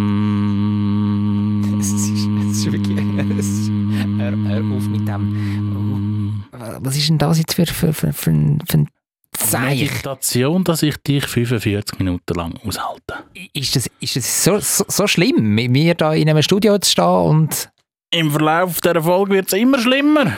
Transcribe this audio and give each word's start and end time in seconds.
Um, 0.00 1.78
Es 1.80 1.90
ist, 1.92 2.10
es 2.10 2.56
ist 2.58 2.72
wirklich. 2.72 2.98
Es, 3.38 3.70
hör, 4.18 4.32
hör 4.32 4.76
auf 4.76 4.86
mit 4.88 5.06
dem. 5.08 6.44
Was 6.80 6.96
ist 6.96 7.08
denn 7.08 7.18
das 7.18 7.38
jetzt 7.38 7.54
für, 7.54 7.64
für, 7.66 7.92
für, 7.92 8.12
für, 8.12 8.30
ein- 8.30 8.58
für 8.68 8.78
ein 8.78 8.88
Zeich? 9.32 9.80
Meditation, 9.90 10.64
dass 10.64 10.82
ich 10.82 10.96
dich 10.98 11.24
45 11.26 11.98
Minuten 11.98 12.34
lang 12.34 12.54
aushalte. 12.66 13.14
Ist 13.54 13.76
das, 13.76 13.88
ist 14.00 14.16
das 14.16 14.44
so, 14.44 14.58
so, 14.58 14.84
so 14.88 15.06
schlimm, 15.06 15.54
mit 15.54 15.70
mir 15.70 15.94
da 15.94 16.12
in 16.12 16.28
einem 16.28 16.42
Studio 16.42 16.78
zu 16.78 16.90
stehen 16.90 17.04
und. 17.04 17.70
Im 18.12 18.30
Verlauf 18.30 18.80
dieser 18.80 19.02
Folge 19.02 19.34
wird 19.34 19.46
es 19.46 19.52
immer 19.58 19.78
schlimmer. 19.78 20.32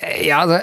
Äh, 0.00 0.26
Ja, 0.28 0.40
also, 0.40 0.58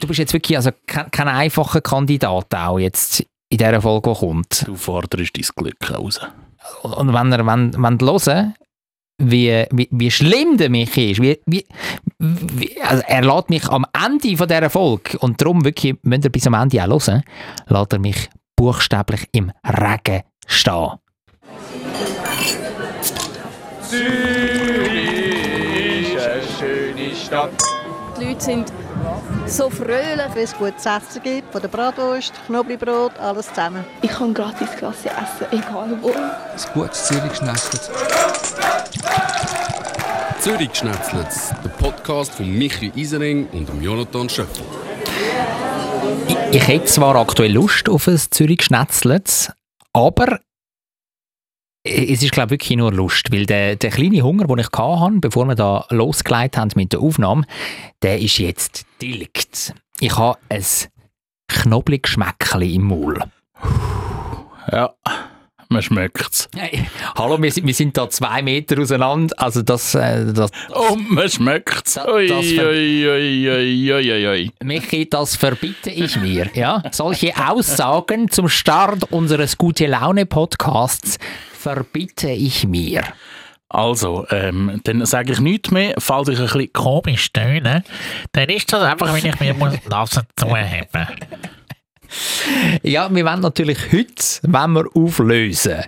du 0.00 0.06
bist 0.08 0.18
jetzt 0.18 0.32
wirklich 0.34 0.56
also 0.58 0.70
kein, 0.86 1.10
kein 1.10 1.28
einfacher 1.28 1.80
Kandidat 1.80 2.54
auch 2.54 2.78
jetzt 2.78 3.20
in 3.48 3.58
dieser 3.58 3.80
Folge, 3.80 4.10
die 4.12 4.18
kommt. 4.18 4.64
Du 4.66 4.74
forderst 4.76 5.32
dein 5.36 5.44
Glück 5.56 5.90
raus. 5.90 6.20
Und 6.82 7.12
wenn 7.12 7.32
ihr 7.32 7.46
wenn, 7.46 7.82
wenn 7.82 7.98
ihr 8.00 8.06
hören, 8.06 8.54
wie, 9.20 9.66
wie, 9.70 9.88
wie 9.90 10.10
schlimm 10.10 10.56
der 10.56 10.70
Michi 10.70 11.10
ist, 11.12 11.20
wie, 11.20 11.38
wie, 11.46 11.66
wie, 12.18 12.80
also 12.82 13.02
er 13.06 13.22
lässt 13.22 13.50
mich 13.50 13.68
am 13.68 13.84
Ende 13.92 14.36
von 14.36 14.48
dieser 14.48 14.70
Folge, 14.70 15.18
und 15.18 15.40
darum 15.40 15.64
wirklich, 15.64 15.96
müsst 16.02 16.24
ihr 16.24 16.30
bis 16.30 16.46
am 16.46 16.54
Ende 16.54 16.82
auch 16.82 16.88
hören, 17.06 17.22
lässt 17.68 17.92
er 17.92 17.98
mich 17.98 18.30
buchstäblich 18.56 19.28
im 19.32 19.52
Regen 19.64 20.22
stehen. 20.46 20.92
Die 28.18 28.24
Leute 28.24 28.40
sind 28.40 28.72
so 29.50 29.68
fröhlich. 29.68 30.34
Wenn 30.34 30.44
es 30.44 30.56
gutes 30.56 30.86
Essen 30.86 31.22
gibt, 31.22 31.52
von 31.52 31.60
der 31.60 31.68
Bratwurst, 31.68 32.32
Knoblauchbrot, 32.46 33.18
alles 33.18 33.48
zusammen. 33.48 33.84
Ich 34.02 34.10
kann 34.10 34.32
gratis 34.32 34.70
Klasse 34.76 35.10
essen, 35.10 35.46
egal 35.50 35.98
wo. 36.00 36.10
Ein 36.10 36.72
gutes 36.74 37.06
Zürich 37.06 37.34
schnetzelt. 37.34 37.90
Zürich 40.40 40.70
Schnetzlitz, 40.74 41.52
der 41.62 41.68
Podcast 41.68 42.32
von 42.32 42.50
Michi 42.50 42.90
Isering 42.94 43.46
und 43.52 43.68
dem 43.68 43.82
Jonathan 43.82 44.26
Schöffel. 44.26 44.64
Ich, 46.28 46.36
ich 46.52 46.66
hätte 46.66 46.86
zwar 46.86 47.16
aktuell 47.16 47.52
Lust 47.52 47.90
auf 47.90 48.08
ein 48.08 48.16
Zürich 48.16 48.62
Schnetzlitz, 48.62 49.52
aber 49.92 50.40
es 51.82 52.22
ist 52.22 52.32
glaube 52.32 52.54
ich 52.54 52.60
wirklich 52.60 52.76
nur 52.76 52.92
Lust, 52.92 53.32
weil 53.32 53.46
der, 53.46 53.76
der 53.76 53.90
kleine 53.90 54.22
Hunger, 54.22 54.46
den 54.46 54.58
ich 54.58 54.68
hatte, 54.72 55.20
bevor 55.20 55.46
wir 55.46 55.54
da 55.54 55.86
losgelegt 55.90 56.56
haben 56.56 56.70
mit 56.74 56.92
der 56.92 57.00
Aufnahme, 57.00 57.44
der 58.02 58.20
ist 58.20 58.38
jetzt 58.38 58.84
tilgt. 58.98 59.74
Ich 59.98 60.16
habe 60.16 60.38
ein 60.48 60.64
Knoblauchschmeckchen 61.48 62.62
im 62.62 62.82
Maul. 62.82 63.18
Ja, 64.70 64.94
man 65.68 65.82
schmeckt's. 65.82 66.48
Hey, 66.54 66.86
hallo, 67.16 67.40
wir 67.40 67.50
sind, 67.50 67.66
wir 67.66 67.74
sind 67.74 67.96
da 67.96 68.10
zwei 68.10 68.42
Meter 68.42 68.80
auseinander, 68.80 69.34
also 69.38 69.62
das, 69.62 69.94
äh, 69.94 70.32
das 70.32 70.50
Und 70.68 71.10
man 71.10 71.28
ui, 74.08 74.26
ui. 74.26 74.50
Michi, 74.62 75.08
das 75.08 75.36
verbitte 75.36 75.90
ich 75.90 76.16
mir. 76.16 76.50
Ja? 76.54 76.82
Solche 76.90 77.32
Aussagen 77.36 78.28
zum 78.30 78.48
Start 78.48 79.04
unseres 79.12 79.56
Gute-Laune-Podcasts 79.58 81.18
verbitte 81.60 82.30
ich 82.30 82.66
mir. 82.66 83.04
Also, 83.68 84.26
ähm, 84.30 84.80
dann 84.82 85.06
sage 85.06 85.32
ich 85.32 85.40
nichts 85.40 85.70
mehr, 85.70 85.94
falls 85.98 86.28
ich 86.28 86.38
ein 86.38 86.46
bisschen 86.46 86.72
komisch 86.72 87.32
töne, 87.32 87.84
dann 88.32 88.48
ist 88.48 88.72
das 88.72 88.82
einfach, 88.82 89.12
wenn 89.14 89.24
ich 89.24 89.38
mir 89.38 89.54
muss 89.54 89.74
Nase 89.88 90.26
zuheben 90.36 91.06
Ja, 92.82 93.14
wir 93.14 93.24
wollen 93.24 93.40
natürlich 93.40 93.78
heute, 93.92 94.24
wenn 94.42 94.72
wir 94.72 94.86
auflösen, 94.94 95.84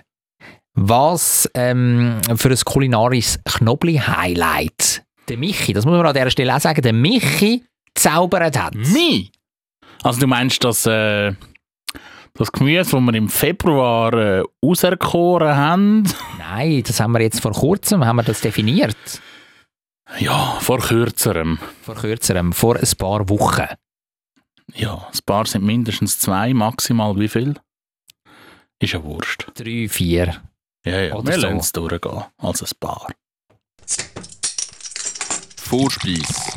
was 0.75 1.49
ähm, 1.55 2.21
für 2.35 2.49
ein 2.49 2.57
kulinarisches 2.63 3.39
Knobli-Highlight 3.43 5.03
der 5.27 5.37
Michi, 5.37 5.73
das 5.73 5.85
muss 5.85 5.97
man 5.97 6.05
an 6.05 6.13
dieser 6.13 6.31
Stelle 6.31 6.55
auch 6.55 6.61
sagen, 6.61 6.81
der 6.81 6.93
Michi 6.93 7.65
zaubert 7.95 8.57
hat. 8.57 8.75
Mi? 8.75 9.29
Also 10.03 10.21
du 10.21 10.27
meinst 10.27 10.63
das, 10.63 10.85
äh, 10.85 11.33
das 12.35 12.51
Gemüse, 12.51 12.91
das 12.91 13.01
wir 13.01 13.13
im 13.13 13.29
Februar 13.29 14.13
äh, 14.13 14.43
auserkoren 14.61 15.55
haben? 15.55 16.03
Nein, 16.37 16.83
das 16.85 16.99
haben 16.99 17.11
wir 17.13 17.21
jetzt 17.21 17.41
vor 17.41 17.51
kurzem, 17.51 18.05
haben 18.05 18.17
wir 18.17 18.23
das 18.23 18.41
definiert. 18.41 19.21
Ja, 20.19 20.57
vor 20.59 20.79
kürzerem. 20.79 21.59
Vor 21.81 21.95
kürzerem, 21.95 22.53
vor 22.53 22.75
ein 22.75 22.91
paar 22.97 23.29
Wochen. 23.29 23.67
Ja, 24.73 25.07
das 25.11 25.21
Paar 25.21 25.45
sind 25.45 25.63
mindestens 25.63 26.19
zwei, 26.19 26.53
maximal 26.53 27.17
wie 27.19 27.27
viel? 27.27 27.55
Ist 28.79 28.93
ja 28.93 29.03
Wurst. 29.03 29.47
Drei, 29.55 29.87
vier. 29.89 30.41
Ja, 30.85 30.99
ja, 30.99 31.13
Oder 31.15 31.31
wir 31.31 31.39
so. 31.39 31.41
lassen 31.41 31.57
es 31.57 31.71
durchgehen, 31.71 32.23
als 32.37 32.61
ein 32.63 32.69
Paar. 32.79 33.07
Vorspeis. 35.57 36.51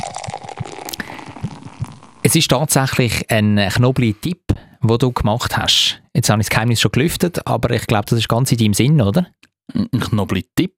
Es 2.22 2.34
ist 2.34 2.50
tatsächlich 2.50 3.30
ein 3.30 3.56
Knobli-Tipp, 3.56 4.45
den 4.88 4.98
du 4.98 5.12
gemacht 5.12 5.56
hast. 5.56 6.00
Jetzt 6.14 6.28
habe 6.30 6.40
ich 6.40 6.48
das 6.48 6.54
Geheimnis 6.54 6.80
schon 6.80 6.92
gelüftet, 6.92 7.46
aber 7.46 7.70
ich 7.70 7.86
glaube, 7.86 8.06
das 8.08 8.18
ist 8.18 8.28
ganz 8.28 8.50
in 8.52 8.58
deinem 8.58 8.74
Sinn, 8.74 9.00
oder? 9.00 9.26
Ein 9.74 9.88
Knobli-Tipp. 10.00 10.74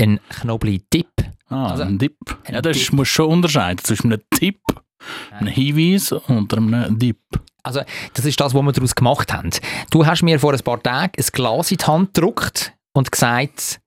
Ein 0.00 0.20
Knobli-Tipp. 0.28 1.08
Ah, 1.48 1.70
Also, 1.70 1.84
ein 1.84 1.98
Dip. 1.98 2.16
ein 2.44 2.54
Ja, 2.54 2.60
das 2.62 2.76
Dip. 2.76 2.92
musst 2.92 3.10
du 3.12 3.14
schon 3.14 3.30
unterscheiden 3.30 3.82
zwischen 3.84 4.12
einem 4.12 4.22
Tipp, 4.30 4.60
einem 5.30 5.48
Hinweis 5.52 6.12
und 6.12 6.52
einem 6.54 6.98
Dip. 6.98 7.18
Also, 7.62 7.82
das 8.14 8.24
ist 8.24 8.38
das, 8.40 8.54
was 8.54 8.62
wir 8.62 8.72
daraus 8.72 8.94
gemacht 8.94 9.32
haben. 9.32 9.50
Du 9.90 10.06
hast 10.06 10.22
mir 10.22 10.38
vor 10.38 10.52
ein 10.52 10.60
paar 10.60 10.82
Tagen 10.82 11.12
ein 11.18 11.26
Glas 11.32 11.70
in 11.70 11.78
die 11.78 11.84
Hand 11.84 12.14
gedruckt 12.14 12.72
und 12.94 13.10
gesagt, 13.10 13.80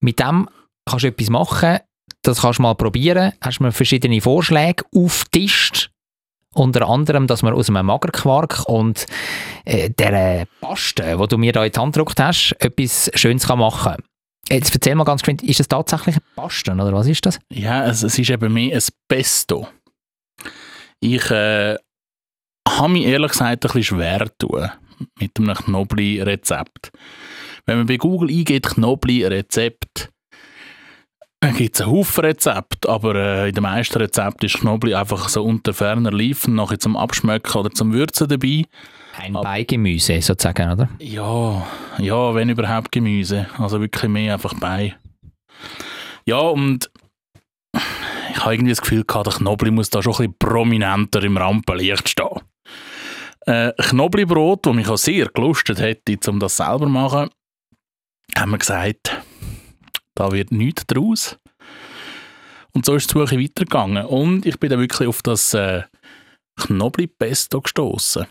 mit 0.00 0.18
dem 0.18 0.48
kannst 0.86 1.04
du 1.04 1.08
etwas 1.08 1.28
machen, 1.30 1.78
das 2.22 2.40
kannst 2.40 2.58
du 2.58 2.62
mal 2.62 2.74
probieren. 2.74 3.32
Hast 3.40 3.60
mir 3.60 3.72
verschiedene 3.72 4.20
Vorschläge 4.20 4.84
aufgetischt. 4.94 5.90
Unter 6.58 6.88
anderem, 6.88 7.26
dass 7.26 7.42
man 7.42 7.54
aus 7.54 7.68
einem 7.68 7.86
Magerquark 7.86 8.64
und 8.68 9.06
äh, 9.64 9.90
der 9.90 10.46
Paste, 10.60 11.16
die 11.20 11.28
du 11.28 11.38
mir 11.38 11.52
da 11.52 11.64
in 11.64 11.72
die 11.72 11.78
Hand 11.78 11.94
gedruckt 11.94 12.18
hast, 12.20 12.56
etwas 12.58 13.10
Schönes 13.14 13.46
kann 13.46 13.60
machen 13.60 13.92
kann. 13.92 14.02
Jetzt 14.50 14.74
erzähl 14.74 14.94
mal 14.94 15.04
ganz 15.04 15.22
geschwind, 15.22 15.42
ist 15.42 15.60
das 15.60 15.68
tatsächlich 15.68 16.16
ein 16.16 16.22
Pasten 16.34 16.80
oder 16.80 16.92
was 16.92 17.06
ist 17.06 17.24
das? 17.26 17.38
Ja, 17.50 17.86
es, 17.86 18.02
es 18.02 18.18
ist 18.18 18.30
eben 18.30 18.52
mehr 18.52 18.76
ein 18.76 18.82
Pesto. 19.06 19.68
Ich 21.00 21.30
äh, 21.30 21.76
habe 22.68 22.92
mich 22.92 23.04
ehrlich 23.04 23.32
gesagt 23.32 23.52
ein 23.52 23.58
bisschen 23.60 23.82
schwer 23.82 24.26
tun 24.38 24.68
mit 25.20 25.38
einem 25.38 25.54
Knobli-Rezept. 25.54 26.90
Wenn 27.66 27.78
man 27.78 27.86
bei 27.86 27.98
Google 27.98 28.30
eingeht, 28.30 28.66
Knobli-Rezept, 28.66 30.10
dann 31.40 31.54
gibt 31.54 31.76
es 31.76 31.80
einen 31.80 31.92
Haufen 31.92 32.24
Rezepte, 32.24 32.88
aber 32.88 33.14
äh, 33.14 33.48
in 33.48 33.54
den 33.54 33.62
meisten 33.62 33.98
Rezepten 33.98 34.46
ist 34.46 34.58
Knobli 34.58 34.94
einfach 34.94 35.28
so 35.28 35.44
unter 35.44 35.72
ferner 35.72 36.12
Liefen, 36.12 36.54
nachher 36.54 36.78
zum 36.78 36.96
Abschmecken 36.96 37.56
oder 37.56 37.70
zum 37.70 37.92
Würzen 37.92 38.28
dabei. 38.28 38.64
Ein 39.16 39.36
Ab- 39.36 39.44
Beigemüse 39.44 40.20
sozusagen, 40.20 40.72
oder? 40.72 40.88
Ja, 40.98 41.66
ja, 41.98 42.34
wenn 42.34 42.48
überhaupt 42.48 42.92
Gemüse. 42.92 43.46
Also 43.58 43.80
wirklich 43.80 44.10
mehr 44.10 44.34
einfach 44.34 44.54
bei. 44.54 44.96
Ja, 46.24 46.38
und 46.38 46.90
ich 48.30 48.38
habe 48.40 48.54
irgendwie 48.54 48.72
das 48.72 48.80
Gefühl 48.80 49.04
gehabt, 49.04 49.26
der 49.26 49.34
Knobli 49.34 49.70
muss 49.70 49.90
da 49.90 50.02
schon 50.02 50.12
ein 50.12 50.16
bisschen 50.16 50.38
prominenter 50.38 51.22
im 51.22 51.36
Rampenlicht 51.36 52.08
stehen. 52.08 52.40
Äh, 53.46 53.72
Knoblibrot, 53.78 54.66
das 54.66 54.74
mich 54.74 54.88
auch 54.88 54.96
sehr 54.98 55.26
gelustet 55.26 55.80
hätte, 55.80 56.30
um 56.30 56.38
das 56.38 56.56
selber 56.56 56.80
zu 56.80 56.88
machen, 56.88 57.30
haben 58.36 58.50
wir 58.50 58.58
gesagt, 58.58 59.20
da 60.18 60.32
wird 60.32 60.50
nichts 60.50 60.84
draus. 60.86 61.38
Und 62.72 62.84
so 62.84 62.94
ist 62.96 63.14
die 63.14 63.18
Suche 63.18 63.40
weitergegangen. 63.40 64.04
Und 64.04 64.46
ich 64.46 64.58
bin 64.58 64.68
dann 64.68 64.80
wirklich 64.80 65.08
auf 65.08 65.22
das 65.22 65.54
äh, 65.54 65.84
Knobli-Pesto 66.56 67.60
gestoßen. 67.60 68.26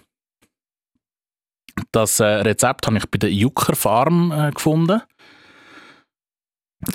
Das 1.91 2.19
äh, 2.19 2.25
Rezept 2.25 2.87
habe 2.87 2.97
ich 2.97 3.09
bei 3.09 3.19
der 3.19 3.31
Jucker 3.31 3.75
Farm 3.75 4.31
äh, 4.31 4.51
gefunden. 4.51 5.01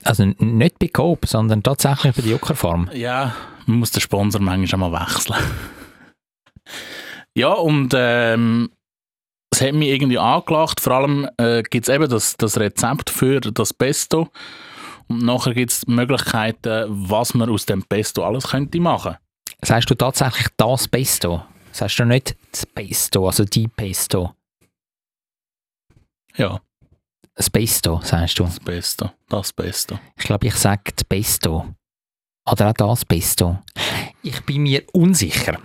Also 0.04 0.24
nicht 0.24 0.78
bei 0.78 0.88
Coop, 0.88 1.26
sondern 1.26 1.62
tatsächlich 1.62 2.14
bei 2.14 2.22
der 2.22 2.32
Juckerfarm. 2.32 2.90
Ja, 2.92 3.34
man 3.66 3.78
muss 3.78 3.90
den 3.90 4.00
Sponsor 4.00 4.40
manchmal 4.40 4.90
mal 4.90 5.00
wechseln. 5.00 5.42
ja, 7.34 7.52
und 7.52 7.92
ähm, 7.96 8.70
es 9.50 9.60
hat 9.60 9.72
mich 9.72 9.88
irgendwie 9.88 10.18
angelacht. 10.18 10.80
Vor 10.80 10.92
allem 10.92 11.28
äh, 11.38 11.62
gibt 11.62 11.88
es 11.88 11.94
eben 11.94 12.08
das, 12.08 12.36
das 12.36 12.58
Rezept 12.58 13.10
für 13.10 13.40
das 13.40 13.72
Pesto. 13.74 14.28
Und 15.12 15.24
nachher 15.24 15.54
gibt 15.54 15.72
es 15.72 15.86
Möglichkeiten, 15.86 16.86
was 16.88 17.34
man 17.34 17.50
aus 17.50 17.66
dem 17.66 17.82
Pesto 17.82 18.24
alles 18.24 18.48
könnte 18.48 18.80
machen. 18.80 19.16
Sagst 19.62 19.90
du 19.90 19.94
tatsächlich 19.94 20.48
das 20.56 20.88
Pesto? 20.88 21.42
Sagst 21.70 21.98
du 21.98 22.04
nicht 22.04 22.36
das 22.50 22.66
Pesto, 22.66 23.26
also 23.26 23.44
die 23.44 23.68
Pesto? 23.68 24.34
Ja, 26.36 26.60
Das 27.34 27.48
Pesto, 27.50 28.00
sagst 28.02 28.38
du. 28.38 28.44
das 28.44 28.60
Pesto, 28.60 29.10
das 29.28 29.52
Pesto. 29.52 29.98
Ich 30.16 30.24
glaube, 30.24 30.46
ich 30.48 30.54
sage 30.54 30.92
das 30.96 31.04
Pesto. 31.04 31.74
Oder 32.50 32.68
auch 32.70 32.72
das 32.74 33.04
Pesto. 33.04 33.58
Ich 34.22 34.40
bin 34.44 34.62
mir 34.62 34.82
unsicher. 34.92 35.58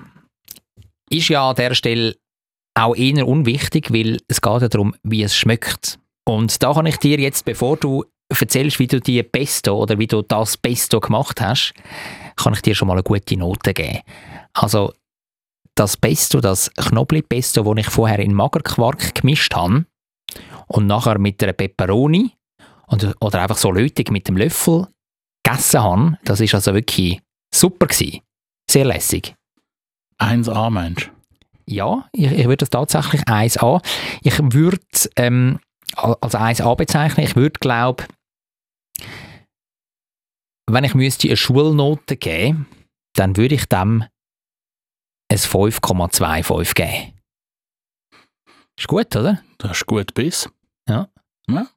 Ist 1.09 1.29
ja 1.29 1.49
an 1.49 1.55
der 1.55 1.73
Stelle 1.73 2.15
auch 2.75 2.95
eher 2.95 3.27
unwichtig, 3.27 3.91
weil 3.91 4.19
es 4.27 4.41
geht 4.41 4.61
ja 4.61 4.67
darum, 4.67 4.95
wie 5.03 5.23
es 5.23 5.35
schmeckt. 5.35 5.99
Und 6.25 6.61
da 6.61 6.73
kann 6.73 6.85
ich 6.85 6.97
dir 6.97 7.19
jetzt, 7.19 7.45
bevor 7.45 7.77
du 7.77 8.05
erzählst, 8.29 8.79
wie 8.79 8.87
du 8.87 8.99
die 8.99 9.21
Pesto 9.23 9.81
oder 9.81 9.97
wie 9.99 10.07
du 10.07 10.21
das 10.21 10.57
Pesto 10.57 10.99
gemacht 10.99 11.41
hast, 11.41 11.73
kann 12.35 12.53
ich 12.53 12.61
dir 12.61 12.75
schon 12.75 12.87
mal 12.87 12.95
eine 12.95 13.03
gute 13.03 13.37
Note 13.37 13.73
geben. 13.73 14.01
Also 14.53 14.93
das 15.75 15.97
Pesto, 15.97 16.41
das 16.41 16.71
Knoblauchpesto, 16.73 17.63
das 17.63 17.85
ich 17.85 17.91
vorher 17.91 18.19
in 18.19 18.33
Magerquark 18.33 19.15
gemischt 19.15 19.55
habe 19.55 19.85
und 20.67 20.87
nachher 20.87 21.19
mit 21.19 21.41
einer 21.43 21.53
Peperoni 21.53 22.31
und, 22.87 23.15
oder 23.19 23.41
einfach 23.41 23.57
so 23.57 23.71
lötig 23.71 24.11
mit 24.11 24.27
dem 24.27 24.37
Löffel 24.37 24.87
gegessen 25.43 25.81
habe, 25.81 26.17
das 26.23 26.41
ist 26.41 26.55
also 26.55 26.73
wirklich 26.73 27.21
super 27.53 27.87
gewesen. 27.87 28.21
Sehr 28.69 28.85
lässig. 28.85 29.35
1A, 30.19 30.69
Mensch. 30.69 31.11
Ja, 31.65 32.07
ich, 32.11 32.31
ich 32.31 32.45
würde 32.45 32.57
das 32.57 32.69
tatsächlich 32.69 33.21
1A. 33.23 33.83
Ich 34.23 34.39
würde 34.39 34.79
ähm, 35.15 35.59
als 35.95 36.35
1A 36.35 36.75
bezeichnen. 36.75 37.25
Ich 37.25 37.35
würde, 37.35 37.59
glaube 37.59 38.05
wenn 40.69 40.83
ich 40.83 40.93
müsste 40.93 41.27
eine 41.27 41.37
Schulnote 41.37 42.17
geben, 42.17 42.67
dann 43.13 43.37
würde 43.37 43.55
ich 43.55 43.65
dem 43.65 44.05
ein 45.29 45.37
5,25 45.37 46.73
geben. 46.75 47.13
Ist 48.77 48.87
gut, 48.87 49.15
oder? 49.15 49.41
Das 49.57 49.71
ist 49.71 49.85
gut 49.85 50.13
bis. 50.13 50.49
Ja. 50.87 51.09
ja. 51.49 51.67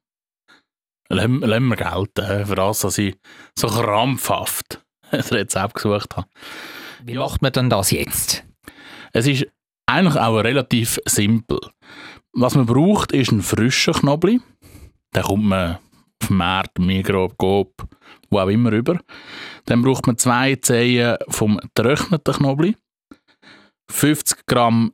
Lassen, 1.09 1.39
lassen 1.39 1.67
wir 1.67 1.75
gelten, 1.75 2.21
äh, 2.21 2.45
für 2.45 2.55
das, 2.55 2.81
dass 2.81 2.97
ich 2.97 3.17
so 3.57 3.67
krampfhaft 3.67 4.81
ein 5.11 5.19
Rezept 5.19 5.73
gesucht 5.73 6.15
habe. 6.15 6.27
Wie 7.03 7.17
macht 7.17 7.41
man 7.41 7.51
denn 7.51 7.69
das 7.69 7.91
jetzt? 7.91 8.43
Es 9.11 9.27
ist 9.27 9.47
eigentlich 9.87 10.15
auch 10.15 10.37
relativ 10.37 10.99
simpel. 11.05 11.59
Was 12.33 12.55
man 12.55 12.65
braucht, 12.65 13.11
ist 13.11 13.31
ein 13.31 13.41
frischer 13.41 13.93
Knoblauch. 13.93 14.39
Den 15.13 15.23
kommt 15.23 15.43
man 15.43 15.79
auf 16.21 16.27
dem 16.27 16.37
Markt, 16.37 16.79
Migros, 16.79 17.33
wo 17.39 18.39
auch 18.39 18.47
immer 18.47 18.71
über. 18.71 18.99
Dann 19.65 19.81
braucht 19.81 20.07
man 20.07 20.17
zwei 20.17 20.55
Zehen 20.55 21.17
vom 21.27 21.59
getrockneten 21.75 22.33
Knoblauch, 22.33 22.73
50 23.89 24.45
Gramm 24.45 24.93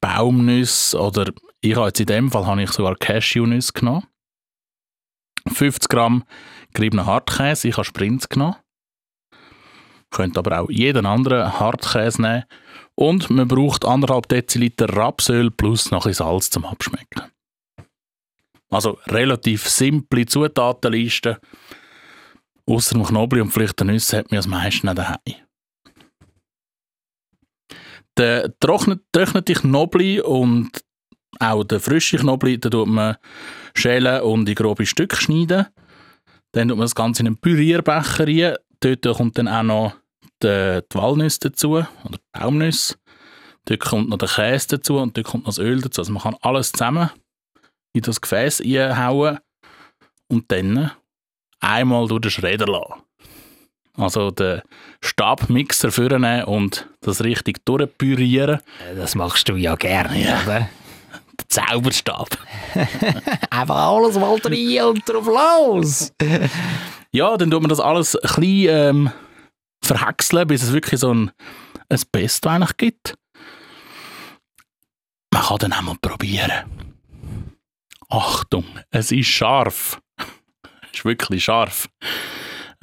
Baumnüsse 0.00 0.98
oder 0.98 1.32
ich 1.60 1.76
habe 1.76 1.88
jetzt 1.88 2.00
in 2.00 2.06
dem 2.06 2.30
Fall 2.30 2.46
habe 2.46 2.62
ich 2.62 2.70
sogar 2.70 2.96
Cashewnüsse 2.96 3.72
genommen, 3.72 4.06
50 5.48 5.88
Gramm 5.88 6.24
geriebenen 6.72 7.06
Hartkäse, 7.06 7.68
ich 7.68 7.76
habe 7.76 7.84
Sprints 7.84 8.28
genommen. 8.28 8.56
Könnt 10.10 10.36
aber 10.36 10.60
auch 10.60 10.70
jeden 10.70 11.06
anderen 11.06 11.60
Hartkäse 11.60 12.20
nehmen. 12.20 12.44
Und 12.96 13.30
man 13.30 13.46
braucht 13.46 13.84
anderthalb 13.84 14.28
Deziliter 14.28 14.88
Rapsöl 14.88 15.50
plus 15.50 15.90
noch 15.92 16.06
ein 16.06 16.12
Salz 16.12 16.50
zum 16.50 16.64
Abschmecken. 16.64 17.30
Also 18.70 18.98
relativ 19.08 19.68
simple 19.68 20.26
Zutatenliste. 20.26 21.40
Außer 22.66 22.94
dem 22.94 23.04
Knoblauch 23.04 23.42
und 23.42 23.50
vielleicht 23.50 23.80
den 23.80 23.88
Nüsse 23.88 24.18
hat 24.18 24.30
man 24.30 24.36
das 24.36 24.46
meiste 24.46 24.86
nicht 24.86 24.98
daheim. 24.98 25.18
Der 28.16 28.52
trocknete 28.60 29.54
Knoblauch 29.54 30.24
und 30.24 30.70
auch 31.40 31.64
der 31.64 31.80
frische 31.80 32.18
Knoblauch, 32.18 32.58
den 32.58 32.70
tut 32.70 32.86
man 32.86 33.16
schälen 33.74 34.22
und 34.22 34.48
in 34.48 34.54
grobe 34.54 34.86
Stücke 34.86 35.16
schneiden. 35.16 35.66
Dann 36.52 36.68
tut 36.68 36.76
man 36.76 36.84
das 36.84 36.94
Ganze 36.94 37.22
in 37.22 37.28
einen 37.28 37.38
Pürierbecher 37.38 38.26
rein. 38.26 38.56
Dort 38.80 39.16
kommt 39.16 39.38
dann 39.38 39.48
auch 39.48 39.62
noch 39.62 39.96
die, 40.42 40.80
die 40.92 40.94
Walnüsse 40.96 41.40
dazu, 41.40 41.70
oder 41.70 41.86
die 42.14 42.18
Baumnüsse. 42.32 42.96
Dort 43.64 43.80
kommt 43.80 44.08
noch 44.08 44.18
der 44.18 44.28
Käse 44.28 44.68
dazu 44.68 44.98
und 44.98 45.16
dort 45.16 45.26
kommt 45.26 45.44
noch 45.44 45.54
das 45.54 45.58
Öl 45.58 45.80
dazu. 45.80 46.00
Also 46.00 46.12
man 46.12 46.22
kann 46.22 46.36
alles 46.40 46.72
zusammen 46.72 47.10
in 47.92 48.02
das 48.02 48.20
Gefäß 48.20 48.60
einhauen 48.60 49.38
und 50.28 50.50
dann 50.52 50.90
einmal 51.60 52.06
durch 52.08 52.22
den 52.22 52.30
Schredder 52.30 52.66
lassen. 52.66 53.02
Also 53.96 54.30
den 54.30 54.62
Stabmixer 55.04 55.90
vornehmen 55.90 56.44
und 56.44 56.88
das 57.00 57.22
richtig 57.24 57.64
durchpürieren. 57.64 58.60
Das 58.96 59.14
machst 59.14 59.48
du 59.48 59.56
ja 59.56 59.74
gerne, 59.74 60.22
Ja. 60.22 60.42
oder? 60.42 60.68
Der 61.38 61.48
Zauberstab. 61.48 62.28
Einfach 63.50 63.76
alles 63.88 64.16
mal 64.18 64.38
rein 64.44 64.82
und 64.84 65.08
drauf 65.08 65.26
los! 65.26 66.12
Ja, 67.12 67.36
dann 67.36 67.50
tut 67.50 67.60
man 67.60 67.68
das 67.68 67.80
alles 67.80 68.14
ein 68.14 68.20
bisschen 68.22 68.68
ähm, 68.68 69.10
verhäckseln, 69.82 70.46
bis 70.46 70.62
es 70.62 70.72
wirklich 70.72 71.00
so 71.00 71.12
ein, 71.12 71.32
ein 71.88 72.00
Pesto 72.12 72.48
eigentlich 72.48 72.76
gibt. 72.76 73.14
Man 75.32 75.42
kann 75.42 75.58
dann 75.58 75.72
auch 75.72 75.82
mal 75.82 75.96
probieren. 76.00 76.52
Achtung, 78.10 78.64
es 78.90 79.12
ist 79.12 79.28
scharf. 79.28 80.00
es 80.18 80.98
ist 80.98 81.04
wirklich 81.04 81.44
scharf. 81.44 81.88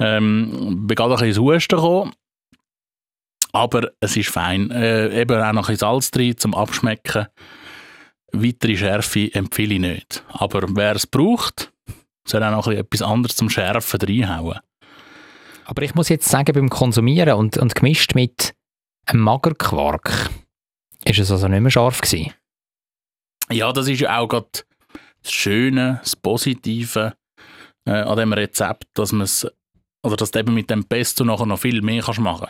Ähm, 0.00 0.86
bin 0.86 0.94
gerade 0.94 1.14
ein 1.14 1.18
bisschen 1.20 1.28
ins 1.28 1.38
Husten 1.38 1.76
gekommen. 1.76 2.12
Aber 3.52 3.90
es 4.00 4.16
ist 4.16 4.30
fein. 4.30 4.70
Äh, 4.70 5.20
eben 5.20 5.40
auch 5.40 5.52
noch 5.52 5.68
ein 5.68 5.74
bisschen 5.74 5.88
Salz 5.88 6.10
drin 6.10 6.36
zum 6.36 6.54
Abschmecken. 6.54 7.26
Weitere 8.32 8.76
Schärfe 8.76 9.32
empfehle 9.32 9.74
ich 9.74 9.80
nicht. 9.80 10.24
Aber 10.28 10.64
wer 10.70 10.96
es 10.96 11.06
braucht, 11.06 11.72
soll 12.26 12.42
auch 12.42 12.50
noch 12.50 12.68
etwas 12.68 13.02
anderes 13.02 13.36
zum 13.36 13.50
Schärfen 13.50 14.00
reinhauen. 14.00 14.60
Aber 15.64 15.82
ich 15.82 15.94
muss 15.94 16.08
jetzt 16.08 16.28
sagen, 16.28 16.54
beim 16.54 16.70
Konsumieren 16.70 17.34
und, 17.34 17.58
und 17.58 17.74
gemischt 17.74 18.14
mit 18.14 18.54
einem 19.04 19.22
Magerquark 19.22 20.30
ist 21.04 21.18
es 21.18 21.30
also 21.30 21.48
nicht 21.48 21.60
mehr 21.60 21.70
scharf 21.70 22.00
gewesen. 22.00 22.32
Ja, 23.50 23.72
das 23.72 23.88
ist 23.88 24.00
ja 24.00 24.18
auch 24.18 24.28
gerade 24.28 24.48
das 25.22 25.32
Schöne, 25.32 26.00
das 26.02 26.16
Positive 26.16 27.14
äh, 27.84 27.90
an 27.90 28.16
dem 28.16 28.32
Rezept, 28.32 28.86
dass 28.94 29.12
man 29.12 29.22
es, 29.22 29.46
oder 30.02 30.16
dass 30.16 30.30
du 30.30 30.38
eben 30.38 30.54
mit 30.54 30.70
dem 30.70 30.84
Pesto 30.84 31.24
nachher 31.24 31.46
noch 31.46 31.60
viel 31.60 31.82
mehr 31.82 32.02
kannst 32.02 32.20
machen. 32.20 32.48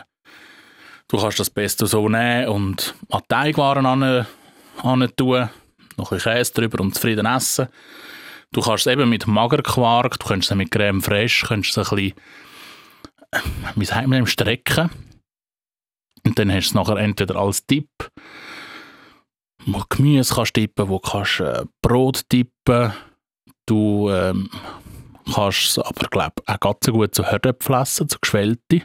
Du 1.07 1.17
kannst 1.17 1.39
das 1.39 1.49
Pesto 1.49 1.85
so 1.85 2.07
nehmen 2.07 2.49
und 2.49 2.93
an 3.09 3.21
Teigwaren 3.27 3.85
an, 3.85 4.27
an 4.83 5.11
tun, 5.15 5.49
noch 5.97 6.11
ein 6.11 6.19
Käse 6.19 6.53
drüber 6.53 6.81
und 6.81 6.93
zufrieden 6.93 7.25
essen. 7.25 7.67
Du 8.51 8.61
kannst 8.61 8.87
es 8.87 8.93
eben 8.93 9.09
mit 9.09 9.27
Magerquark, 9.27 10.19
du 10.19 10.27
könntest 10.27 10.51
es 10.51 10.57
mit 10.57 10.71
Creme 10.71 11.01
fraiche, 11.01 11.47
könntest 11.47 11.77
es 11.77 11.91
ein 11.91 11.95
bisschen, 11.95 12.17
äh, 13.31 13.39
wie 13.75 13.85
sagt 13.85 14.07
man 14.07 14.25
strecken. 14.25 14.89
Und 16.25 16.37
dann 16.37 16.51
hast 16.51 16.69
du 16.69 16.69
es 16.69 16.73
nachher 16.75 16.97
entweder 16.97 17.35
als 17.37 17.65
Dip, 17.65 17.89
wo 19.73 19.79
du 19.79 19.85
Gemüse 19.89 20.33
kannst 20.33 20.53
tippen, 20.53 20.89
wo 20.89 20.99
kannst, 20.99 21.39
äh, 21.39 21.65
Brot 21.81 22.29
tippen. 22.29 22.93
Du 23.65 24.09
ähm, 24.09 24.49
kannst 25.33 25.65
es 25.65 25.79
aber, 25.79 26.07
glaube 26.09 26.41
auch 26.45 26.59
ganz 26.59 26.85
gut 26.87 27.15
zu 27.15 27.23
Herdöpfen 27.23 27.75
essen, 27.75 28.09
zu 28.09 28.17
geschwellte. 28.19 28.81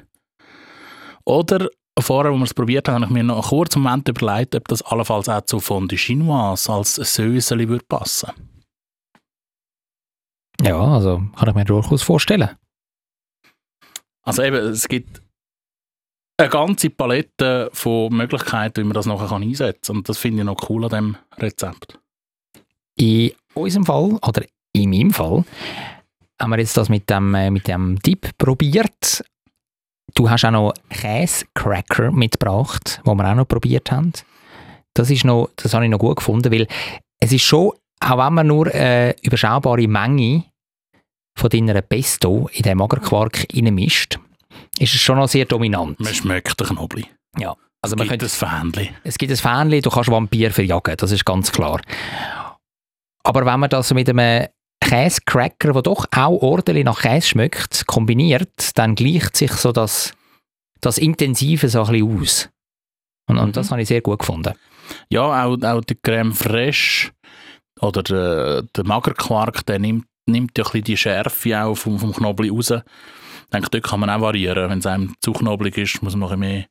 Oder 1.25 1.69
vorher, 1.99 2.33
als 2.33 2.38
wir 2.41 2.45
es 2.45 2.55
probiert 2.55 2.88
haben, 2.88 3.03
habe 3.03 3.07
ich 3.07 3.11
mir 3.11 3.25
noch 3.25 3.37
einen 3.37 3.49
kurzen 3.49 3.83
Moment 3.83 4.09
überlegt, 4.09 4.55
ob 4.55 4.69
das 4.69 4.83
allenfalls 4.83 5.29
auch 5.29 5.43
zu 5.43 5.61
Fondue 5.61 5.97
Chinoise 5.97 6.73
als 6.73 6.95
Söseli 6.97 7.69
würde 7.69 7.85
passen. 7.87 8.31
Ja, 10.62 10.81
also 10.81 11.23
kann 11.37 11.49
ich 11.49 11.55
mir 11.55 11.64
durchaus 11.64 12.03
vorstellen. 12.03 12.50
Also 14.23 14.43
eben, 14.43 14.57
es 14.57 14.88
gibt 14.88 15.24
eine 16.37 16.49
ganze 16.49 16.91
Palette 16.91 17.71
von 17.73 18.12
Möglichkeiten, 18.12 18.83
wie 18.83 18.85
man 18.85 18.95
das 18.95 19.07
nachher 19.07 19.35
einsetzen 19.35 19.81
kann. 19.83 19.97
Und 19.97 20.09
das 20.09 20.19
finde 20.19 20.41
ich 20.41 20.45
noch 20.45 20.69
cool 20.69 20.85
an 20.85 20.91
diesem 20.91 21.17
Rezept. 21.38 21.99
In 22.97 23.33
unserem 23.55 23.87
Fall, 23.87 24.19
oder 24.23 24.43
in 24.73 24.91
meinem 24.91 25.12
Fall, 25.12 25.45
haben 26.41 26.50
wir 26.50 26.59
jetzt 26.59 26.76
das 26.76 26.88
mit 26.88 27.09
dem, 27.09 27.35
äh, 27.35 27.50
mit 27.50 27.69
dem 27.69 27.99
Dip 28.00 28.37
probiert. 28.38 29.25
Du 30.14 30.29
hast 30.29 30.45
auch 30.45 30.50
noch 30.50 30.75
Käsecracker 30.91 32.12
mitgebracht, 32.12 33.00
wo 33.05 33.14
wir 33.14 33.31
auch 33.31 33.35
noch 33.35 33.49
probiert 33.49 33.91
haben. 33.91 34.12
Das, 34.95 35.11
ist 35.11 35.25
noch, 35.25 35.50
das 35.57 35.75
habe 35.75 35.85
ich 35.85 35.91
noch 35.91 35.99
gut 35.99 36.17
gefunden, 36.17 36.53
weil 36.53 36.67
es 37.21 37.33
ist 37.33 37.43
schon, 37.43 37.73
auch 38.00 38.19
wenn 38.19 38.35
man 38.35 38.47
nur 38.47 38.73
eine 38.73 39.17
überschaubare 39.23 39.88
Menge 39.88 40.45
von 41.37 41.50
deiner 41.50 41.81
Pesto 41.83 42.49
in 42.53 42.62
den 42.62 42.79
Magerquark 42.79 43.47
reinmischt, 43.53 44.19
ist 44.78 44.95
es 44.95 45.00
schon 45.00 45.19
noch 45.19 45.28
sehr 45.28 45.45
dominant. 45.45 45.99
Man 46.00 46.14
schmeckt 46.14 46.59
den 46.61 46.66
Knoblauch. 46.69 47.07
Ja, 47.38 47.54
also 47.83 47.95
Es 47.95 47.97
man 47.97 48.09
gibt 48.09 48.21
könnte, 48.21 48.26
ein 48.26 48.73
Fähnchen. 48.73 48.97
es 49.04 49.19
gibt 49.19 49.33
ein 49.33 49.37
Fähnchen, 49.37 49.83
du 49.83 49.90
kannst 49.90 50.11
Vampir 50.11 50.50
verjagen, 50.50 50.97
das 50.97 51.11
ist 51.11 51.25
ganz 51.25 51.52
klar. 51.52 51.81
Aber 53.25 53.47
wenn 53.47 53.61
man 53.61 53.71
das 53.71 53.93
mit 53.95 54.09
einem 54.09 54.47
Käsecracker, 54.81 55.73
der 55.73 55.83
doch 55.83 56.07
auch 56.14 56.43
ordentlich 56.43 56.85
nach 56.85 57.00
Käse 57.00 57.28
schmeckt, 57.28 57.87
kombiniert, 57.87 58.76
dann 58.76 58.95
gleicht 58.95 59.37
sich 59.37 59.52
so 59.52 59.73
das, 59.73 60.12
das 60.81 60.99
Intensive 60.99 61.69
so 61.69 61.85
ein 61.85 61.93
bisschen 61.93 62.21
aus. 62.21 62.49
Und, 63.26 63.38
und 63.38 63.57
das 63.57 63.71
habe 63.71 63.81
ich 63.81 63.88
sehr 63.88 64.02
gut 64.02 64.19
gefunden. 64.19 64.52
Ja, 65.09 65.45
auch, 65.45 65.57
auch 65.62 65.81
die 65.81 65.95
Creme 65.95 66.35
fraiche 66.35 67.12
oder 67.81 68.02
der, 68.02 68.62
der 68.62 68.85
Magerquark, 68.85 69.64
der 69.64 69.78
nimmt, 69.78 70.04
nimmt 70.26 70.57
ja 70.59 70.64
ein 70.64 70.71
bisschen 70.73 70.85
die 70.85 70.97
Schärfe 70.99 71.64
auch 71.64 71.75
vom, 71.75 71.99
vom 71.99 72.12
Knoblauch 72.12 72.54
raus. 72.57 72.73
Ich 73.45 73.51
denke, 73.51 73.71
dort 73.71 73.85
kann 73.85 74.01
man 74.01 74.11
auch 74.11 74.21
variieren. 74.21 74.71
Wenn 74.71 74.79
es 74.79 74.87
einem 74.87 75.15
zu 75.21 75.33
knoblauch 75.33 75.77
ist, 75.77 76.03
muss 76.03 76.15
man 76.15 76.21
noch 76.21 76.33
ein 76.33 76.41
bisschen 76.41 76.57
mehr 76.57 76.67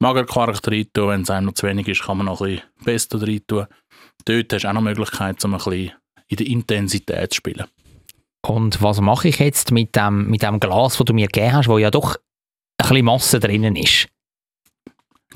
Magerquark 0.00 0.66
rein 0.66 0.86
tun. 0.92 1.08
Wenn 1.08 1.22
es 1.22 1.30
einem 1.30 1.46
noch 1.46 1.54
zu 1.54 1.66
wenig 1.66 1.88
ist, 1.88 2.02
kann 2.02 2.18
man 2.18 2.26
noch 2.26 2.40
ein 2.40 2.56
bisschen 2.56 2.84
Pesto 2.84 3.18
rein 3.18 3.40
tun. 3.46 3.66
Dort 4.24 4.52
hast 4.52 4.62
du 4.62 4.68
auch 4.68 4.72
noch 4.72 4.80
Möglichkeit, 4.80 5.44
um 5.44 5.54
ein 5.54 5.58
bisschen 5.58 5.92
in 6.28 6.36
der 6.36 6.46
Intensität 6.46 7.32
zu 7.32 7.36
spielen. 7.36 7.66
Und 8.46 8.82
was 8.82 9.00
mache 9.00 9.28
ich 9.28 9.38
jetzt 9.38 9.72
mit 9.72 9.96
dem, 9.96 10.28
mit 10.28 10.42
dem 10.42 10.60
Glas, 10.60 10.96
das 10.96 11.04
du 11.04 11.12
mir 11.12 11.26
gegeben 11.26 11.54
hast, 11.54 11.68
wo 11.68 11.78
ja 11.78 11.90
doch 11.90 12.16
ein 12.16 12.88
bisschen 12.88 13.04
Masse 13.04 13.40
drinnen 13.40 13.76
ist? 13.76 14.08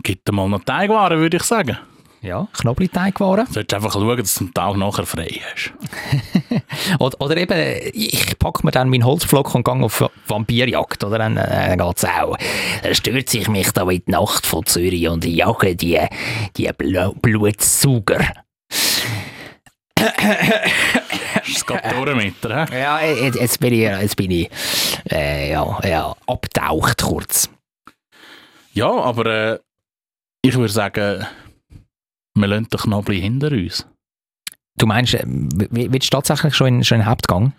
Gib 0.02 0.24
dir 0.24 0.32
mal 0.32 0.48
noch 0.48 0.64
Teigwaren, 0.64 1.18
würde 1.18 1.36
ich 1.36 1.42
sagen. 1.42 1.78
Ja, 2.22 2.46
Knoblauchteigwaren. 2.52 3.46
Du 3.46 3.52
solltest 3.52 3.74
einfach 3.74 3.92
schauen, 3.92 4.16
dass 4.16 4.34
du 4.36 4.44
am 4.44 4.54
Tag 4.54 4.76
nachher 4.76 5.06
frei 5.06 5.40
hast. 5.52 5.72
Oder, 7.00 7.20
oder 7.20 7.36
eben, 7.36 7.90
ich 7.92 8.38
packe 8.38 8.64
mir 8.64 8.70
dann 8.70 8.88
meinen 8.88 9.04
Holzflock 9.04 9.54
und 9.54 9.64
gehe 9.64 9.74
auf 9.74 10.08
Vampirjagd, 10.28 11.02
oder? 11.04 11.18
Dann, 11.18 11.36
äh, 11.36 11.76
dann 11.76 11.86
geht 11.86 11.96
es 11.96 12.04
auch. 12.04 12.36
Dann 12.82 12.94
stürze 12.94 13.38
ich 13.38 13.48
mich 13.48 13.70
da 13.72 13.82
in 13.90 14.02
die 14.06 14.10
Nacht 14.10 14.46
von 14.46 14.64
Zürich 14.64 15.08
und 15.08 15.24
jage 15.24 15.74
die, 15.74 15.98
die 16.56 16.70
Blu 16.76 17.12
Blutsauger. 17.20 18.20
Es 21.44 21.66
geht 21.66 21.82
durch 21.92 22.16
mit 22.16 22.44
dir? 22.44 22.66
Ja, 22.72 23.00
jetzt, 23.00 23.40
jetzt 23.40 23.60
bin 23.60 23.72
ich, 23.72 23.80
jetzt 23.80 24.16
bin 24.16 24.30
ich 24.30 24.50
äh, 25.10 25.50
ja, 25.50 25.80
ja, 25.84 26.14
abtaucht 26.26 27.02
kurz. 27.02 27.50
Ja, 28.74 28.90
aber 28.90 29.26
äh, 29.26 29.58
ich 30.42 30.54
würde 30.54 30.72
sagen, 30.72 31.26
wir 32.34 32.46
lassen 32.48 32.68
den 32.72 32.80
Knobli 32.80 33.20
hinter 33.20 33.50
uns. 33.52 33.86
Du 34.76 34.86
meinst, 34.86 35.14
äh, 35.14 35.22
w- 35.26 35.88
willst 35.92 36.12
du 36.12 36.16
tatsächlich 36.16 36.54
schon 36.54 36.66
in, 36.68 36.84
schon 36.84 36.96
in 36.96 37.02
den 37.02 37.10
Hauptgang? 37.10 37.52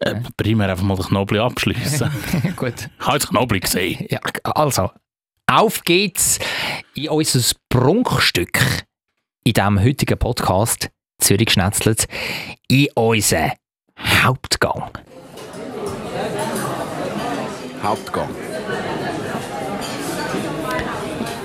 Äh, 0.00 0.16
primär 0.36 0.68
einfach 0.70 0.84
mal 0.84 0.96
den 0.96 1.04
Knobli 1.06 1.38
abschließen. 1.38 2.10
Gut. 2.56 2.88
ich 2.98 3.06
habe 3.06 3.18
den 3.18 3.28
Knobli 3.28 3.60
gesehen. 3.60 4.06
Ja, 4.10 4.18
also, 4.44 4.90
auf 5.46 5.82
geht's 5.82 6.38
in 6.94 7.10
unser 7.10 7.54
Prunkstück 7.68 8.84
in 9.44 9.52
diesem 9.52 9.82
heutigen 9.82 10.18
Podcast 10.18 10.90
Zürich 11.20 11.50
schnetzelt 11.50 12.06
in 12.68 12.88
unseren 12.94 13.52
Hauptgang. 13.98 14.90
Hauptgang. 17.82 18.28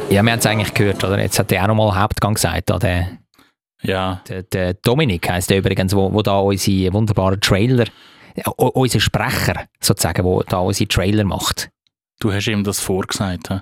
Ja, 0.10 0.24
wir 0.24 0.32
haben 0.32 0.40
es 0.40 0.46
eigentlich 0.46 0.74
gehört, 0.74 1.04
oder? 1.04 1.20
Jetzt 1.22 1.38
hat 1.38 1.52
er 1.52 1.64
auch 1.64 1.68
nochmal 1.68 1.96
Hauptgang 2.00 2.34
gesagt. 2.34 2.72
oder? 2.72 2.80
Der, 2.80 3.08
Ja, 3.84 4.22
der, 4.28 4.44
der 4.44 4.74
Dominik 4.74 5.30
heisst 5.30 5.50
der 5.50 5.60
übrigens, 5.60 5.96
wo, 5.96 6.12
wo 6.12 6.22
da 6.22 6.40
unsere 6.40 6.92
wunderbaren 6.94 7.40
Trailer, 7.40 7.86
unser 8.58 9.00
Sprecher 9.00 9.66
sozusagen, 9.80 10.24
wo 10.24 10.42
da 10.42 10.58
unsere 10.60 10.88
Trailer 10.88 11.24
macht. 11.26 11.70
du 12.20 12.34
hast 12.34 12.48
ihm 12.48 12.64
das 12.64 12.80
vorgesagt. 12.80 13.50
hä? 13.52 13.60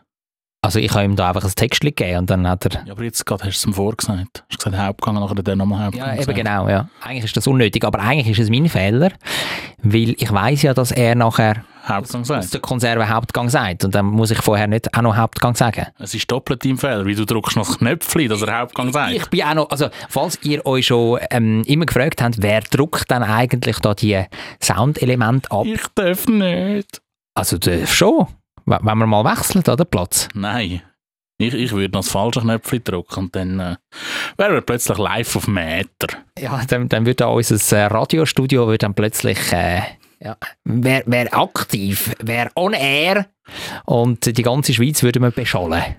Also 0.61 0.79
ich 0.79 0.91
habe 0.93 1.03
ihm 1.05 1.15
da 1.15 1.27
einfach 1.29 1.43
ein 1.43 1.51
Text 1.55 1.81
gegeben 1.81 2.17
und 2.19 2.29
dann 2.29 2.47
hat 2.47 2.65
er 2.65 2.85
Ja, 2.85 2.93
aber 2.93 3.03
jetzt 3.03 3.25
gerade 3.25 3.43
hast 3.45 3.63
du 3.63 3.69
es 3.69 3.71
ihm 3.71 3.73
vorgesagt. 3.73 4.37
Du 4.37 4.43
hast 4.55 4.57
gesagt 4.63 4.77
Hauptgang, 4.77 5.15
nachher 5.15 5.35
dann 5.35 5.57
nochmal 5.59 5.85
Hauptgang 5.85 6.05
Ja, 6.07 6.13
eben 6.13 6.19
gesagt. 6.21 6.37
genau, 6.37 6.67
ja. 6.69 6.89
Eigentlich 7.01 7.25
ist 7.25 7.37
das 7.37 7.45
unnötig, 7.47 7.83
aber 7.83 7.99
eigentlich 7.99 8.29
ist 8.39 8.43
es 8.43 8.49
mein 8.49 8.67
Fehler, 8.69 9.11
weil 9.83 10.15
ich 10.17 10.31
weiß 10.31 10.61
ja, 10.63 10.73
dass 10.73 10.91
er 10.91 11.13
nachher 11.15 11.63
Hauptgang 11.87 12.21
aus 12.21 12.27
gesagt. 12.27 12.53
der 12.53 12.59
Konserve 12.61 13.09
Hauptgang 13.09 13.49
sagt 13.49 13.83
und 13.85 13.95
dann 13.95 14.05
muss 14.05 14.31
ich 14.31 14.41
vorher 14.41 14.67
nicht 14.67 14.93
auch 14.97 15.01
noch 15.01 15.15
Hauptgang 15.15 15.55
sagen. 15.55 15.87
Es 15.99 16.13
ist 16.13 16.29
doppelt 16.31 16.63
dein 16.65 16.77
Fehler, 16.77 17.05
weil 17.05 17.15
du 17.15 17.25
drückst 17.25 17.55
noch 17.57 17.67
das 17.67 17.77
Knöpfchen, 17.77 18.29
dass 18.29 18.41
er 18.41 18.59
Hauptgang 18.59 18.91
sagt. 18.91 19.13
Ich 19.13 19.25
bin 19.27 19.43
auch 19.43 19.53
noch, 19.53 19.69
also 19.69 19.87
falls 20.09 20.37
ihr 20.43 20.65
euch 20.65 20.87
schon 20.87 21.19
ähm, 21.31 21.63
immer 21.65 21.85
gefragt 21.85 22.21
habt, 22.21 22.41
wer 22.41 22.61
drückt 22.61 23.09
dann 23.09 23.23
eigentlich 23.23 23.79
da 23.79 23.93
die 23.93 24.23
Soundelemente 24.61 25.49
ab? 25.51 25.65
Ich 25.65 25.81
darf 25.95 26.27
nicht. 26.27 27.01
Also 27.33 27.57
das 27.57 27.89
schon, 27.93 28.27
w- 28.65 28.77
wenn 28.81 28.97
wir 28.97 29.07
mal 29.07 29.23
wechseln, 29.23 29.63
oder 29.67 29.85
Platz. 29.85 30.27
Nein. 30.33 30.81
Ich, 31.39 31.53
ich 31.53 31.71
würde 31.71 31.93
noch 31.93 32.01
das 32.01 32.09
falsche 32.09 32.41
Knöpfchen 32.41 32.83
drücken 32.83 33.19
und 33.19 33.35
dann 33.35 33.59
äh, 33.59 33.75
wären 34.37 34.53
wir 34.55 34.61
plötzlich 34.61 34.97
live 34.97 35.35
auf 35.35 35.45
dem 35.45 35.57
Äther. 35.57 36.17
Ja, 36.39 36.59
dann, 36.67 36.89
dann 36.89 37.05
wird 37.05 37.21
da 37.21 37.27
unser 37.27 37.77
äh, 37.77 37.85
Radiostudio 37.85 38.75
dann 38.77 38.95
plötzlich 38.95 39.37
äh, 39.53 39.81
ja, 40.19 40.37
wär, 40.63 41.03
wär 41.05 41.37
aktiv, 41.37 42.15
wäre 42.19 42.51
on 42.55 42.73
air 42.73 43.27
und 43.85 44.37
die 44.37 44.43
ganze 44.43 44.73
Schweiz 44.73 45.03
würde 45.03 45.19
man 45.19 45.31
beschallen. 45.31 45.95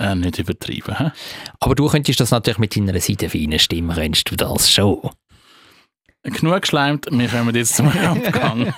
Äh, 0.00 0.14
nicht 0.14 0.38
übertrieben. 0.38 0.96
Hä? 0.96 1.10
Aber 1.58 1.74
du 1.74 1.88
könntest 1.88 2.20
das 2.20 2.30
natürlich 2.30 2.58
mit 2.58 2.76
deiner 2.76 2.98
seitenfeinen 3.00 3.58
Stimme, 3.58 3.94
könntest 3.94 4.30
du 4.30 4.36
das 4.36 4.70
schon. 4.70 5.10
Genug 6.22 6.62
geschleimt, 6.62 7.06
wir 7.10 7.28
kommen 7.28 7.54
jetzt 7.54 7.74
zum 7.74 7.92
Hauptgang. 8.06 8.74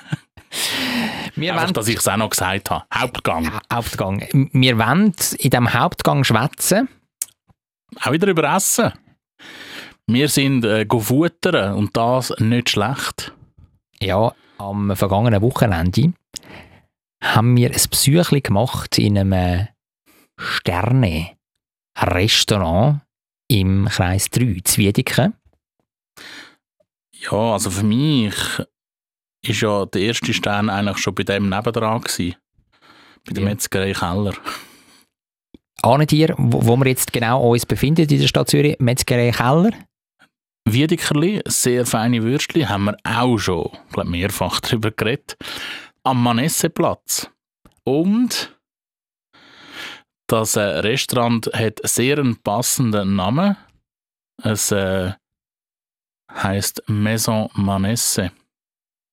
Wir 1.37 1.53
Einfach, 1.53 1.65
wollen, 1.65 1.75
dass 1.75 1.89
ich 1.89 1.99
es 1.99 2.09
auch 2.09 2.17
noch 2.17 2.31
gesagt 2.31 2.71
habe. 2.71 2.85
Hauptgang. 2.93 3.51
Hauptgang. 3.73 4.27
Wir 4.53 4.79
wollen 4.79 5.15
in 5.39 5.51
diesem 5.51 5.73
Hauptgang 5.73 6.25
schwätzen. 6.25 6.89
Auch 8.03 8.13
wieder 8.13 8.29
über 8.29 8.55
Essen. 8.55 8.93
Wir 10.07 10.29
sind 10.29 10.65
äh, 10.65 10.87
go 10.87 11.01
futtern 11.01 11.75
und 11.75 11.97
das 11.97 12.33
nicht 12.39 12.71
schlecht. 12.71 13.33
Ja, 14.01 14.33
am 14.61 14.95
vergangenen 14.95 15.43
Wochenende 15.43 16.13
haben 17.23 17.57
wir 17.57 17.71
ein 17.71 17.81
Besuchchen 17.91 18.43
gemacht 18.43 18.99
in 18.99 19.19
einem 19.19 19.69
Sterne-Restaurant 20.39 23.01
im 23.49 23.89
Kreis 23.89 24.31
3, 24.31 24.61
Zwiedeken. 24.65 25.35
Ja, 27.13 27.53
also 27.53 27.71
für 27.71 27.85
mich 27.85 28.35
ist 29.43 29.61
ja 29.61 29.85
der 29.87 30.03
erste 30.03 30.33
Stern 30.33 30.71
eigentlich 30.71 30.99
schon 30.99 31.15
bei 31.15 31.25
dem 31.25 31.49
nebendran 31.49 32.01
gewesen. 32.01 32.37
Bei 33.27 33.35
der 33.35 33.43
Ja. 33.43 33.49
Metzgerei 33.49 33.93
Keller. 33.93 34.35
Ahnet 35.83 36.13
ihr, 36.13 36.35
wo, 36.39 36.67
wo 36.67 36.77
wir 36.77 36.87
jetzt 36.87 37.13
genau 37.13 37.51
uns 37.51 37.67
befinden 37.67 38.09
in 38.09 38.21
der 38.21 38.27
Stadt 38.27 38.49
Zürich? 38.49 38.77
Metzgerei 38.79 39.31
Keller? 39.31 39.73
Wiedekerli, 40.65 41.43
sehr 41.47 41.87
feine 41.87 42.23
Würstchen, 42.23 42.69
haben 42.69 42.85
wir 42.85 42.97
auch 43.05 43.39
schon, 43.39 43.71
ich 43.87 43.93
glaube, 43.93 44.11
mehrfach 44.11 44.61
darüber 44.61 44.91
geredet. 44.91 45.37
Am 46.05 46.23
Manesseplatz. 46.23 47.31
Und 47.85 48.57
das 50.27 50.57
äh, 50.57 50.61
Restaurant 50.61 51.51
hat 51.53 51.81
sehr 51.83 52.19
einen 52.19 52.37
passenden 52.37 53.17
Namen. 53.17 53.57
Es 54.43 54.71
äh, 54.71 55.13
heißt 56.33 56.85
Maison 56.87 57.51
Manesse. 57.55 58.31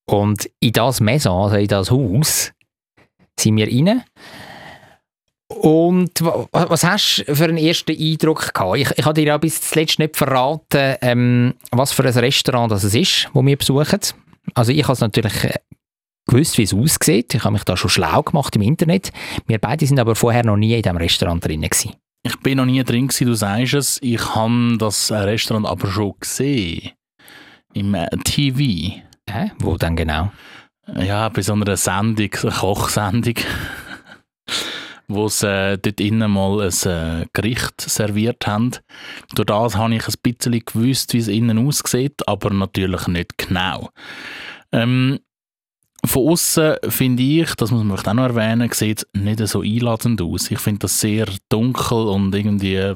Und 0.09 0.49
in 0.59 0.73
das 0.73 1.01
Maison, 1.01 1.43
also 1.43 1.57
in 1.57 1.67
das 1.67 1.91
Haus, 1.91 2.53
sind 3.39 3.57
wir 3.57 3.67
rein. 3.67 4.03
Und 5.49 6.21
wa- 6.21 6.45
wa- 6.51 6.65
was 6.69 6.83
hast 6.83 7.23
du 7.25 7.35
für 7.35 7.45
einen 7.45 7.57
ersten 7.57 7.91
Eindruck 7.97 8.53
gehabt? 8.53 8.77
Ich, 8.77 8.89
ich 8.97 9.05
habe 9.05 9.13
dir 9.13 9.27
ja 9.27 9.37
bis 9.37 9.61
zuletzt 9.61 9.97
nicht 9.99 10.17
verraten, 10.17 10.95
ähm, 11.01 11.53
was 11.71 11.93
für 11.93 12.03
ein 12.03 12.13
Restaurant 12.17 12.71
das 12.71 12.83
es 12.83 12.93
ist, 12.93 13.29
wo 13.33 13.45
wir 13.45 13.55
besuchen. 13.57 13.99
Also 14.55 14.71
ich 14.73 14.83
habe 14.83 14.93
es 14.93 14.99
natürlich 14.99 15.43
äh, 15.45 15.53
gewusst, 16.27 16.57
wie 16.57 16.63
es 16.63 16.73
aussieht. 16.73 17.33
Ich 17.33 17.43
habe 17.45 17.53
mich 17.53 17.63
da 17.63 17.77
schon 17.77 17.89
schlau 17.89 18.21
gemacht 18.23 18.55
im 18.57 18.61
Internet. 18.61 19.11
Wir 19.45 19.57
beide 19.59 19.85
sind 19.87 19.99
aber 19.99 20.15
vorher 20.15 20.43
noch 20.45 20.57
nie 20.57 20.73
in 20.75 20.81
diesem 20.81 20.97
Restaurant 20.97 21.43
drin 21.45 21.61
gewesen. 21.61 21.93
Ich 22.23 22.35
bin 22.41 22.57
noch 22.57 22.65
nie 22.65 22.83
drin 22.83 23.07
gewesen, 23.07 23.27
du 23.27 23.33
sagst 23.35 23.73
es. 23.73 23.99
Ich 24.01 24.35
habe 24.35 24.75
das 24.77 25.11
Restaurant 25.11 25.65
aber 25.65 25.87
schon 25.87 26.13
gesehen. 26.19 26.91
Im 27.73 27.93
äh, 27.95 28.07
TV. 28.25 29.01
Hä? 29.29 29.51
Wo 29.59 29.77
dann 29.77 29.95
genau? 29.95 30.31
Ja, 30.99 31.29
bei 31.29 31.41
so 31.41 31.53
einer 31.53 31.77
Sendung, 31.77 32.29
einer 32.43 32.51
Kochsendung, 32.51 33.35
wo 35.07 35.27
sie 35.29 35.47
äh, 35.47 35.77
dort 35.77 35.99
innen 35.99 36.31
mal 36.31 36.61
ein 36.61 37.21
äh, 37.21 37.25
Gericht 37.33 37.79
serviert 37.81 38.45
haben. 38.45 38.71
Durch 39.35 39.45
das 39.45 39.75
habe 39.75 39.95
ich 39.95 40.07
ein 40.07 40.13
bisschen 40.21 40.59
gewusst, 40.65 41.13
wie 41.13 41.19
es 41.19 41.27
innen 41.27 41.65
aussieht, 41.65 42.27
aber 42.27 42.49
natürlich 42.51 43.07
nicht 43.07 43.37
genau. 43.37 43.89
Ähm, 44.71 45.19
von 46.05 46.29
außen 46.29 46.75
finde 46.89 47.23
ich, 47.23 47.55
das 47.55 47.71
muss 47.71 47.83
man 47.83 47.97
vielleicht 47.97 48.07
auch 48.07 48.13
noch 48.13 48.23
erwähnen, 48.23 48.69
sieht 48.71 48.99
es 48.99 49.21
nicht 49.21 49.45
so 49.47 49.61
einladend 49.61 50.21
aus. 50.21 50.51
Ich 50.51 50.59
finde 50.59 50.79
das 50.79 50.99
sehr 50.99 51.27
dunkel 51.49 51.97
und 51.97 52.33
irgendwie 52.35 52.93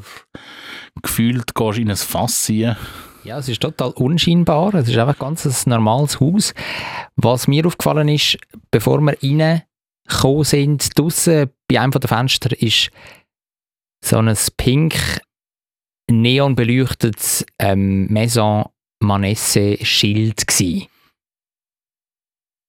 gefühlt 1.01 1.55
gehst 1.55 1.77
du 1.77 1.81
in 1.81 1.89
ein 1.89 1.97
Fass 1.97 2.49
rein. 2.49 2.77
Ja, 3.23 3.37
es 3.37 3.49
ist 3.49 3.61
total 3.61 3.91
unscheinbar. 3.91 4.73
Es 4.73 4.87
ist 4.87 4.97
einfach 4.97 5.19
ganz 5.19 5.45
ein 5.45 5.69
normales 5.69 6.19
Haus. 6.19 6.53
Was 7.15 7.47
mir 7.47 7.65
aufgefallen 7.65 8.07
ist, 8.07 8.37
bevor 8.71 8.99
wir 9.01 9.15
reingekommen 10.11 10.43
sind, 10.43 10.97
draussen 10.97 11.49
bei 11.67 11.79
einem 11.79 11.91
der 11.91 12.07
Fenster 12.07 12.59
ist 12.61 12.89
so 14.03 14.17
ein 14.17 14.35
pink 14.57 15.21
neon 16.09 16.55
beleuchtetes 16.55 17.45
ähm, 17.59 18.07
Maison 18.07 18.69
Manesse 19.01 19.77
Schild 19.83 20.45
gsi. 20.47 20.87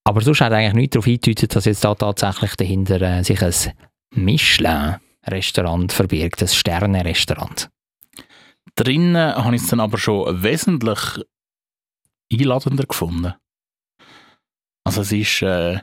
Aber 0.05 0.21
sonst 0.21 0.41
hat 0.41 0.53
eigentlich 0.53 0.75
nichts 0.75 0.95
darauf 0.95 1.05
hingedeutet, 1.05 1.55
dass 1.55 1.65
jetzt 1.65 1.85
da 1.85 1.95
tatsächlich 1.95 2.57
dahinter 2.57 3.01
äh, 3.01 3.23
sich 3.23 3.43
ein 3.43 3.55
Michelin-Restaurant 4.15 5.93
verbirgt, 5.93 6.43
ein 6.43 6.49
Sterne-Restaurant. 6.49 7.71
Drinnen 8.75 9.17
habe 9.17 9.55
ich 9.55 9.63
es 9.63 9.69
dann 9.69 9.81
aber 9.81 9.99
schon 9.99 10.43
wesentlich 10.43 10.99
einladender 12.33 12.85
gefunden. 12.85 13.35
Also 14.85 15.03
es 15.03 15.13
ist, 15.13 15.43
äh, 15.43 15.81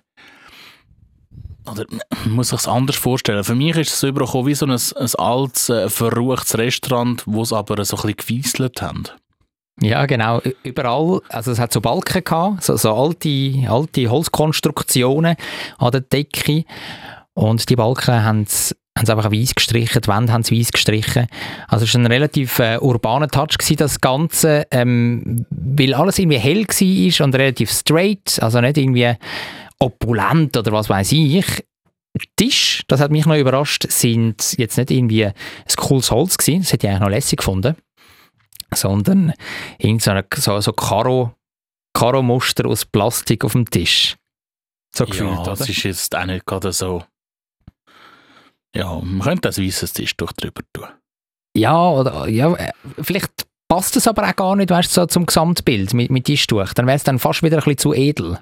oder 1.72 1.86
muss 2.26 2.50
sich 2.50 2.60
es 2.60 2.68
anders 2.68 2.96
vorstellen. 2.96 3.44
Für 3.44 3.56
mich 3.56 3.76
ist 3.78 3.94
es 3.94 4.04
übergekommen 4.04 4.48
wie 4.48 4.56
so 4.56 4.66
ein, 4.66 4.72
ein 4.72 5.16
altes, 5.18 5.70
äh, 5.70 5.90
verruchtes 5.90 6.58
Restaurant, 6.58 7.24
wo 7.26 7.42
es 7.42 7.54
aber 7.54 7.84
so 7.86 7.98
ein 7.98 8.02
bisschen 8.02 8.18
gewieselt 8.18 8.82
haben. 8.82 9.04
Ja, 9.82 10.06
genau. 10.06 10.42
Überall, 10.64 11.22
also 11.30 11.52
es 11.52 11.60
hat 11.60 11.72
so 11.72 11.80
Balken 11.80 12.24
gehabt, 12.24 12.64
so, 12.64 12.76
so 12.76 12.94
alte, 12.94 13.54
alte 13.68 14.10
Holzkonstruktionen 14.10 15.36
an 15.78 15.92
der 15.92 16.02
Decke. 16.02 16.66
Und 17.34 17.70
die 17.70 17.76
Balken 17.78 18.24
haben 18.24 18.46
sie 18.46 18.76
haben 18.98 19.18
einfach 19.18 19.32
weiß 19.32 19.56
gestrichen, 19.56 20.02
die 20.02 20.08
Wände 20.08 20.34
haben 20.34 20.44
sie 20.44 20.60
weiß 20.60 20.72
gestrichen. 20.72 21.28
Also 21.68 21.86
es 21.86 21.94
war 21.94 22.02
ein 22.02 22.08
relativ 22.08 22.60
äh, 22.60 22.78
urbaner 22.80 23.30
Touch, 23.30 23.58
gewesen, 23.58 23.78
das 23.78 24.02
Ganze, 24.02 24.68
ähm, 24.72 25.46
weil 25.50 25.94
alles 25.94 26.20
irgendwie 26.20 26.38
hell 26.38 26.66
war 26.66 27.26
und 27.26 27.36
relativ 27.36 27.72
straight, 27.72 28.40
also 28.42 28.60
nicht 28.60 28.78
irgendwie 28.78 29.14
opulent 29.79 30.55
oder 30.57 30.71
was 30.71 30.89
weiß 30.89 31.12
ich. 31.13 31.65
Tisch, 32.36 32.83
das 32.88 33.00
hat 33.00 33.12
mich 33.12 33.25
noch 33.25 33.38
überrascht, 33.38 33.86
sind 33.89 34.57
jetzt 34.57 34.77
nicht 34.77 34.91
irgendwie 34.91 35.25
ein 35.25 35.33
cooles 35.77 36.12
Holz 36.12 36.38
gewesen, 36.38 36.62
das 36.62 36.74
hätte 36.74 36.88
ich 36.88 36.91
eigentlich 36.91 37.01
noch 37.01 37.09
lässig 37.09 37.38
gefunden, 37.38 37.75
sondern 38.74 39.33
irgend 39.77 40.01
so, 40.01 40.12
eine, 40.12 40.25
so, 40.36 40.59
so 40.59 40.74
Karo, 40.74 41.33
Karo-Muster 41.93 42.65
aus 42.67 42.86
Plastik 42.86 43.45
auf 43.45 43.53
dem 43.53 43.69
Tisch. 43.69 44.17
So 44.95 45.05
gefühlt, 45.05 45.31
ja, 45.31 45.41
oder? 45.41 45.51
es 45.53 45.69
ist 45.69 45.83
jetzt 45.83 46.15
auch 46.15 46.25
nicht 46.25 46.45
gerade 46.45 46.74
so. 46.74 47.03
Ja, 48.75 49.00
man 49.00 49.21
könnte 49.21 49.50
ein 49.50 49.57
weißes 49.57 49.93
Tischtuch 49.93 50.33
drüber 50.33 50.62
tun. 50.74 50.88
Ja, 51.55 51.89
oder 51.89 52.27
ja, 52.27 52.55
vielleicht 53.01 53.48
passt 53.67 53.95
es 53.95 54.07
aber 54.07 54.27
auch 54.27 54.36
gar 54.36 54.55
nicht, 54.55 54.69
weißt 54.69 54.91
so 54.91 55.05
zum 55.05 55.25
Gesamtbild 55.25 55.93
mit, 55.93 56.12
mit 56.12 56.25
Tischtuch. 56.25 56.74
Dann 56.74 56.88
wäre 56.88 56.98
es 56.98 57.03
dann 57.03 57.19
fast 57.19 57.43
wieder 57.43 57.57
ein 57.57 57.63
bisschen 57.63 57.77
zu 57.77 57.93
edel. 57.93 58.39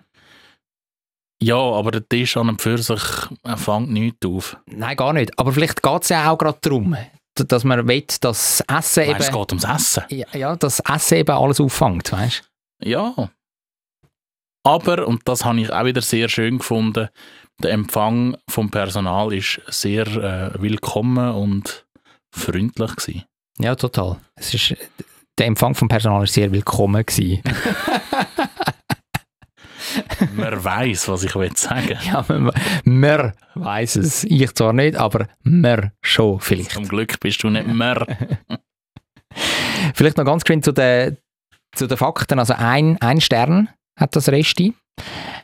Ja, 1.41 1.57
aber 1.57 1.91
der 1.91 2.07
Tisch 2.07 2.35
an 2.37 2.49
und 2.49 2.61
für 2.61 2.77
sich 2.77 3.01
fängt 3.55 3.91
nichts 3.91 4.25
auf. 4.25 4.57
Nein, 4.65 4.97
gar 4.97 5.13
nicht. 5.13 5.37
Aber 5.37 5.51
vielleicht 5.51 5.83
geht 5.83 6.03
es 6.03 6.09
ja 6.09 6.31
auch 6.31 6.37
gerade 6.37 6.57
darum, 6.61 6.95
dass 7.35 7.63
man 7.63 7.87
will, 7.87 8.01
dass 8.01 8.19
das 8.19 8.61
Essen 8.61 9.03
es 9.03 9.27
eben, 9.29 9.39
geht 9.39 9.51
ums 9.51 9.63
Essen. 9.63 10.03
ja, 10.09 10.25
ja, 10.33 10.55
das 10.55 10.79
Essen 10.79 11.17
eben 11.19 11.35
alles 11.35 11.59
auffängt, 11.59 12.11
weißt 12.11 12.49
Ja. 12.83 13.29
Aber, 14.63 15.07
und 15.07 15.21
das 15.25 15.45
habe 15.45 15.61
ich 15.61 15.71
auch 15.71 15.85
wieder 15.85 16.01
sehr 16.01 16.27
schön 16.27 16.57
gefunden, 16.57 17.09
der 17.63 17.71
Empfang 17.71 18.37
vom 18.49 18.69
Personal 18.69 19.33
ist 19.33 19.61
sehr 19.67 20.05
äh, 20.07 20.61
willkommen 20.61 21.33
und 21.33 21.85
freundlich 22.31 22.95
gewesen. 22.95 23.23
Ja, 23.59 23.75
total. 23.75 24.17
Es 24.35 24.53
ist, 24.53 24.75
der 25.37 25.47
Empfang 25.47 25.73
vom 25.73 25.87
Personal 25.87 26.19
war 26.19 26.27
sehr 26.27 26.51
willkommen. 26.51 27.03
Gewesen. 27.05 27.41
Man 30.35 30.63
weiß, 30.63 31.07
was 31.07 31.23
ich 31.23 31.35
will 31.35 31.55
sagen. 31.55 31.97
ja, 32.05 32.25
man, 32.27 32.51
man 32.83 33.33
weiß 33.55 33.97
es. 33.97 34.23
Ich 34.23 34.53
zwar 34.55 34.73
nicht, 34.73 34.95
aber 34.95 35.27
man 35.43 35.91
schon 36.01 36.39
vielleicht. 36.39 36.71
Zum 36.71 36.87
Glück 36.87 37.19
bist 37.19 37.43
du 37.43 37.49
nicht 37.49 37.67
mehr. 37.67 38.05
Vielleicht 39.93 40.17
noch 40.17 40.25
ganz 40.25 40.43
kurz 40.43 40.65
zu 40.65 40.71
den, 40.71 41.17
zu 41.75 41.87
den 41.87 41.97
Fakten. 41.97 42.39
Also 42.39 42.55
ein, 42.57 42.97
ein 43.01 43.21
Stern 43.21 43.69
hat 43.97 44.15
das 44.15 44.29
Resti. 44.29 44.73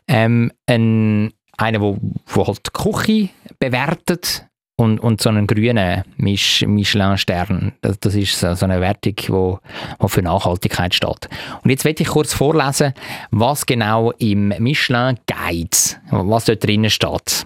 Ähm, 0.08 0.52
ein, 0.68 1.32
einer, 1.58 1.82
wo, 1.82 1.98
wo 2.26 2.48
halt 2.48 2.62
die 2.66 2.72
Küche 2.72 3.30
bewertet 3.60 4.48
und, 4.76 5.00
und 5.00 5.22
so 5.22 5.30
einen 5.30 5.48
grünen 5.48 6.04
Mich 6.18 6.66
Michelin-Stern. 6.68 7.74
Das, 7.82 8.00
das 8.00 8.16
ist 8.16 8.40
so, 8.40 8.54
so 8.56 8.66
eine 8.66 8.82
Wertung, 8.82 9.16
wo, 9.28 9.60
wo 10.00 10.08
für 10.08 10.22
Nachhaltigkeit 10.22 10.94
steht. 10.96 11.30
Und 11.64 11.70
jetzt 11.70 11.86
werde 11.86 12.02
ich 12.02 12.10
kurz 12.10 12.34
vorlesen, 12.34 12.94
was 13.32 13.66
genau 13.66 14.12
im 14.14 14.54
Michelin 14.60 15.20
Guide, 15.28 15.78
was 16.10 16.46
dort 16.46 16.64
drinnen 16.66 16.90
steht. 16.90 17.46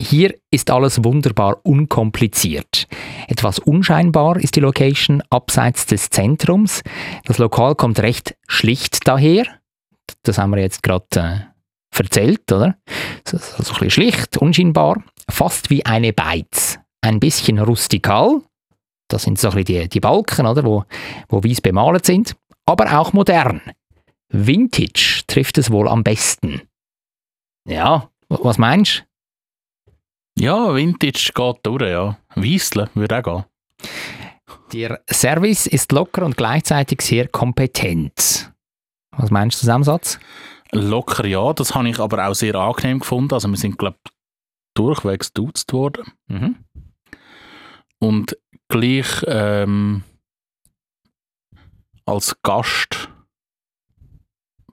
Hier 0.00 0.34
ist 0.50 0.70
alles 0.70 1.04
wunderbar 1.04 1.58
unkompliziert. 1.62 2.86
Etwas 3.28 3.58
unscheinbar 3.58 4.36
ist 4.38 4.56
die 4.56 4.60
Location 4.60 5.22
abseits 5.28 5.84
des 5.84 6.08
Zentrums. 6.08 6.82
Das 7.26 7.36
Lokal 7.36 7.74
kommt 7.74 8.00
recht 8.00 8.34
schlicht 8.48 9.06
daher. 9.06 9.44
Das 10.22 10.38
haben 10.38 10.50
wir 10.52 10.62
jetzt 10.62 10.82
gerade 10.82 11.49
äh, 11.92 11.98
erzählt, 11.98 12.50
oder? 12.52 12.76
So, 13.26 13.38
so 13.38 13.56
ein 13.56 13.64
bisschen 13.64 13.90
schlicht, 13.90 14.36
unscheinbar. 14.36 15.02
Fast 15.28 15.70
wie 15.70 15.84
eine 15.84 16.12
Beiz. 16.12 16.78
Ein 17.02 17.20
bisschen 17.20 17.58
rustikal. 17.58 18.42
Das 19.08 19.24
sind 19.24 19.38
so 19.38 19.48
ein 19.48 19.56
bisschen 19.56 19.82
die, 19.82 19.88
die 19.88 20.00
Balken, 20.00 20.46
oder? 20.46 20.64
Wo, 20.64 20.84
wo 21.28 21.42
weiß 21.42 21.60
bemalt 21.60 22.06
sind. 22.06 22.36
Aber 22.66 22.98
auch 22.98 23.12
modern. 23.12 23.60
Vintage 24.28 25.22
trifft 25.26 25.58
es 25.58 25.70
wohl 25.70 25.88
am 25.88 26.04
besten. 26.04 26.62
Ja, 27.66 28.08
was 28.28 28.58
meinst 28.58 29.04
du? 30.36 30.44
Ja, 30.44 30.74
Vintage 30.74 31.32
geht 31.34 31.56
durch, 31.64 31.82
ja. 31.82 32.16
Weissle 32.36 32.88
würde 32.94 33.18
auch 33.18 33.22
gehen. 33.22 33.44
Der 34.72 35.00
Service 35.10 35.66
ist 35.66 35.90
locker 35.90 36.24
und 36.24 36.36
gleichzeitig 36.36 37.02
sehr 37.02 37.26
kompetent. 37.28 38.52
Was 39.16 39.30
meinst 39.30 39.56
du 39.56 39.60
zu 39.60 39.66
diesem 39.66 39.82
Satz? 39.82 40.18
Locker 40.72 41.26
ja, 41.26 41.52
das 41.52 41.74
habe 41.74 41.88
ich 41.88 41.98
aber 41.98 42.26
auch 42.28 42.34
sehr 42.34 42.54
angenehm 42.54 43.00
gefunden. 43.00 43.34
Also 43.34 43.48
wir 43.48 43.56
sind, 43.56 43.78
glaube 43.78 43.98
ich, 44.04 44.12
durchwegs 44.74 45.32
duzt 45.32 45.72
worden. 45.72 46.12
Mhm. 46.28 46.64
Und 47.98 48.36
gleich 48.68 49.24
ähm, 49.26 50.04
als 52.06 52.36
Gast 52.42 53.08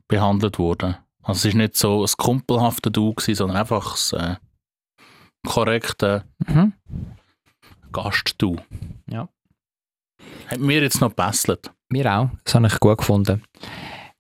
behandelt 0.08 0.60
worden. 0.60 0.98
Also 1.24 1.40
es 1.40 1.46
ist 1.46 1.56
nicht 1.56 1.76
so 1.76 2.04
ein 2.04 2.12
kumpelhafter 2.18 2.90
Du, 2.90 3.14
gewesen, 3.14 3.36
sondern 3.36 3.58
einfach 3.58 3.92
das 3.92 4.14
äh, 4.14 4.36
korrekte 5.46 6.24
Mhm. 6.48 6.74
Gast-Du. 7.92 8.58
Ja. 9.10 9.28
Hat 10.48 10.60
mir 10.60 10.82
jetzt 10.82 11.02
noch 11.02 11.10
gebesselt. 11.16 11.72
Mir 11.90 12.12
auch. 12.12 12.30
Das 12.44 12.56
habe 12.56 12.68
ich 12.68 12.80
gut 12.80 13.00
gefunden. 13.00 13.44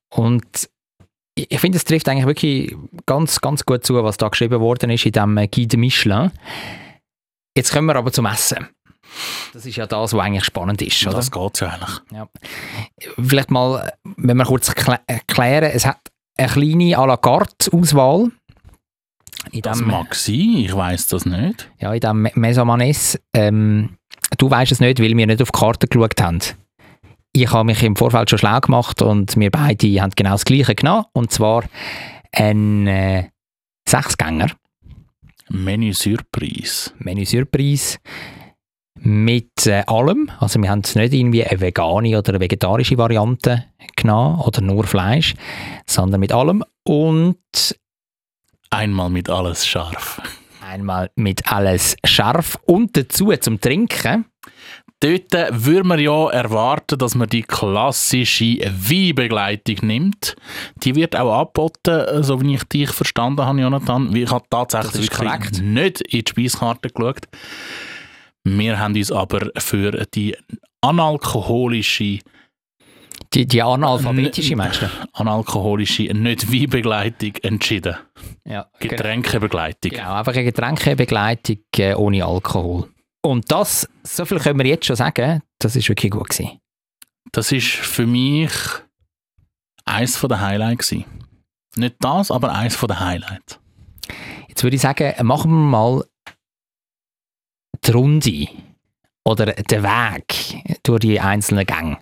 Und 0.09 0.69
ich 1.49 1.59
finde, 1.59 1.77
es 1.77 1.85
trifft 1.85 2.07
eigentlich 2.09 2.25
wirklich 2.25 2.75
ganz, 3.05 3.39
ganz 3.41 3.65
gut 3.65 3.85
zu, 3.85 3.93
was 4.03 4.17
da 4.17 4.27
geschrieben 4.29 4.59
worden 4.59 4.89
ist 4.89 5.05
in 5.05 5.11
diesem 5.11 5.35
Guide 5.51 5.77
Michelin. 5.77 6.31
Jetzt 7.55 7.71
kommen 7.73 7.87
wir 7.87 7.95
aber 7.95 8.11
zum 8.11 8.25
Essen. 8.25 8.67
Das 9.53 9.65
ist 9.65 9.75
ja 9.77 9.87
das, 9.87 10.13
was 10.13 10.19
eigentlich 10.23 10.43
spannend 10.43 10.81
ist, 10.81 11.05
oder? 11.07 11.15
das 11.15 11.31
geht 11.31 11.59
ja 11.61 11.69
eigentlich. 11.69 12.27
Vielleicht 13.17 13.51
mal, 13.51 13.93
wenn 14.03 14.37
wir 14.37 14.45
kurz 14.45 14.69
erklä- 14.69 14.99
erklären, 15.07 15.71
es 15.73 15.85
hat 15.85 15.99
eine 16.37 16.49
kleine 16.49 16.97
à 16.97 17.05
la 17.07 17.17
carte 17.17 17.71
Auswahl. 17.73 18.31
In 19.51 19.61
Das 19.61 19.77
dem, 19.79 19.87
mag 19.87 20.13
sein, 20.13 20.35
ich 20.57 20.75
weiß 20.75 21.07
das 21.07 21.25
nicht. 21.25 21.71
ja, 21.79 21.93
in 21.93 21.99
dem 22.01 22.27
Mesomanes. 22.35 23.17
Ähm, 23.33 23.97
du 24.37 24.49
weißt 24.51 24.73
es 24.73 24.79
nicht, 24.81 24.99
weil 24.99 25.15
wir 25.15 25.25
nicht 25.25 25.41
auf 25.41 25.51
die 25.51 25.57
Karte 25.59 25.87
geschaut 25.87 26.19
haben. 26.21 26.39
Ich 27.39 27.53
habe 27.53 27.65
mich 27.65 27.83
im 27.83 27.95
Vorfeld 27.95 28.31
schon 28.31 28.39
schlau 28.39 28.59
gemacht 28.59 28.99
und 29.03 29.37
wir 29.37 29.51
beide 29.51 30.01
haben 30.01 30.11
genau 30.15 30.31
das 30.31 30.43
Gleiche 30.43 30.73
genommen. 30.73 31.05
Und 31.13 31.31
zwar 31.31 31.65
ein 32.31 32.87
äh, 32.87 33.29
Sechsgänger, 33.87 34.49
Menü 35.49 35.93
Surprise. 35.93 36.91
Menü 36.97 37.25
Surprise 37.25 37.99
mit 38.95 39.67
äh, 39.67 39.83
allem. 39.85 40.31
Also 40.39 40.59
wir 40.59 40.71
haben 40.71 40.79
nicht 40.79 41.13
irgendwie 41.13 41.45
eine 41.45 41.61
vegane 41.61 42.17
oder 42.17 42.29
eine 42.29 42.39
vegetarische 42.39 42.97
Variante 42.97 43.65
genommen 43.95 44.39
oder 44.41 44.61
nur 44.61 44.85
Fleisch, 44.85 45.35
sondern 45.85 46.19
mit 46.19 46.31
allem. 46.31 46.63
Und 46.85 47.37
Einmal 48.71 49.11
mit 49.11 49.29
alles 49.29 49.67
scharf. 49.67 50.19
einmal 50.67 51.11
mit 51.15 51.51
alles 51.51 51.97
scharf 52.03 52.57
und 52.65 52.97
dazu 52.97 53.31
zum 53.39 53.61
Trinken. 53.61 54.25
Dort 54.99 55.31
würde 55.51 55.87
man 55.87 55.99
ja 55.99 56.29
erwarten, 56.31 56.97
dass 56.97 57.13
man 57.13 57.29
die 57.29 57.43
klassische 57.43 58.57
Weinbegleitung 58.65 59.75
nimmt. 59.83 60.35
Die 60.83 60.95
wird 60.95 61.15
auch 61.15 61.39
angeboten, 61.41 62.23
so 62.23 62.41
wie 62.41 62.55
ich 62.55 62.63
dich 62.63 62.89
verstanden 62.89 63.45
habe, 63.45 63.61
Jonathan. 63.61 64.15
Ich 64.15 64.31
habe 64.31 64.45
tatsächlich 64.49 65.11
nicht 65.61 66.01
in 66.01 66.23
die 66.23 66.23
Speiskarte 66.27 66.89
geschaut. 66.89 67.27
Wir 68.43 68.79
haben 68.79 68.95
uns 68.95 69.11
aber 69.11 69.51
für 69.57 69.91
die 70.15 70.35
analkoholische, 70.81 72.19
Die, 73.33 73.45
die 73.45 73.61
analphabetische 73.61 74.55
meinst 74.55 74.81
du? 74.81 74.89
analkoholische 75.13 76.03
Nicht-Weinbegleitung 76.03 77.35
entschieden. 77.43 77.97
Ja, 78.45 78.67
Getränkebegleitung. 78.79 79.91
Genau, 79.91 80.13
einfach 80.13 80.33
eine 80.33 80.45
Getränkebegleitung 80.45 81.57
äh, 81.77 81.93
ohne 81.93 82.25
Alkohol. 82.25 82.87
Und 83.27 83.51
das, 83.51 83.89
so 84.03 84.23
viel 84.23 84.39
können 84.39 84.57
wir 84.59 84.65
jetzt 84.65 84.85
schon 84.85 84.95
sagen, 84.95 85.41
das 85.59 85.75
ist 85.75 85.89
wirklich 85.89 86.13
gut 86.13 86.29
gewesen. 86.29 86.59
Das 87.33 87.51
ist 87.51 87.67
für 87.67 88.07
mich 88.07 88.51
eins 89.83 90.21
der 90.21 90.39
Highlights. 90.39 90.87
gewesen. 90.87 91.05
Nicht 91.75 91.97
das, 91.99 92.31
aber 92.31 92.53
eins 92.53 92.79
der 92.79 92.99
Highlights. 93.01 93.59
Jetzt 94.47 94.63
würde 94.63 94.77
ich 94.77 94.81
sagen, 94.81 95.13
machen 95.27 95.51
wir 95.51 95.57
mal 95.57 96.05
die 97.83 97.91
Runde 97.91 98.47
oder 99.25 99.47
den 99.47 99.83
Weg 99.83 100.79
durch 100.83 101.01
die 101.01 101.19
einzelnen 101.19 101.65
Gänge. 101.65 101.97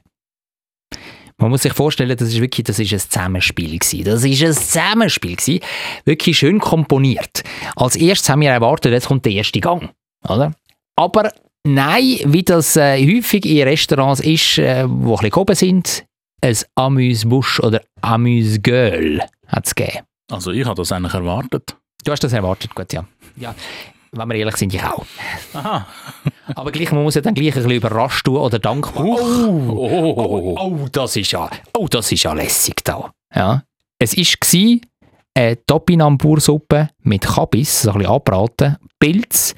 Man 1.38 1.50
muss 1.50 1.64
sich 1.64 1.74
vorstellen, 1.74 2.16
das 2.16 2.30
ist 2.30 2.40
wirklich 2.40 2.66
das 2.66 2.78
ist 2.78 2.94
ein 2.94 3.00
Zusammenspiel 3.00 3.80
gewesen. 3.80 4.04
Das 4.06 4.24
ist 4.24 4.44
ein 4.44 4.54
Zusammenspiel 4.54 5.36
gewesen. 5.36 5.60
Wirklich 6.06 6.38
schön 6.38 6.60
komponiert. 6.60 7.44
Als 7.76 7.96
erstes 7.96 8.30
haben 8.30 8.42
wir 8.42 8.52
erwartet, 8.52 8.92
jetzt 8.94 9.08
kommt 9.08 9.26
der 9.26 9.34
erste 9.34 9.60
Gang, 9.60 9.92
oder? 10.24 10.54
Aber 10.96 11.32
nein, 11.64 12.20
wie 12.26 12.44
das 12.44 12.76
äh, 12.76 12.98
häufig 13.06 13.46
in 13.46 13.68
Restaurants 13.68 14.22
ist, 14.22 14.58
äh, 14.58 14.86
wo 14.88 15.16
ein 15.16 15.22
bisschen 15.22 15.34
oben 15.42 15.56
sind, 15.56 16.06
ein 16.42 16.58
Amüsbusch 16.76 17.60
oder 17.60 17.82
Amüsgöl 18.02 19.22
hat 19.48 19.66
es 19.66 19.76
gegeben. 19.76 20.06
Also 20.32 20.52
ich 20.52 20.66
habe 20.66 20.76
das 20.76 20.92
eigentlich 20.92 21.14
erwartet. 21.14 21.76
Du 22.04 22.12
hast 22.12 22.24
das 22.24 22.34
erwartet, 22.34 22.74
gut, 22.76 22.94
ja. 22.94 23.06
Ja, 23.36 23.54
wenn 24.12 24.30
wir 24.30 24.36
ehrlich 24.36 24.56
sind, 24.58 24.74
ich 24.74 24.84
auch. 24.84 25.06
Aha. 25.54 25.88
Aber 26.56 26.72
gleich, 26.72 26.92
man 26.92 27.04
muss 27.04 27.16
ja 27.16 27.22
dann 27.22 27.34
gleich 27.34 27.48
ein 27.50 27.54
bisschen 27.56 27.72
überrascht 27.72 28.26
tun 28.26 28.38
oder 28.38 28.60
dankbar. 28.60 29.04
Oh. 29.04 29.76
Oh, 29.76 30.56
oh, 30.58 30.88
das 30.92 31.16
ist 31.16 31.32
ja, 31.32 31.50
oh, 31.78 31.88
das 31.90 32.12
ist 32.12 32.24
ja 32.24 32.34
lässig 32.34 32.84
da. 32.84 33.12
Ja. 33.34 33.64
Es 34.00 34.16
war 34.16 34.80
eine 35.36 35.64
Topinambur-Suppe 35.66 36.90
mit 37.04 37.22
Kabis, 37.24 37.82
so 37.84 37.92
ein 37.92 38.00
bisschen 38.00 38.12
angebraten, 38.12 38.78
Pilz 39.00 39.54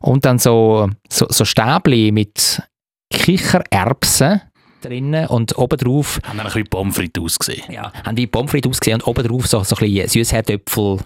und 0.00 0.24
dann 0.24 0.38
so, 0.38 0.88
so, 1.10 1.26
so 1.28 1.44
Stäbli 1.44 2.12
mit 2.12 2.62
Kichererbsen 3.12 4.40
drinnen 4.80 5.26
und 5.28 5.58
obendrauf 5.58 6.20
Haben 6.24 6.40
ein 6.40 6.46
bisschen 6.46 6.66
Pommes 6.66 6.96
frites 6.96 7.22
ausgesehen. 7.22 7.72
ja, 7.72 7.92
haben 8.04 8.16
wie 8.16 8.26
Pommes 8.26 8.50
frites 8.50 8.70
ausgesehen 8.70 9.00
und 9.00 9.08
obendrauf 9.08 9.46
so, 9.46 9.62
so 9.64 9.76
ein 9.76 9.80
bisschen 9.92 10.08
Süßherdöpfel 10.08 10.98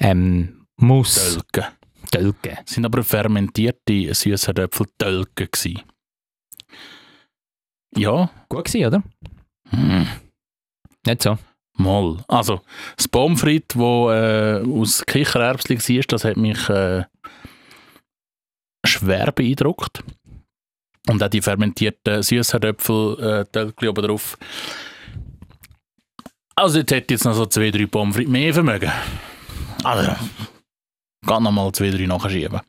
ähm, 0.00 0.66
Mousse, 0.76 1.38
Tölken. 1.52 1.72
Tölke. 2.10 2.58
Es 2.66 2.74
sind 2.74 2.84
aber 2.84 3.02
fermentierte 3.02 4.14
Süßherdöpfel 4.14 4.86
Tölken 4.98 5.48
gewesen. 5.50 5.82
Ja. 7.96 8.30
Gut 8.48 8.66
gewesen, 8.66 8.86
oder? 8.86 9.02
Hm. 9.70 10.06
Nicht 11.06 11.22
so. 11.22 11.38
Mal. 11.76 12.16
Also, 12.28 12.60
das 12.96 13.08
Pommes 13.08 13.42
das 13.42 13.78
äh, 13.78 14.62
aus 14.66 15.04
Kichererbsen 15.06 15.78
war, 15.78 16.02
das 16.08 16.24
hat 16.24 16.36
mich 16.36 16.68
äh, 16.68 17.04
schwer 18.86 19.32
beeindruckt. 19.32 20.02
Und 21.08 21.22
auch 21.22 21.28
die 21.28 21.42
fermentierten 21.42 22.22
Süßherdöpfel 22.22 23.46
äh, 23.54 23.86
oben 23.88 24.06
drauf. 24.06 24.38
Also, 26.54 26.78
jetzt 26.78 26.90
hätte 26.92 27.14
jetzt 27.14 27.24
noch 27.24 27.34
so 27.34 27.46
zwei, 27.46 27.70
drei 27.70 27.86
Pommes 27.86 28.16
mehr 28.26 28.54
vermögen. 28.54 28.90
Also, 29.84 30.12
kann 31.26 31.42
noch 31.42 31.52
mal 31.52 31.70
zwei, 31.72 31.90
drei 31.90 32.06
nachschieben. 32.06 32.60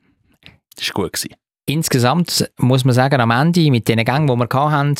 Das 0.76 0.88
war 0.88 0.94
gut. 0.94 1.12
Gewesen. 1.14 1.34
Insgesamt 1.66 2.50
muss 2.58 2.84
man 2.84 2.94
sagen, 2.94 3.20
am 3.20 3.30
Ende 3.30 3.70
mit 3.70 3.88
den 3.88 4.04
Gängen, 4.04 4.26
die 4.26 4.34
wir 4.36 4.70
hatten, 4.70 4.94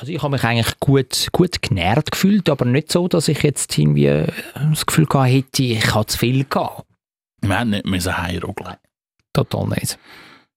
also 0.00 0.12
ich 0.12 0.22
habe 0.22 0.32
mich 0.32 0.44
eigentlich 0.44 0.80
gut, 0.80 1.28
gut 1.30 1.60
genährt 1.60 2.10
gefühlt, 2.10 2.48
aber 2.48 2.64
nicht 2.64 2.90
so, 2.90 3.06
dass 3.06 3.28
ich 3.28 3.42
jetzt 3.42 3.76
irgendwie 3.76 4.06
äh, 4.06 4.32
das 4.54 4.86
Gefühl 4.86 5.04
gehabt 5.04 5.30
hätte, 5.30 5.62
ich 5.62 5.94
habe 5.94 6.06
zu 6.06 6.16
viel 6.16 6.44
gehabt. 6.44 6.86
Wir 7.42 7.58
haben 7.58 7.70
nicht 7.70 7.84
müssen 7.84 8.16
heimrugeln. 8.16 8.76
Total 9.34 9.68
nicht. 9.68 9.98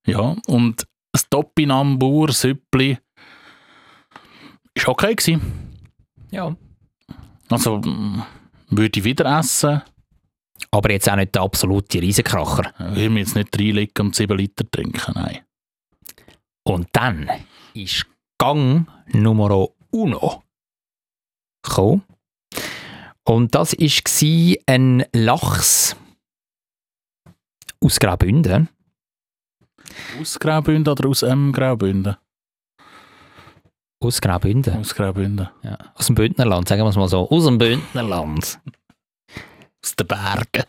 Ja, 0.08 0.36
und 0.48 0.88
das 1.12 1.28
Topinambur 1.30 2.32
Süppli 2.32 2.98
war 4.76 4.90
okay. 4.90 5.14
Gewesen. 5.14 5.42
Ja. 6.32 6.56
Also 7.50 7.80
mm, 7.80 8.24
würde 8.70 9.00
ich 9.00 9.04
wieder 9.04 9.40
essen. 9.40 9.82
Aber 10.72 10.92
jetzt 10.92 11.10
auch 11.10 11.18
nicht 11.18 11.36
der 11.36 11.42
absolute 11.42 12.02
Riesenkracher. 12.02 12.74
Will 12.96 13.10
mir 13.10 13.20
jetzt 13.20 13.36
nicht 13.36 13.56
reinlegen 13.58 14.08
und 14.08 14.16
7 14.16 14.38
Liter 14.38 14.70
trinken, 14.70 15.14
nein. 15.16 15.40
Und 16.64 16.88
dann 16.94 17.30
ist 17.74 18.08
Gang 18.38 18.88
Nummer 19.14 19.68
uno 19.92 20.44
gekommen. 21.64 22.04
Und 23.26 23.56
das 23.56 23.74
war 23.74 24.56
ein 24.68 25.06
Lachs 25.14 25.96
aus 27.82 28.00
Graubünden. 28.00 28.70
Aus 30.20 30.40
Graubünden 30.40 30.92
oder 30.92 31.10
aus 31.10 31.24
M 31.24 31.52
Graubünden? 31.52 32.18
Aus 34.04 34.20
Graubünden. 34.20 34.78
Aus 34.78 34.94
Graubünden. 34.94 35.50
Ja. 35.64 35.78
Aus 35.96 36.08
dem 36.08 36.16
Bündnerland, 36.16 36.68
sagen 36.68 36.84
wir 36.84 36.90
es 36.90 36.98
mal 36.98 37.08
so. 37.08 37.30
Aus 37.30 37.46
dem 37.46 37.58
Bündnerland. 37.58 38.60
Aus 39.82 39.96
den 39.96 40.08
Bergen. 40.08 40.64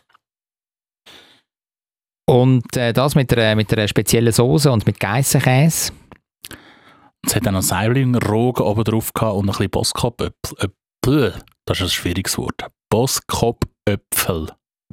Und 2.27 2.75
äh, 2.77 2.93
das 2.93 3.15
mit 3.15 3.31
einer, 3.33 3.55
mit 3.55 3.71
einer 3.71 3.87
speziellen 3.87 4.31
Soße 4.31 4.71
und 4.71 4.85
mit 4.85 4.99
Geissenkäse. 4.99 5.91
Es 7.25 7.35
hat 7.35 7.45
dann 7.45 7.55
noch 7.55 7.61
Seibling-Rogen 7.61 8.63
oben 8.63 8.83
drauf 8.83 9.13
gehabt 9.13 9.35
und 9.35 9.45
ein 9.45 9.47
bisschen 9.47 9.69
Boskop-Äpfel. 9.69 10.69
Äpfel. 11.05 11.33
Das 11.65 11.79
ist 11.79 11.83
ein 11.83 11.89
schwieriges 11.89 12.37
Wort. 12.37 12.65
Boskop-Äpfel. 12.89 14.47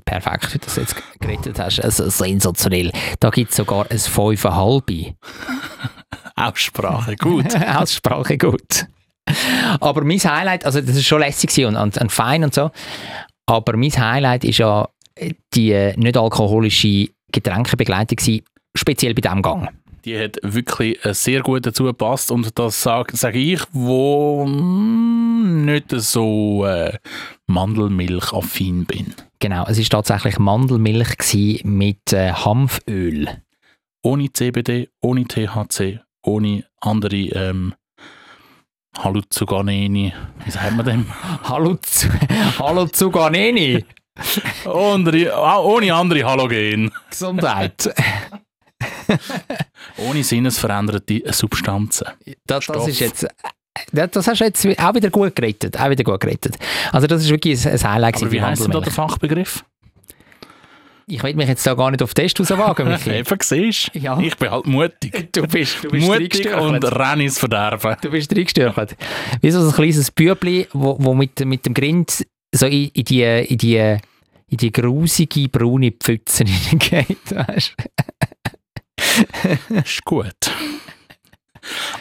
Perfekt, 0.04 0.54
wie 0.54 0.58
du 0.58 0.64
das 0.64 0.76
jetzt 0.76 0.96
gerettet 1.20 1.58
hast. 1.58 1.80
Also 1.80 2.08
sensationell. 2.08 2.92
Da 3.20 3.30
gibt 3.30 3.50
es 3.50 3.56
sogar 3.56 3.90
ein 3.90 3.98
5,5. 3.98 5.14
Aussprache, 6.36 7.16
gut. 7.16 7.54
Aussprache 7.76 8.38
gut. 8.38 8.86
Aber 9.80 10.02
mein 10.02 10.18
Highlight, 10.18 10.64
also 10.64 10.80
das 10.80 10.96
ist 10.96 11.06
schon 11.06 11.20
lässig 11.20 11.64
und, 11.64 11.76
und, 11.76 11.98
und 11.98 12.10
fein 12.10 12.42
und 12.42 12.54
so, 12.54 12.70
aber 13.46 13.76
mein 13.76 13.92
Highlight 13.92 14.44
ist 14.44 14.58
ja 14.58 14.88
die 15.54 15.72
äh, 15.72 15.96
nicht 15.96 16.16
alkoholische 16.16 17.08
Getränkebegleitung 17.30 18.18
speziell 18.74 19.14
bei 19.14 19.20
diesem 19.20 19.42
Gang. 19.42 19.68
Die 20.04 20.18
hat 20.18 20.38
wirklich 20.42 21.04
äh, 21.04 21.14
sehr 21.14 21.42
gut 21.42 21.64
dazu 21.64 21.84
gepasst 21.84 22.30
und 22.30 22.58
das 22.58 22.82
sage 22.82 23.16
sag 23.16 23.36
ich, 23.36 23.60
wo 23.72 24.44
mm, 24.46 25.64
nicht 25.64 25.90
so 25.90 26.64
äh, 26.64 26.98
Mandelmilch-affin 27.46 28.84
bin. 28.84 29.14
Genau, 29.38 29.64
es 29.66 29.78
ist 29.78 29.90
tatsächlich 29.90 30.38
Mandelmilch 30.38 31.62
mit 31.64 32.12
äh, 32.12 32.32
Hanföl. 32.32 33.28
Ohne 34.02 34.32
CBD, 34.32 34.88
ohne 35.00 35.24
THC, 35.24 36.00
ohne 36.24 36.64
andere 36.80 37.16
ähm, 37.16 37.74
Halluzuganeni. 38.98 40.12
Wie 40.44 40.50
sagt 40.50 40.76
man 40.76 40.86
dem? 40.86 41.06
Hallo, 41.44 41.76
zu, 41.76 42.08
Hallo 42.58 42.86
Zuganeni. 42.86 43.84
Andere, 44.64 45.34
ah, 45.34 45.60
ohne 45.60 45.94
andere 45.94 46.24
Halogen. 46.24 46.90
Gesundheit. 47.08 47.94
Ohne 50.12 50.24
sinnesveränderte 50.24 51.22
Substanzen. 51.32 52.08
Das, 52.46 52.66
das 52.66 52.88
ist 52.88 53.00
jetzt... 53.00 53.26
Das, 53.92 54.10
das 54.10 54.26
hast 54.26 54.40
du 54.40 54.44
jetzt 54.44 54.66
auch 54.78 54.94
wieder 54.94 55.08
gut 55.08 55.34
gerettet. 55.34 55.80
Auch 55.80 55.88
wieder 55.88 56.04
gut 56.04 56.20
gerettet. 56.20 56.56
Also 56.92 57.06
das 57.06 57.22
ist 57.22 57.30
wirklich 57.30 57.66
ein, 57.66 57.82
Highlight 57.82 58.16
Aber 58.16 58.30
wie 58.30 58.42
heisst 58.42 58.64
denn 58.64 58.70
da 58.70 58.80
der. 58.80 58.92
Fachbegriff? 58.92 59.64
Ich 61.06 61.22
will 61.22 61.34
mich 61.34 61.48
jetzt 61.48 61.66
da 61.66 61.74
gar 61.74 61.90
nicht 61.90 62.02
auf 62.02 62.14
Test 62.14 62.38
rauswagen, 62.38 62.88
Michi. 62.92 63.10
Eben, 63.10 63.38
siehst 63.40 63.94
du? 63.94 63.98
Ja. 63.98 64.18
Ich 64.18 64.36
bin 64.36 64.50
halt 64.50 64.66
mutig. 64.66 65.32
Du 65.32 65.42
bist, 65.46 65.84
du 65.84 65.88
bist 65.88 66.06
Mutig 66.06 66.54
und 66.54 66.84
renn 66.84 67.20
ins 67.20 67.38
Verderben. 67.38 67.96
Du 68.00 68.10
bist 68.10 68.30
reingestürchelt. 68.32 68.96
Wie 69.40 69.50
so 69.50 69.66
ein 69.66 69.72
kleines 69.72 70.10
Bübli, 70.10 70.68
wo, 70.72 70.96
wo 70.98 71.14
mit, 71.14 71.40
mit 71.44 71.66
dem 71.66 71.74
Grind 71.74 72.26
so 72.54 72.66
in, 72.66 72.88
in 72.88 73.04
die, 73.04 73.22
in 73.22 73.58
die, 73.58 73.76
in 73.76 74.56
die 74.56 74.72
grusige 74.72 75.48
braune 75.48 75.92
Pfütze 75.92 76.44
hineingeht. 76.46 77.34
Weißt? 77.34 77.74
Ist 79.68 80.04
gut. 80.04 80.50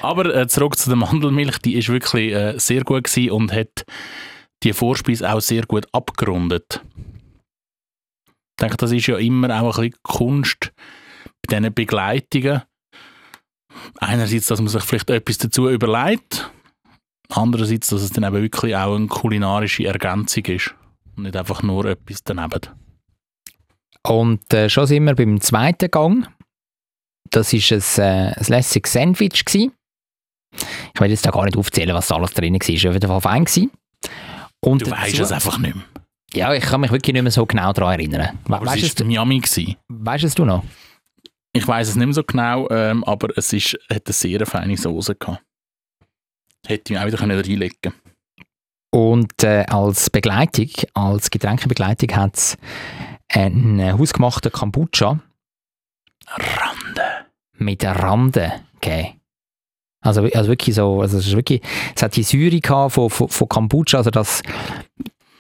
Aber 0.01 0.33
äh, 0.33 0.47
zurück 0.47 0.77
zu 0.77 0.89
der 0.89 0.97
Mandelmilch, 0.97 1.59
die 1.59 1.75
ist 1.75 1.89
wirklich 1.89 2.33
äh, 2.33 2.57
sehr 2.57 2.83
gut 2.83 3.03
gewesen 3.03 3.31
und 3.31 3.53
hat 3.53 3.85
die 4.63 4.73
Vorspeise 4.73 5.31
auch 5.31 5.41
sehr 5.41 5.65
gut 5.65 5.87
abgerundet. 5.91 6.81
Ich 8.25 8.55
denke, 8.61 8.77
das 8.77 8.91
ist 8.91 9.07
ja 9.07 9.17
immer 9.17 9.61
auch 9.61 9.77
ein 9.77 9.89
bisschen 9.89 10.03
Kunst 10.03 10.73
bei 11.41 11.57
diesen 11.57 11.73
Begleitungen. 11.73 12.61
Einerseits, 13.99 14.47
dass 14.47 14.59
man 14.59 14.67
sich 14.67 14.83
vielleicht 14.83 15.09
etwas 15.09 15.37
dazu 15.37 15.69
überlegt, 15.69 16.51
andererseits, 17.29 17.87
dass 17.87 18.01
es 18.01 18.11
dann 18.11 18.23
eben 18.23 18.41
wirklich 18.41 18.75
auch 18.75 18.95
eine 18.95 19.07
kulinarische 19.07 19.85
Ergänzung 19.85 20.45
ist 20.45 20.75
und 21.15 21.23
nicht 21.23 21.35
einfach 21.35 21.63
nur 21.63 21.85
etwas 21.85 22.23
daneben. 22.23 22.61
Und 24.03 24.53
äh, 24.53 24.69
schon 24.69 24.87
sind 24.87 25.05
wir 25.05 25.15
beim 25.15 25.39
zweiten 25.41 25.89
Gang. 25.89 26.27
Das 27.31 27.53
war 27.53 27.77
ein, 27.77 28.29
äh, 28.29 28.33
ein 28.37 28.45
lässiges 28.47 28.93
Sandwich. 28.93 29.45
Gewesen. 29.45 29.71
Ich 30.93 30.99
will 31.01 31.09
jetzt 31.09 31.25
da 31.25 31.31
gar 31.31 31.45
nicht 31.45 31.57
aufzählen, 31.57 31.95
was 31.95 32.07
da 32.07 32.15
alles 32.15 32.33
drin 32.33 32.53
war. 32.53 32.59
Es 32.61 32.83
war 32.83 32.89
auf 32.89 32.95
jeden 32.95 33.07
Fall 33.07 33.21
fein. 33.21 33.45
Gewesen. 33.45 33.71
Und 34.59 34.81
Du 34.85 34.91
weißt 34.91 35.19
es 35.19 35.31
einfach 35.31 35.57
nicht 35.57 35.75
mehr. 35.75 35.85
Ja, 36.33 36.53
ich 36.53 36.63
kann 36.63 36.81
mich 36.81 36.91
wirklich 36.91 37.13
nicht 37.13 37.23
mehr 37.23 37.31
so 37.31 37.45
genau 37.45 37.73
daran 37.73 37.93
erinnern. 37.99 38.37
We 38.45 38.55
Aber 38.55 38.65
weißt 38.65 38.83
es 38.83 38.99
war 38.99 39.05
Miami. 39.07 39.39
Gewesen. 39.39 39.75
weißt 39.89 40.23
es 40.25 40.35
du 40.35 40.45
noch? 40.45 40.63
Ich 41.53 41.67
weiß 41.67 41.89
es 41.89 41.95
nicht 41.95 42.05
mehr 42.05 42.13
so 42.13 42.23
genau, 42.23 42.69
ähm, 42.69 43.03
aber 43.03 43.37
es 43.37 43.51
ist, 43.51 43.77
hat 43.89 44.05
eine 44.05 44.13
sehr 44.13 44.45
feine 44.45 44.77
Soße 44.77 45.15
gehabt. 45.15 45.43
Hätte 46.65 46.93
ich 46.93 46.97
mir 46.97 47.01
auch 47.03 47.07
wieder 47.07 47.17
können 47.17 47.37
reinlegen 47.37 47.77
können. 47.81 47.95
Und 48.93 49.43
äh, 49.43 49.65
als 49.67 50.09
Begleitung, 50.09 50.69
als 50.93 51.29
Getränkebegleitung 51.29 52.15
hat 52.15 52.37
es 52.37 52.57
einen 53.29 53.97
hausgemachten 53.97 54.51
Kombucha. 54.51 55.19
Mit 57.61 57.83
Rande 57.83 58.51
gegeben. 58.79 59.21
Also, 60.03 60.23
also 60.23 60.49
wirklich 60.49 60.75
so, 60.75 61.01
also 61.01 61.17
es, 61.19 61.27
ist 61.27 61.35
wirklich, 61.35 61.61
es 61.95 62.01
hat 62.01 62.15
die 62.15 62.23
Säure 62.23 62.59
gehabt 62.59 62.93
von, 62.93 63.09
von, 63.09 63.29
von 63.29 63.47
Kombucha, 63.47 63.97
also 63.97 64.09
das, 64.09 64.41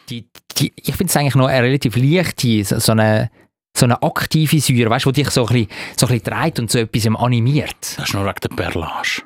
die, 0.09 0.27
die, 0.57 0.71
ich 0.75 0.95
finde 0.95 1.05
es 1.05 1.17
eigentlich 1.17 1.35
noch 1.35 1.47
eine 1.47 1.65
relativ 1.65 1.95
leichte, 1.95 2.63
so, 2.63 2.91
eine, 2.91 3.31
so 3.75 3.85
eine 3.85 4.01
aktive 4.03 4.59
Säure, 4.59 4.91
weißt 4.91 5.05
du, 5.05 5.11
die 5.11 5.23
dich 5.23 5.31
so 5.31 5.47
ein 5.47 5.53
bisschen, 5.53 5.67
so 5.97 6.05
ein 6.05 6.11
bisschen 6.11 6.25
treibt 6.25 6.59
und 6.59 6.69
so 6.69 6.77
etwas 6.77 7.07
animiert. 7.07 7.97
Das 7.97 8.09
ist 8.09 8.13
nur 8.13 8.23
wegen 8.23 8.39
der 8.39 8.49
Perlage. 8.49 9.23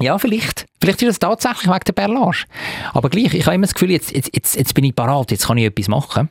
Ja, 0.00 0.16
vielleicht. 0.16 0.64
Vielleicht 0.80 1.02
ist 1.02 1.08
es 1.10 1.18
tatsächlich 1.18 1.66
wegen 1.66 1.84
der 1.86 1.92
Perlage. 1.92 2.44
Aber 2.94 3.10
gleich, 3.10 3.34
ich 3.34 3.44
habe 3.44 3.54
immer 3.54 3.66
das 3.66 3.74
Gefühl, 3.74 3.90
jetzt, 3.90 4.12
jetzt, 4.12 4.30
jetzt, 4.34 4.56
jetzt 4.56 4.74
bin 4.74 4.84
ich 4.84 4.96
parat, 4.96 5.30
jetzt 5.30 5.46
kann 5.46 5.58
ich 5.58 5.66
etwas 5.66 5.88
machen. 5.88 6.30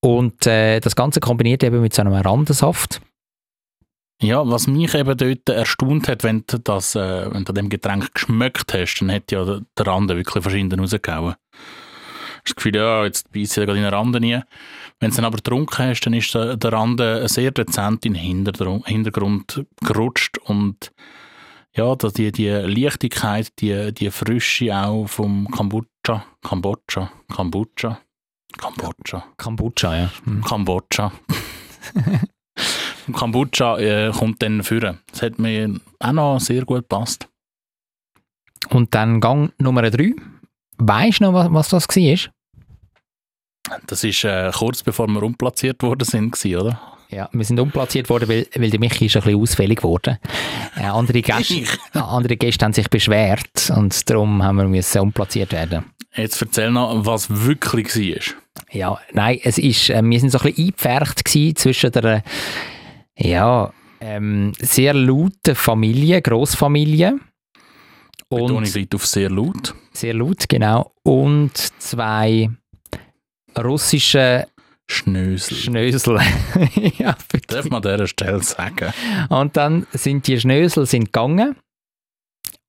Und 0.00 0.46
äh, 0.46 0.78
das 0.78 0.94
Ganze 0.94 1.18
kombiniert 1.18 1.64
eben 1.64 1.80
mit 1.80 1.92
so 1.92 2.02
einem 2.02 2.12
Randensaft. 2.12 3.00
Ja, 4.22 4.48
was 4.48 4.66
mich 4.66 4.94
eben 4.94 5.16
dort 5.16 5.48
erstaunt 5.48 6.08
hat, 6.08 6.22
wenn 6.22 6.44
du, 6.46 6.58
das, 6.58 6.94
äh, 6.94 7.32
wenn 7.32 7.44
du 7.44 7.52
dem 7.52 7.68
Getränk 7.68 8.14
geschmeckt 8.14 8.72
hast, 8.72 8.96
dann 9.00 9.10
hat 9.12 9.32
ja 9.32 9.44
der- 9.44 9.86
Rande 9.86 10.16
wirklich 10.16 10.42
verschieden 10.42 10.78
rausgehauen. 10.80 11.34
Hast 11.34 12.46
das 12.46 12.54
Gefühl, 12.56 12.76
ja, 12.76 13.04
jetzt 13.04 13.32
beißt 13.32 13.56
ja 13.56 13.64
gerade 13.64 13.78
in 13.78 13.84
den 13.84 13.92
Rande 13.94 14.20
nie. 14.20 14.34
Wenn 15.00 15.08
du 15.08 15.08
es 15.08 15.16
dann 15.16 15.24
aber 15.24 15.36
getrunken 15.38 15.88
hast, 15.88 16.02
dann 16.02 16.14
ist 16.14 16.34
der, 16.34 16.56
der 16.56 16.72
Rande 16.72 17.28
sehr 17.28 17.50
dezent 17.50 18.06
in 18.06 18.14
den 18.14 18.22
Hintergrund 18.84 19.64
gerutscht 19.82 20.38
und 20.38 20.92
ja, 21.76 21.94
die, 21.96 22.30
die 22.30 22.48
Leichtigkeit, 22.48 23.50
die, 23.60 23.92
die 23.92 24.10
Frische 24.10 24.76
auch 24.76 25.06
vom 25.06 25.48
Kombucha, 25.50 26.24
Kambodscha, 26.42 27.10
Kombucha, 27.34 27.98
Kambodscha, 28.56 29.24
Kombucha, 29.36 29.96
ja. 29.96 30.10
Hm. 30.24 30.44
Kambodscha. 30.44 31.12
Kambodscha 33.12 33.78
äh, 33.78 34.12
kommt 34.12 34.42
dann 34.42 34.62
führen. 34.62 34.98
Das 35.10 35.22
hat 35.22 35.38
mir 35.38 35.80
auch 35.98 36.12
noch 36.12 36.40
sehr 36.40 36.64
gut 36.64 36.88
gepasst. 36.88 37.28
Und 38.70 38.94
dann 38.94 39.20
Gang 39.20 39.52
Nummer 39.58 39.90
drei. 39.90 40.14
Weißt 40.78 41.20
du 41.20 41.24
noch, 41.24 41.34
was, 41.34 41.70
was 41.72 41.86
das 41.86 41.88
war? 41.88 42.32
Das 43.86 44.04
ist 44.04 44.24
äh, 44.24 44.50
kurz 44.52 44.82
bevor 44.82 45.06
wir 45.08 45.22
umplatziert 45.22 45.82
worden 45.82 46.04
sind, 46.04 46.32
gewesen, 46.32 46.60
oder? 46.60 46.80
Ja, 47.10 47.28
wir 47.32 47.44
sind 47.44 47.60
umplatziert 47.60 48.08
worden, 48.10 48.28
weil, 48.28 48.46
weil 48.56 48.70
der 48.70 48.80
Michi 48.80 49.06
ist 49.06 49.16
ein 49.16 49.22
bisschen 49.22 49.40
ausfällig 49.40 49.78
geworden. 49.78 50.18
Äh, 50.76 50.84
andere, 50.84 51.22
Gäste, 51.22 51.64
andere 51.92 52.36
Gäste 52.36 52.64
haben 52.64 52.72
sich 52.72 52.90
beschwert 52.90 53.72
und 53.74 54.10
darum 54.10 54.42
haben 54.42 54.56
wir 54.56 54.64
müssen 54.64 55.00
umplatziert 55.00 55.52
werden. 55.52 55.84
Jetzt 56.14 56.40
erzähl 56.42 56.70
noch, 56.70 57.06
was 57.06 57.28
wirklich 57.30 57.94
war. 57.96 58.34
Ja, 58.70 58.98
nein, 59.12 59.40
es 59.42 59.58
ist, 59.58 59.90
äh, 59.90 60.02
wir 60.02 60.20
sind 60.20 60.30
so 60.30 60.38
ein 60.38 60.44
bisschen 60.44 60.64
eingepfercht 60.66 61.28
zwischen 61.58 61.92
der 61.92 62.22
ja, 63.18 63.72
ähm, 64.00 64.52
sehr 64.58 64.94
lauten 64.94 65.54
Familie, 65.54 66.20
Grossfamilie. 66.20 67.18
Betonung 68.28 68.58
Und 68.58 68.74
liegt 68.74 68.94
auf 68.94 69.06
sehr 69.06 69.30
laut. 69.30 69.74
sehr 69.92 70.14
laut, 70.14 70.48
genau. 70.48 70.92
Und 71.02 71.56
zwei 71.56 72.50
russische 73.56 74.46
Schnösel. 74.90 75.56
Schnösel. 75.56 76.20
ja, 76.98 77.16
Darf 77.48 77.70
man 77.70 77.84
an 77.84 77.92
dieser 77.92 78.06
Stelle 78.06 78.42
sagen. 78.42 78.92
Und 79.30 79.56
dann 79.56 79.86
sind 79.92 80.26
die 80.26 80.38
Schnösel 80.38 80.86
sind 80.86 81.06
gegangen. 81.06 81.56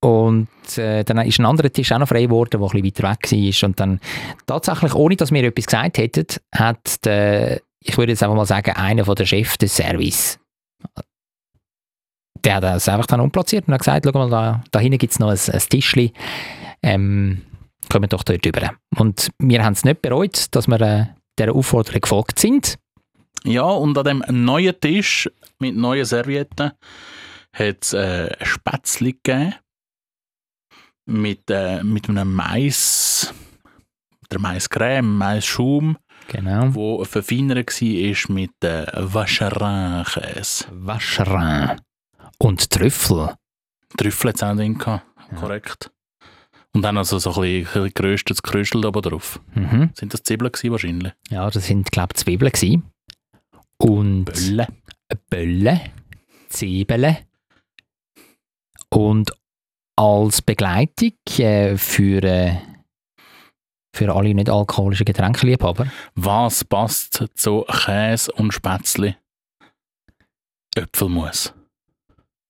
Und 0.00 0.48
äh, 0.76 1.04
dann 1.04 1.18
ist 1.18 1.38
ein 1.38 1.46
anderer 1.46 1.72
Tisch 1.72 1.90
auch 1.92 1.98
noch 1.98 2.08
frei 2.08 2.22
geworden, 2.22 2.50
der 2.52 2.60
ein 2.60 2.82
bisschen 2.82 2.84
weiter 2.84 3.10
weg 3.10 3.32
war. 3.32 3.68
Und 3.68 3.80
dann 3.80 4.00
tatsächlich, 4.46 4.94
ohne 4.94 5.16
dass 5.16 5.32
wir 5.32 5.42
etwas 5.44 5.66
gesagt 5.66 5.98
hätten, 5.98 6.26
hat 6.54 7.04
der, 7.04 7.60
ich 7.88 7.96
würde 7.96 8.12
jetzt 8.12 8.22
einfach 8.22 8.36
mal 8.36 8.46
sagen, 8.46 8.72
einer 8.72 9.04
von 9.04 9.14
der 9.14 9.26
Chef 9.26 9.56
des 9.56 9.76
Service, 9.76 10.38
der 12.44 12.56
hat 12.56 12.64
das 12.64 12.88
einfach 12.88 13.06
dann 13.06 13.20
umplatziert 13.20 13.66
und 13.66 13.74
hat 13.74 13.80
gesagt, 13.80 14.06
schau 14.06 14.12
mal, 14.12 14.30
da, 14.30 14.64
da 14.70 14.78
hinten 14.78 14.98
gibt 14.98 15.12
es 15.12 15.18
noch 15.18 15.30
ein, 15.30 15.38
ein 15.52 15.60
Tischchen, 15.60 16.10
ähm, 16.82 17.42
kommen 17.90 18.08
doch 18.08 18.22
dort 18.22 18.44
rüber. 18.46 18.72
Und 18.96 19.30
wir 19.38 19.64
haben 19.64 19.72
es 19.72 19.84
nicht 19.84 20.02
bereut, 20.02 20.54
dass 20.54 20.66
wir 20.66 20.80
äh, 20.80 21.06
dieser 21.38 21.54
Aufforderung 21.54 22.00
gefolgt 22.00 22.38
sind. 22.38 22.78
Ja, 23.44 23.64
und 23.64 23.96
an 23.96 24.04
dem 24.04 24.24
neuen 24.28 24.78
Tisch 24.80 25.30
mit 25.58 25.76
neuen 25.76 26.04
Servietten 26.04 26.72
hat 27.52 27.76
es 27.82 27.92
äh, 27.92 28.44
Spätzle 28.44 29.12
gegeben. 29.12 29.54
Mit, 31.08 31.48
äh, 31.50 31.84
mit 31.84 32.08
einem 32.08 32.34
Mais, 32.34 33.32
der 34.32 34.40
Maiscreme, 34.40 35.16
Maisschaum, 35.16 35.96
Genau. 36.28 36.74
wo 36.74 37.04
verfeinert 37.04 37.68
war 37.80 38.34
mit 38.34 38.50
äh, 38.64 38.86
Vacherin-Käse. 38.94 40.66
Vacherin. 40.72 41.80
Und 42.38 42.70
Trüffel. 42.70 43.34
Trüffel 43.96 44.28
hat 44.30 44.34
es 44.42 44.56
drin 44.56 44.76
gehabt, 44.78 45.06
Ja. 45.32 45.38
korrekt. 45.38 45.90
Und 46.74 46.82
dann 46.82 46.98
also 46.98 47.18
so 47.18 47.30
ein 47.30 47.40
bisschen, 47.40 47.58
ein 47.58 47.64
bisschen 47.84 47.94
geröstetes 47.94 48.42
Kröstel 48.42 48.84
oben 48.84 49.00
drauf. 49.02 49.40
Mhm. 49.54 49.90
Sind 49.94 50.12
das 50.12 50.22
Zwiebeln 50.24 50.52
gewesen, 50.52 50.72
wahrscheinlich? 50.72 51.12
Ja, 51.30 51.48
das 51.48 51.66
sind, 51.66 51.90
glaube 51.90 52.12
ich, 52.14 52.22
Zwiebeln 52.22 52.52
gewesen. 52.52 52.82
Und 53.78 54.24
Bölle. 54.26 54.66
Bölle, 55.30 55.80
Zwiebeln. 56.50 57.16
Und 58.90 59.32
als 59.96 60.42
Begleitung 60.42 61.12
äh, 61.38 61.76
für, 61.78 62.22
äh, 62.22 62.56
für 63.96 64.14
alle 64.14 64.34
nicht-alkoholischen 64.34 65.04
Getränkeliebhaber 65.04 65.86
Was 66.14 66.64
passt 66.64 67.24
zu 67.34 67.64
Käse 67.68 68.30
und 68.32 68.52
Spätzle? 68.52 69.16
Äpfelmus. 70.76 71.54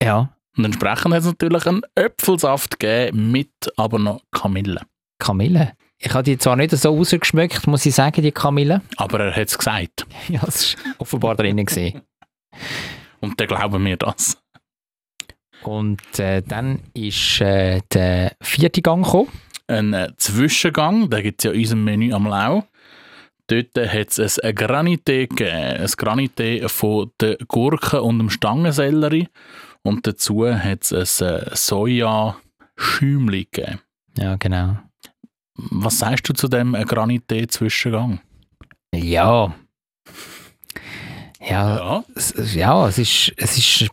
ja, 0.02 0.30
Und 0.56 0.64
entsprechend 0.64 1.14
hat 1.14 1.20
es 1.20 1.26
natürlich 1.26 1.66
einen 1.66 1.82
Äpfelsaft 1.94 2.78
gegeben, 2.80 3.30
mit 3.30 3.50
aber 3.76 3.98
noch 3.98 4.20
Kamille. 4.32 4.80
Kamille. 5.18 5.72
Ich 5.98 6.12
habe 6.12 6.24
die 6.24 6.36
zwar 6.36 6.56
nicht 6.56 6.72
so 6.72 6.90
rausgeschmeckt, 6.90 7.66
muss 7.66 7.86
ich 7.86 7.94
sagen, 7.94 8.20
die 8.22 8.32
Kamille. 8.32 8.82
Aber 8.96 9.20
er 9.20 9.34
hat 9.34 9.48
es 9.48 9.56
gesagt. 9.56 10.06
Ja, 10.28 10.40
das 10.44 10.56
ist 10.56 10.76
offenbar 10.98 11.36
drinnen 11.36 11.64
gesehen. 11.64 12.02
Und 13.20 13.40
dann 13.40 13.46
glauben 13.46 13.84
wir 13.84 13.96
das. 13.96 14.36
Und 15.62 16.18
äh, 16.18 16.42
dann 16.42 16.80
ist 16.94 17.40
äh, 17.40 17.80
der 17.92 18.36
vierte 18.42 18.82
Gang 18.82 19.04
gekommen. 19.04 19.28
Ein 19.68 19.94
äh, 19.94 20.12
Zwischengang, 20.16 21.10
den 21.10 21.22
gibt 21.22 21.40
es 21.40 21.44
ja 21.44 21.50
in 21.52 21.60
unserem 21.60 21.84
Menü 21.84 22.12
am 22.12 22.26
Lau. 22.26 22.64
Dort 23.48 23.76
hat 23.76 24.18
es 24.18 24.38
ein 24.38 24.54
Granité 24.54 25.28
gegeben. 25.28 25.50
Ein 25.52 25.86
Granité 25.86 26.68
von 26.68 27.10
den 27.20 27.36
Gurken 27.46 28.00
und 28.00 28.18
dem 28.18 28.30
Stangensellerie. 28.30 29.28
Und 29.82 30.06
dazu 30.06 30.46
hat 30.48 30.90
es 30.90 31.22
ein 31.22 31.28
äh, 31.28 31.54
Soja-Schäumchen 31.54 33.26
gegeben. 33.30 33.80
Ja, 34.18 34.36
genau. 34.36 34.78
Was 35.54 35.98
sagst 35.98 36.28
du 36.28 36.32
zu 36.32 36.48
dem 36.48 36.74
äh, 36.74 36.82
Granité-Zwischengang? 36.82 38.20
Ja. 38.94 39.54
Ja, 41.40 41.76
Ja. 41.76 42.04
es, 42.14 42.54
ja, 42.54 42.88
es 42.88 42.98
ist, 42.98 43.32
es 43.36 43.56
ist, 43.58 43.90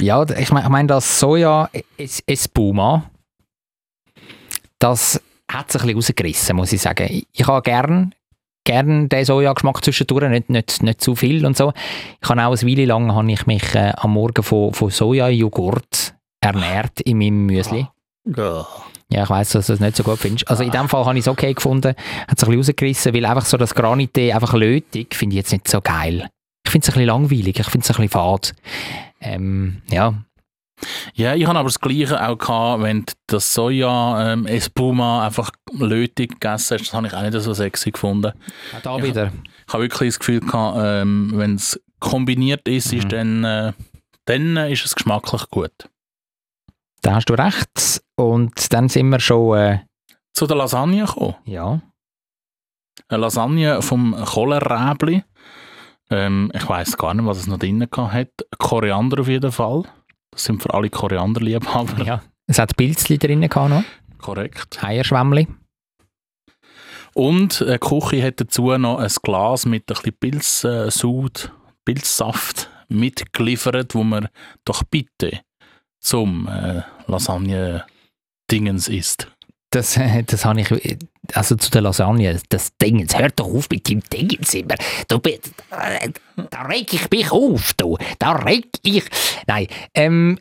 ja, 0.00 0.22
ich 0.24 0.50
meine, 0.50 0.66
ich 0.66 0.70
mein, 0.70 0.88
das 0.88 1.20
Soja 1.20 1.70
es, 1.96 2.22
Espuma, 2.26 3.10
das 4.78 5.20
hat 5.50 5.70
sich 5.70 5.82
ein 5.82 5.86
bisschen 5.86 5.96
rausgerissen, 5.96 6.56
muss 6.56 6.72
ich 6.72 6.80
sagen. 6.80 7.22
Ich, 7.32 7.46
habe 7.46 7.62
gern, 7.62 8.14
gern 8.64 9.08
den 9.08 9.24
Sojageschmack 9.24 9.84
zwischendurch, 9.84 10.28
nicht, 10.28 10.50
nicht, 10.50 10.82
nicht 10.82 11.00
zu 11.00 11.14
viel 11.14 11.46
und 11.46 11.56
so. 11.56 11.72
Ich 12.22 12.28
habe 12.28 12.44
auch 12.44 12.56
eine 12.56 12.70
Weile 12.70 12.84
lang 12.84 13.14
habe 13.14 13.30
ich 13.30 13.46
mich 13.46 13.74
äh, 13.74 13.92
am 13.96 14.12
Morgen 14.12 14.42
von, 14.42 14.72
von 14.74 14.90
Sojajoghurt 14.90 16.14
ernährt 16.40 17.00
in 17.00 17.18
meinem 17.18 17.46
Müsli. 17.46 17.86
Ja, 19.08 19.22
ich 19.22 19.30
weiss, 19.30 19.50
dass 19.50 19.66
du 19.66 19.72
das 19.72 19.80
nicht 19.80 19.96
so 19.96 20.02
gut 20.02 20.18
findest. 20.18 20.48
Also 20.50 20.64
in 20.64 20.72
dem 20.72 20.88
Fall 20.88 21.04
habe 21.04 21.16
ich 21.16 21.24
es 21.24 21.28
okay 21.28 21.54
gefunden, 21.54 21.94
hat 22.26 22.40
sich 22.40 22.48
ein 22.48 22.56
bisschen 22.56 22.72
rausgerissen, 22.72 23.14
weil 23.14 23.24
einfach 23.24 23.44
so 23.44 23.56
das 23.56 23.74
Granité, 23.74 24.34
einfach 24.34 24.54
lötig, 24.54 25.14
finde 25.14 25.34
ich 25.34 25.38
jetzt 25.38 25.52
nicht 25.52 25.68
so 25.68 25.80
geil. 25.80 26.28
Ich 26.64 26.72
finde 26.72 26.84
es 26.84 26.88
ein 26.88 26.94
bisschen 26.94 27.06
langweilig, 27.06 27.60
ich 27.60 27.66
finde 27.66 27.84
es 27.84 27.90
ein 27.90 28.02
bisschen 28.02 28.08
fad. 28.08 28.54
Ähm, 29.20 29.82
ja, 29.88 30.14
Ja, 31.14 31.34
ich 31.34 31.46
habe 31.46 31.58
aber 31.58 31.68
das 31.68 31.80
Gleiche 31.80 32.22
auch 32.26 32.36
gehabt, 32.36 32.82
wenn 32.82 33.04
das 33.26 33.54
Soja 33.54 34.32
ähm, 34.32 34.46
Espuma 34.46 35.24
einfach 35.26 35.50
lötig 35.72 36.32
gegessen 36.40 36.78
hast. 36.78 36.88
Das 36.88 36.92
habe 36.94 37.06
ich 37.06 37.14
auch 37.14 37.22
nicht 37.22 37.32
so 37.40 37.54
sexy 37.54 37.90
gefunden. 37.92 38.32
auch 38.76 38.82
da 38.82 38.96
Ja. 38.98 39.02
wieder. 39.04 39.32
Ich 39.66 39.72
habe 39.72 39.84
wirklich 39.84 40.10
das 40.10 40.18
Gefühl 40.18 40.40
gehabt, 40.40 40.78
ähm, 40.80 41.32
wenn 41.34 41.54
es 41.54 41.80
kombiniert 42.00 42.68
ist, 42.68 42.92
Mhm. 42.92 42.98
ist 42.98 43.12
dann, 43.12 43.44
äh, 43.44 43.72
dann 44.26 44.56
äh, 44.58 44.72
ist 44.72 44.84
es 44.84 44.94
geschmacklich 44.94 45.48
gut. 45.50 45.72
Da 47.02 47.14
hast 47.14 47.26
du 47.30 47.34
recht. 47.34 48.02
Und 48.16 48.72
dann 48.72 48.88
sind 48.88 49.08
wir 49.08 49.20
schon, 49.20 49.56
äh, 49.58 49.78
Zu 50.34 50.46
der 50.46 50.56
Lasagne 50.58 51.04
gekommen. 51.06 51.36
ja, 51.44 51.80
Eine 53.08 53.20
Lasagne 53.20 53.80
vom 53.82 54.14
Kohleräbli. 54.24 55.22
Ähm, 56.10 56.50
ich 56.54 56.68
weiß 56.68 56.96
gar 56.96 57.14
nicht, 57.14 57.24
was 57.26 57.38
es 57.38 57.46
noch 57.46 57.58
drin 57.58 57.86
hat. 57.92 58.28
Koriander 58.58 59.20
auf 59.20 59.28
jeden 59.28 59.52
Fall. 59.52 59.84
Das 60.36 60.44
sind 60.44 60.62
für 60.62 60.74
alle 60.74 60.90
Korianderliebhaber. 60.90 62.02
ja. 62.04 62.22
Es 62.46 62.58
hat 62.58 62.76
Pilzli 62.76 63.16
drin 63.16 63.40
gehabt 63.40 63.70
noch, 63.70 63.82
Korrekt. 64.18 64.84
Eierschwämmli. 64.84 65.48
Und 67.14 67.60
die 67.60 67.78
Küche 67.78 68.22
hat 68.22 68.38
dazu 68.38 68.76
noch 68.76 68.98
ein 68.98 69.10
Glas 69.22 69.64
mit 69.64 69.90
ein 69.90 69.96
bisschen 69.96 70.92
Pilzsud, 70.92 71.52
Pilzsaft 71.86 72.68
mitgeliefert, 72.88 73.94
wo 73.94 74.04
man 74.04 74.28
doch 74.66 74.82
bitte 74.82 75.40
zum 76.00 76.46
äh, 76.46 76.82
Lasagne-Dingens 77.06 78.88
isst. 78.88 79.34
Das, 79.70 79.96
äh, 79.96 80.22
das 80.22 80.44
habe 80.44 80.60
ich, 80.60 80.98
also 81.34 81.56
zu 81.56 81.70
der 81.70 81.82
Lasagne, 81.82 82.40
das 82.48 82.76
Ding, 82.76 83.00
jetzt 83.00 83.18
hör 83.18 83.28
doch 83.30 83.46
auf 83.46 83.68
mit 83.70 83.88
dem 83.88 84.00
Ding 84.00 84.30
immer. 84.52 84.76
Du, 85.08 85.16
äh, 85.16 85.38
da 86.50 86.62
reg 86.62 86.92
ich 86.94 87.10
mich 87.10 87.30
auf, 87.30 87.74
du. 87.74 87.98
Da 88.18 88.32
reg 88.32 88.68
ich. 88.82 89.04
Nein, 89.46 89.66
ähm, 89.94 90.38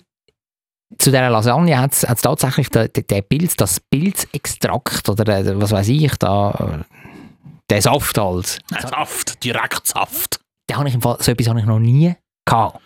zu 0.97 1.09
dieser 1.09 1.29
Lasagne 1.29 1.77
hat 1.77 1.93
es 1.93 2.01
tatsächlich 2.21 2.69
den, 2.69 2.91
den, 2.93 3.07
den 3.07 3.23
Pilz, 3.27 3.55
das 3.55 3.79
Pilzextrakt 3.79 5.09
oder 5.09 5.39
äh, 5.39 5.59
was 5.59 5.71
weiß 5.71 5.87
ich, 5.89 6.15
da, 6.17 6.85
der 7.69 7.81
Saft 7.81 8.17
halt. 8.17 8.59
Saft, 8.69 9.43
direkt 9.43 9.87
Saft. 9.87 10.39
Den 10.69 10.77
habe 10.77 10.87
ich 10.87 10.95
im 10.95 11.01
Fall, 11.01 11.17
so 11.19 11.31
etwas 11.31 11.47
habe 11.47 11.59
ich 11.59 11.65
noch 11.65 11.79
nie 11.79 12.15
gehabt. 12.45 12.79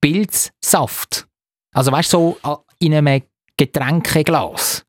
Pilzsaft. 0.00 1.26
Also 1.74 1.92
weißt 1.92 2.12
du, 2.12 2.36
so 2.42 2.64
in 2.78 2.94
einem 2.94 3.22
Getränkeglas. 3.56 4.84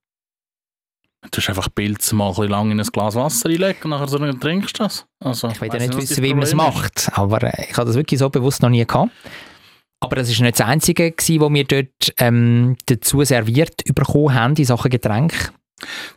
Du 1.32 1.38
hast 1.38 1.50
einfach 1.50 1.68
Pilze 1.74 2.16
mal 2.16 2.28
ein 2.30 2.36
bisschen 2.36 2.50
lang 2.50 2.72
in 2.72 2.80
ein 2.80 2.86
Glas 2.88 3.16
Wasser 3.16 3.50
reinlegen 3.50 3.84
und 3.84 3.90
nachher 3.92 4.08
so 4.08 4.18
dann 4.18 4.40
trinkst 4.40 4.80
du 4.80 4.84
das. 4.84 5.06
Also, 5.24 5.50
Ich 5.50 5.60
will 5.60 5.70
ja 5.72 5.80
nicht 5.80 5.96
wissen, 5.98 6.24
wie 6.24 6.34
man 6.34 6.44
es 6.44 6.54
macht, 6.54 7.10
aber 7.14 7.44
äh, 7.44 7.68
ich 7.70 7.78
habe 7.78 7.88
das 7.88 7.96
wirklich 7.96 8.20
so 8.20 8.30
bewusst 8.30 8.62
noch 8.62 8.70
nie 8.70 8.86
gehabt. 8.86 9.12
Aber 10.02 10.16
das 10.16 10.30
ist 10.30 10.40
nicht 10.40 10.58
das 10.58 10.66
Einzige, 10.66 11.12
gewesen, 11.12 11.42
was 11.42 11.52
wir 11.54 11.64
dort 11.66 12.14
ähm, 12.20 12.78
dazu 12.86 13.22
serviert 13.26 13.84
bekommen 13.94 14.34
haben, 14.34 14.56
in 14.56 14.64
Sachen 14.64 14.90
Getränk. 14.90 15.52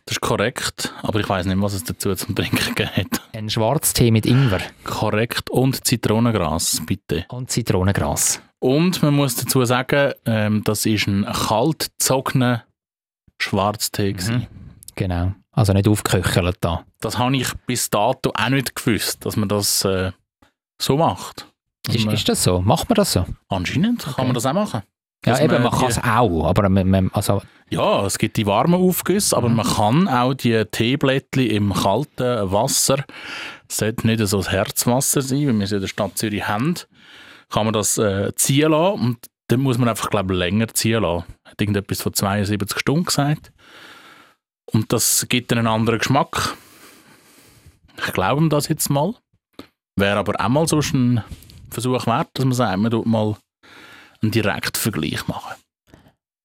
Das 0.05 0.13
ist 0.17 0.21
korrekt, 0.21 0.93
aber 1.03 1.19
ich 1.19 1.27
weiß 1.27 1.45
nicht, 1.45 1.61
was 1.61 1.73
es 1.73 1.83
dazu 1.83 2.13
zum 2.15 2.33
Trinken 2.35 2.87
hat. 2.95 3.21
Ein 3.33 3.49
Schwarztee 3.49 4.11
mit 4.11 4.25
Ingwer 4.25 4.61
Korrekt. 4.85 5.49
Und 5.49 5.85
Zitronengras, 5.85 6.81
bitte. 6.85 7.25
und 7.29 7.51
Zitronengras. 7.51 8.41
Und 8.59 9.03
man 9.03 9.13
muss 9.13 9.35
dazu 9.35 9.63
sagen, 9.65 10.13
ähm, 10.25 10.63
das 10.63 10.85
ist 10.85 11.07
ein 11.07 11.25
kalt 11.25 11.91
gezogener 11.99 12.63
Schwarztee. 13.41 14.13
gewesen. 14.13 14.47
Genau. 14.95 15.33
Also 15.51 15.73
nicht 15.73 15.87
aufgeköchelt 15.87 16.57
da. 16.61 16.85
Das 16.99 17.17
habe 17.17 17.35
ich 17.35 17.53
bis 17.67 17.89
dato 17.89 18.31
auch 18.33 18.49
nicht 18.49 18.75
gewusst, 18.75 19.25
dass 19.25 19.35
man 19.35 19.49
das 19.49 19.85
äh, 19.85 20.11
so 20.81 20.97
macht. 20.97 21.47
Ist, 21.87 22.05
ist 22.05 22.29
das 22.29 22.43
so? 22.43 22.61
Macht 22.61 22.89
man 22.89 22.95
das 22.95 23.13
so? 23.13 23.25
Anscheinend 23.49 24.03
kann 24.03 24.25
man 24.25 24.33
das 24.33 24.45
auch 24.45 24.53
machen. 24.53 24.83
Ja, 25.25 25.39
eben, 25.39 25.53
man 25.53 25.63
man 25.63 25.71
kann 25.71 25.89
es 25.89 26.03
auch, 26.03 26.45
aber 26.45 26.67
man, 26.69 26.89
man, 26.89 27.09
also, 27.13 27.41
Ja, 27.69 28.05
es 28.05 28.17
gibt 28.17 28.35
die 28.35 28.45
warmen 28.45 28.75
Aufgüsse, 28.75 29.37
aber 29.37 29.47
man 29.47 29.65
kann 29.65 30.07
auch 30.09 30.33
die 30.33 30.65
Teeblättchen 30.65 31.47
im 31.47 31.73
kalten 31.73 32.51
Wasser, 32.51 33.05
es 33.69 33.77
sollte 33.77 34.05
nicht 34.05 34.25
so 34.27 34.37
das 34.37 34.51
Herzwasser 34.51 35.21
sein, 35.21 35.39
wie 35.39 35.53
wir 35.53 35.63
es 35.63 35.71
in 35.71 35.79
der 35.79 35.87
Stadt 35.87 36.17
Zürich 36.17 36.45
haben, 36.45 36.75
kann 37.49 37.65
man 37.65 37.73
das 37.73 37.97
äh, 37.97 38.33
ziehen 38.35 38.71
lassen 38.71 39.01
und 39.01 39.17
dann 39.47 39.61
muss 39.61 39.77
man 39.77 39.87
einfach, 39.87 40.09
glaube 40.09 40.33
ich, 40.33 40.39
länger 40.39 40.67
ziehen 40.69 41.01
lassen. 41.01 41.25
Hat 41.45 41.61
irgendetwas 41.61 42.01
von 42.01 42.13
72 42.13 42.79
Stunden 42.79 43.05
gesagt. 43.05 43.53
Und 44.71 44.91
das 44.93 45.25
gibt 45.29 45.51
einen 45.51 45.67
anderen 45.67 45.99
Geschmack. 45.99 46.55
Ich 47.97 48.13
glaube 48.13 48.41
ihm 48.41 48.49
das 48.49 48.67
jetzt 48.69 48.89
mal. 48.89 49.13
Wäre 49.95 50.17
aber 50.17 50.39
auch 50.43 50.49
mal 50.49 50.67
so 50.67 50.79
ein 50.79 51.23
Versuch 51.69 52.07
wert, 52.07 52.29
dass 52.33 52.45
man 52.45 52.53
sagt, 52.53 52.79
man 52.79 52.91
tut 52.91 53.05
mal 53.05 53.35
einen 54.21 54.31
Direktvergleich 54.31 55.27
machen. 55.27 55.53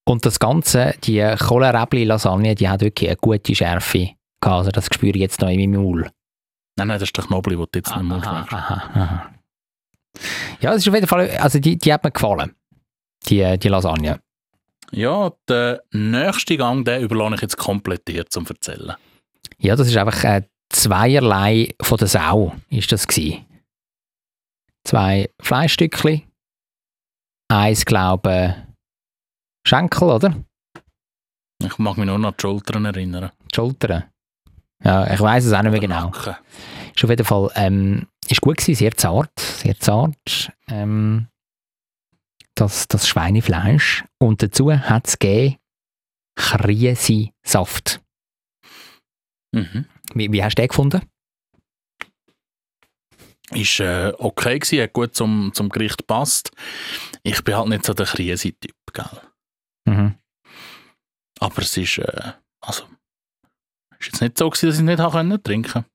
und 0.07 0.25
das 0.25 0.39
Ganze, 0.39 0.95
die 1.03 1.21
Kohlenräbli-Lasagne, 1.39 2.55
die 2.55 2.67
hat 2.67 2.81
wirklich 2.81 3.09
eine 3.09 3.17
gute 3.17 3.55
Schärfe 3.55 4.11
gehabt. 4.41 4.57
Also 4.57 4.71
das 4.71 4.85
spüre 4.85 5.15
ich 5.15 5.21
jetzt 5.21 5.41
noch 5.41 5.49
in 5.49 5.59
meinem 5.71 5.83
Maul. 5.83 6.09
Nein, 6.77 6.87
nein, 6.87 6.99
das 6.99 7.09
ist 7.09 7.17
der 7.17 7.25
Knobli, 7.25 7.55
den 7.55 7.65
du 7.71 7.79
jetzt 7.79 7.95
nicht 7.95 8.03
mehr 8.03 8.17
Aha, 8.17 8.45
aha, 8.49 8.91
aha. 8.93 9.31
Ja, 10.61 10.71
das 10.71 10.77
ist 10.81 10.87
auf 10.87 10.95
jeden 10.95 11.07
Fall, 11.07 11.29
also 11.37 11.59
die, 11.59 11.77
die 11.77 11.93
hat 11.93 12.03
mir 12.03 12.11
gefallen. 12.11 12.55
Die, 13.27 13.57
die 13.59 13.67
Lasagne. 13.67 14.19
Ja, 14.91 15.31
der 15.47 15.83
nächste 15.91 16.57
Gang, 16.57 16.83
den 16.85 17.01
überlasse 17.03 17.35
ich 17.35 17.41
jetzt 17.41 17.57
komplett 17.57 18.07
dir 18.07 18.25
zum 18.25 18.45
Erzählen. 18.47 18.95
Ja, 19.59 19.75
das 19.75 19.87
ist 19.87 19.97
einfach 19.97 20.23
äh, 20.23 20.43
zweierlei 20.69 21.75
von 21.81 21.97
der 21.97 22.07
Sau, 22.07 22.55
ist 22.69 22.91
das 22.91 23.07
gewesen. 23.07 23.45
Zwei 24.85 25.29
Fleischstückchen, 25.41 26.23
eins, 27.51 27.85
glaube 27.85 28.55
ich, 28.55 29.69
Schenkel, 29.69 30.09
oder? 30.09 30.35
Ich 31.63 31.77
mag 31.77 31.97
mich 31.97 32.05
nur 32.05 32.17
noch 32.17 32.29
an 32.29 32.35
die 32.37 32.41
Schultern 32.41 32.85
erinnern. 32.85 33.31
Die 33.51 33.55
Schultern. 33.55 34.05
Ja, 34.83 35.11
ich 35.13 35.19
weiß 35.19 35.45
es 35.45 35.53
auch 35.53 35.61
nicht 35.61 35.71
mehr 35.71 35.81
genau. 35.81 36.09
Ist 36.09 37.03
auf 37.03 37.09
jeden 37.09 37.25
Fall, 37.25 37.51
ähm, 37.55 38.07
ist 38.29 38.41
gut 38.41 38.57
gewesen, 38.57 38.75
sehr 38.75 38.95
zart, 38.95 39.37
sehr 39.39 39.77
zart. 39.77 40.51
Ähm, 40.69 41.27
das, 42.59 42.87
das 42.87 43.07
Schweinefleisch. 43.07 44.03
Und 44.19 44.41
dazu 44.41 44.71
hat 44.71 45.07
es 45.07 45.17
Kriesi-Saft. 46.35 48.01
Mhm. 49.51 49.85
Wie, 50.13 50.31
wie 50.31 50.43
hast 50.43 50.55
du 50.55 50.61
den 50.61 50.67
gefunden? 50.67 51.01
Ist 53.51 53.79
äh, 53.79 54.13
okay 54.17 54.59
gewesen, 54.59 54.83
hat 54.83 54.93
gut 54.93 55.15
zum, 55.15 55.51
zum 55.53 55.69
Gericht 55.69 55.99
gepasst. 55.99 56.51
Ich 57.23 57.43
bin 57.43 57.55
halt 57.55 57.69
nicht 57.69 57.85
so 57.85 57.93
der 57.93 58.05
Krise-Typ, 58.05 58.75
gell. 58.93 59.21
Mhm. 59.85 60.15
Aber 61.39 61.61
es 61.61 61.75
ist, 61.75 61.97
äh, 61.97 62.33
also, 62.61 62.83
ist 63.99 64.07
jetzt 64.07 64.21
nicht 64.21 64.37
so 64.37 64.49
gewesen, 64.49 64.87
dass 64.87 65.15
ich 65.15 65.23
nicht 65.23 65.43
trinken. 65.43 65.85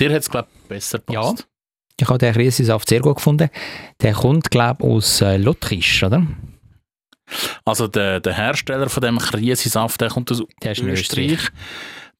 Dir 0.00 0.10
hat 0.10 0.20
es, 0.20 0.30
glaube 0.30 0.48
ich, 0.52 0.68
besser 0.68 0.98
gepasst. 0.98 1.48
Ich 1.98 2.08
habe 2.08 2.18
den 2.18 2.34
Kriesi-Saft 2.34 2.88
sehr 2.88 3.00
gut 3.00 3.16
gefunden. 3.16 3.48
Der 4.02 4.12
kommt, 4.12 4.50
glaube 4.50 4.84
ich, 4.84 4.90
aus 4.90 5.20
äh, 5.22 5.36
Lotrisch, 5.38 6.02
oder? 6.02 6.26
Also 7.64 7.88
der, 7.88 8.20
der 8.20 8.34
Hersteller 8.34 8.88
von 8.88 9.00
dem 9.02 9.18
Krise-Saft, 9.18 10.00
der 10.00 10.10
kommt 10.10 10.30
aus 10.30 10.42
Der 10.62 10.72
ist 10.72 10.80
in 10.80 10.88
Österreich. 10.88 11.48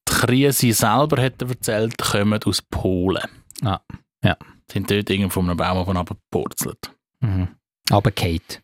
Die 0.09 0.13
Krise 0.13 0.73
selber, 0.73 1.21
hat 1.21 1.41
er 1.41 1.49
erzählt, 1.49 1.97
kommen 1.97 2.41
aus 2.43 2.61
Polen. 2.61 3.23
Ah, 3.63 3.79
ja. 4.23 4.35
Sind 4.71 4.89
dort 4.91 5.09
irgendwo 5.09 5.29
von 5.29 5.45
einem 5.49 5.57
Baum 5.57 5.85
von 5.85 5.95
abgepurzelt. 5.97 6.93
Mhm. 7.21 7.49
Aber 7.89 8.11
Kate, 8.11 8.59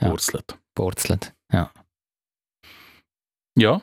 Ja. 0.00 0.08
Purzelt. 0.08 0.58
purzelt. 0.74 1.32
Ja. 1.52 1.70
Ja. 3.56 3.80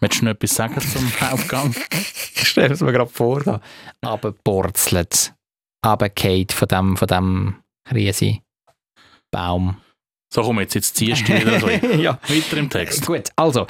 Möchtest 0.00 0.22
du 0.22 0.24
noch 0.26 0.32
etwas 0.32 0.54
sagen 0.54 0.80
zum 0.80 1.12
Hauptgang? 1.20 1.74
Ich 2.34 2.48
stelle 2.48 2.72
es 2.74 2.80
mir 2.80 2.92
gerade 2.92 3.10
vor. 3.10 3.42
Da. 3.42 3.60
Aber 4.00 4.32
purzelt. 4.32 5.34
Aber 5.82 6.08
Kate 6.08 6.54
von 6.54 6.68
dem, 6.68 6.96
von 6.96 7.08
dem 7.08 7.54
Kriesi-Baum. 7.88 9.76
So, 10.32 10.42
komm, 10.42 10.60
jetzt, 10.60 10.74
jetzt 10.74 10.96
ziehst 10.96 11.28
du 11.28 11.34
wieder 11.40 11.54
ein 11.54 11.60
bisschen. 11.80 12.00
ja. 12.00 12.18
Weiter 12.28 12.56
im 12.56 12.70
Text. 12.70 13.04
Gut, 13.06 13.30
also. 13.36 13.66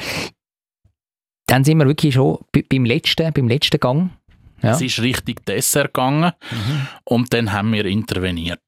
Dann 1.47 1.65
sind 1.65 1.79
wir 1.79 1.87
wirklich 1.87 2.15
schon 2.15 2.39
bei- 2.53 2.65
beim 2.69 2.85
letzten, 2.85 3.33
beim 3.33 3.49
letzten 3.49 3.81
Gang. 3.81 4.11
Ja. 4.63 4.73
Es 4.73 4.81
ist 4.83 5.01
richtig 5.01 5.45
Dessert 5.47 5.95
gegangen 5.95 6.33
und 7.05 7.33
dann 7.33 7.51
haben 7.53 7.73
wir 7.73 7.87
interveniert. 7.87 8.61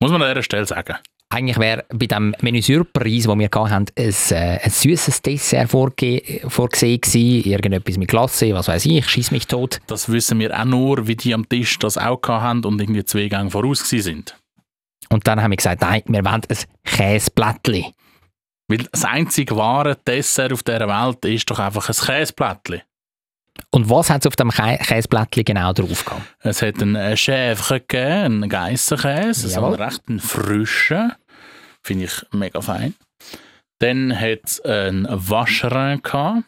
Muss 0.00 0.10
man 0.10 0.22
an 0.22 0.30
dieser 0.30 0.42
Stelle 0.42 0.64
sagen. 0.66 0.96
Eigentlich 1.32 1.58
wäre 1.58 1.86
bei 1.88 2.06
dem 2.06 2.34
Menü 2.42 2.60
Surprise, 2.60 3.26
den 3.26 3.38
wir 3.38 3.48
hatten, 3.54 3.86
ein, 3.96 4.14
äh, 4.30 4.58
ein 4.62 4.70
süßes 4.70 5.22
Dessert 5.22 5.70
vorge 5.70 6.42
vorgesehen 6.46 7.00
gewesen. 7.00 7.50
Irgendetwas 7.50 7.96
mit 7.96 8.10
Glasse, 8.10 8.52
was 8.52 8.68
weiß 8.68 8.84
ich, 8.84 9.08
schieß 9.08 9.30
mich 9.30 9.46
tot. 9.46 9.80
Das 9.86 10.10
wissen 10.10 10.38
wir 10.40 10.58
auch 10.58 10.66
nur, 10.66 11.06
wie 11.06 11.16
die 11.16 11.32
am 11.32 11.48
Tisch 11.48 11.78
das 11.78 11.96
auch 11.96 12.20
haben 12.28 12.62
und 12.66 12.78
irgendwie 12.78 13.04
zwei 13.04 13.28
Gänge 13.28 13.50
voraus 13.50 13.88
sind. 13.88 14.36
Und 15.08 15.26
dann 15.26 15.42
haben 15.42 15.52
wir 15.52 15.56
gesagt, 15.56 15.80
nein, 15.80 16.02
wir 16.06 16.22
wollen 16.22 16.42
ein 16.46 16.58
Käseblättli. 16.84 17.86
Weil 18.68 18.86
das 18.92 19.04
einzige 19.06 19.56
wahre 19.56 19.96
Dessert 20.06 20.52
auf 20.52 20.62
dieser 20.62 20.86
Welt 20.86 21.24
ist 21.24 21.50
doch 21.50 21.58
einfach 21.58 21.88
ein 21.88 21.94
Käseplättchen. 21.94 22.82
Und 23.70 23.88
was 23.88 24.10
hat 24.10 24.22
es 24.22 24.26
auf 24.26 24.36
dem 24.36 24.50
Kä 24.50 24.76
Käseblättli 24.78 25.44
genau 25.44 25.72
drauf 25.72 26.04
gehabt? 26.04 26.22
Es 26.40 26.62
hat 26.62 26.80
einen 26.82 26.96
äh, 26.96 27.16
Schäfchen 27.16 27.78
gegeben, 27.78 28.42
einen 28.42 28.48
Geissenkäse, 28.48 29.48
so 29.48 29.60
Jawohl. 29.60 29.74
einen 29.74 29.82
recht 29.82 30.02
einen 30.08 30.20
frischen. 30.20 31.12
Finde 31.84 32.04
ich 32.04 32.24
mega 32.32 32.60
fein. 32.60 32.94
Dann 33.80 34.18
hat 34.18 34.40
es 34.44 34.60
einen 34.60 35.06
Vacherin 35.10 36.02
gehabt. 36.02 36.44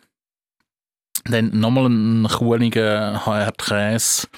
Dann 1.25 1.59
nochmal 1.59 1.87
einen 1.87 2.29
kuhligen 2.29 3.25
Herdkäse. 3.25 4.29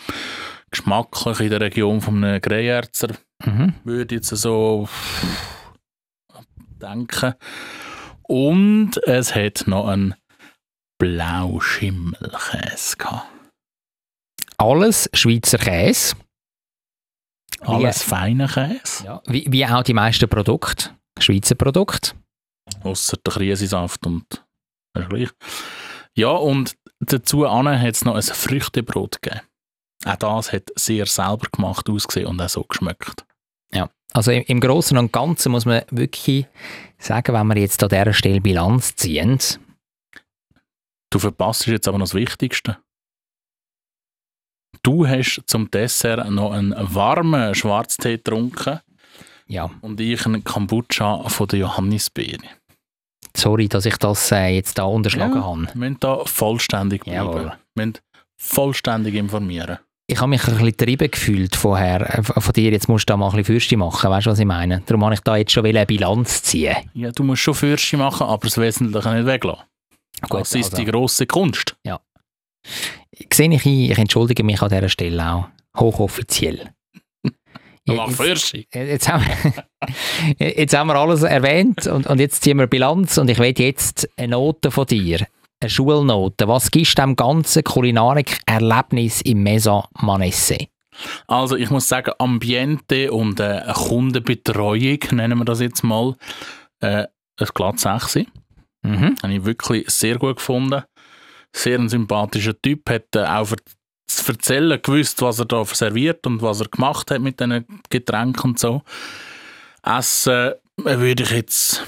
Geschmacklich 0.71 1.41
in 1.41 1.51
der 1.51 1.61
Region 1.61 2.01
von 2.01 2.23
einem 2.23 2.41
Greyerzer, 2.41 3.09
Mhm. 3.45 3.75
würde 3.85 4.15
jetzt 4.15 4.29
so 4.29 4.89
denken. 6.81 7.35
Und 8.23 8.97
es 9.05 9.35
hat 9.35 9.65
noch 9.67 9.89
einen 9.89 10.15
Blauschimmelkäse 10.99 12.97
gehabt. 12.97 13.27
Alles 14.59 15.11
Schweizer 15.13 15.59
Käse. 15.59 16.17
Alles 17.61 18.03
feine 18.03 18.47
Käse. 18.47 19.05
Ja. 19.05 19.23
Wie, 19.27 19.47
wie 19.49 19.67
auch 19.67 19.83
die 19.83 19.95
meisten 19.95 20.29
Produkte. 20.29 20.91
Schweizer 21.19 21.55
Produkte. 21.55 22.13
Ausser 22.83 23.17
der 23.25 23.33
Krisensaft 23.33 24.07
und 24.07 24.45
gleich. 24.93 25.31
Ja, 26.15 26.31
und 26.31 26.77
dazu 27.01 27.49
hat 27.49 27.95
es 27.95 28.05
noch 28.05 28.17
ein 28.17 28.23
Früchtebrot 28.23 29.23
gegeben. 29.23 29.43
Auch 30.05 30.17
das 30.17 30.53
hat 30.53 30.71
sehr 30.75 31.07
selber 31.07 31.49
gemacht 31.51 31.89
ausgesehen 31.89 32.29
und 32.29 32.41
auch 32.41 32.49
so 32.49 32.63
geschmeckt. 32.63 33.25
Also 34.13 34.31
im, 34.31 34.45
im 34.47 34.61
Großen 34.61 34.97
und 34.97 35.13
Ganzen 35.13 35.53
muss 35.53 35.67
man 35.67 35.83
wirklich 35.91 36.47
sagen, 36.99 37.35
wenn 37.35 37.49
wir 37.49 37.59
jetzt 37.59 37.83
an 37.83 37.91
dieser 37.91 38.15
Stelle 38.15 38.41
Bilanz 38.41 38.97
ziehen, 38.97 39.39
Du 41.11 41.21
verpasst 41.21 41.67
jetzt 41.67 41.87
aber 41.87 41.99
noch 41.99 42.07
das 42.07 42.15
Wichtigste. 42.15 42.79
Du 44.87 45.05
hast 45.05 45.43
zum 45.47 45.69
Dessert 45.69 46.31
noch 46.31 46.53
einen 46.53 46.73
warmen 46.95 47.57
Schwarztee 47.57 48.19
getrunken 48.19 48.79
ja, 49.49 49.69
und 49.81 50.01
ich 50.01 50.25
einen 50.25 50.45
Kombucha 50.45 51.29
von 51.29 51.49
der 51.49 51.59
Johannisbeere. 51.59 52.47
Sorry, 53.37 53.69
dass 53.69 53.85
ich 53.85 53.97
das 53.97 54.31
äh, 54.31 54.47
jetzt 54.55 54.79
da 54.79 54.85
unterschlagen 54.85 55.35
Ja. 55.35 55.45
habe. 55.45 55.67
Wir 55.67 55.75
müssen 55.75 55.97
da 55.99 56.25
vollständig 56.25 57.03
bleiben. 57.03 57.17
Jawohl. 57.17 57.53
Wir 57.75 57.87
müssen 57.87 57.99
vollständig 58.37 59.17
informieren. 59.17 59.79
Ich 60.07 60.21
habe 60.21 60.29
mich 60.29 60.45
ein 60.45 60.53
bisschen 60.53 60.67
getrieben 60.67 61.11
gefühlt 61.11 61.57
vorher, 61.57 62.21
äh, 62.21 62.23
von 62.23 62.53
dir, 62.53 62.71
jetzt 62.71 62.89
musst 62.89 63.11
du 63.11 63.13
da 63.13 63.17
mal 63.17 63.31
ein 63.31 63.39
bisschen 63.39 63.57
Fürste 63.57 63.77
machen, 63.77 64.09
weißt 64.09 64.27
du, 64.27 64.31
was 64.31 64.39
ich 64.39 64.47
meine? 64.47 64.83
Darum 64.87 65.05
habe 65.05 65.15
ich 65.15 65.21
da 65.21 65.35
jetzt 65.37 65.51
schon 65.51 65.67
eine 65.67 65.85
Bilanz 65.85 66.45
ziehen. 66.45 66.77
Ja, 66.95 67.11
du 67.11 67.25
musst 67.25 67.43
schon 67.43 67.55
Fürste 67.55 67.97
machen, 67.97 68.29
aber 68.29 68.47
das 68.47 68.57
Wesentliche 68.57 69.13
nicht 69.15 69.27
weglassen. 69.27 69.65
Gut, 70.29 70.43
das 70.43 70.55
ist 70.55 70.67
also. 70.67 70.77
die 70.77 70.85
grosse 70.85 71.27
Kunst. 71.27 71.75
Sehe 73.33 73.53
ich 73.53 73.67
ein, 73.67 73.73
ich 73.73 73.99
entschuldige 73.99 74.45
mich 74.45 74.63
an 74.63 74.69
dieser 74.69 74.89
Stelle 74.89 75.33
auch, 75.33 75.49
hochoffiziell. 75.77 76.71
Jetzt, 77.89 78.53
jetzt, 78.75 79.09
haben 79.09 79.25
wir, 79.25 80.49
jetzt 80.59 80.77
haben 80.77 80.89
wir 80.89 80.97
alles 80.97 81.23
erwähnt 81.23 81.87
und, 81.87 82.09
und 82.09 82.19
jetzt 82.19 82.43
ziehen 82.43 82.59
wir 82.59 82.67
Bilanz 82.67 83.17
und 83.17 83.31
ich 83.31 83.39
will 83.39 83.55
jetzt 83.57 84.09
eine 84.17 84.33
Note 84.33 84.73
von 84.73 84.87
dir, 84.87 85.25
eine 85.61 85.71
Schulnote. 85.71 86.49
Was 86.49 86.73
gibst 86.73 86.99
du 86.99 87.03
dem 87.03 87.15
ganzen 87.15 87.63
Kulinarik-Erlebnis 87.63 89.21
im 89.21 89.45
Mesa 89.45 89.89
Manesse? 90.01 90.67
Also 91.29 91.55
ich 91.55 91.71
muss 91.71 91.87
sagen, 91.87 92.13
Ambiente 92.19 93.13
und 93.13 93.39
äh, 93.39 93.63
Kundenbetreuung, 93.73 94.99
nennen 95.13 95.39
wir 95.39 95.45
das 95.45 95.61
jetzt 95.61 95.85
mal, 95.85 96.17
äh, 96.81 97.07
ein 97.39 97.49
glatt 97.55 97.79
6. 97.79 98.27
Mhm. 98.83 99.17
Habe 99.23 99.33
ich 99.33 99.45
wirklich 99.45 99.89
sehr 99.91 100.19
gut 100.19 100.37
gefunden. 100.37 100.83
Sehr 101.57 101.79
ein 101.79 101.89
sympathischer 101.89 102.61
Typ, 102.61 102.91
hat 102.91 103.17
äh, 103.17 103.25
auch 103.25 103.49
zu 104.07 104.33
erzählen 104.33 104.81
gewusst, 104.81 105.23
was 105.23 105.39
er 105.39 105.47
da 105.47 105.65
serviert 105.65 106.27
und 106.27 106.43
was 106.43 106.61
er 106.61 106.69
gemacht 106.69 107.11
hat 107.11 107.23
mit 107.23 107.41
diesen 107.41 107.81
Getränken 107.89 108.51
und 108.51 108.59
so. 108.59 108.83
Essen 109.83 110.53
äh, 110.85 110.99
würde 110.99 111.23
ich 111.23 111.31
jetzt 111.31 111.83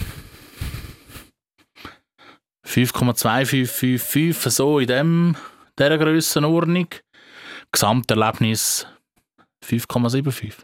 5,2555 2.67 4.51
so 4.51 4.79
in 4.79 4.87
dem, 4.87 5.37
dieser 5.79 5.99
Grössenordnung. 5.99 6.89
Gesamterlebnis 7.71 8.87
5,75. 9.65 10.55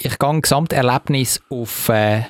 Ich 0.00 0.18
gehe 0.18 0.40
Gesamterlebnis 0.40 1.40
auf 1.48 1.88
äh, 1.88 2.24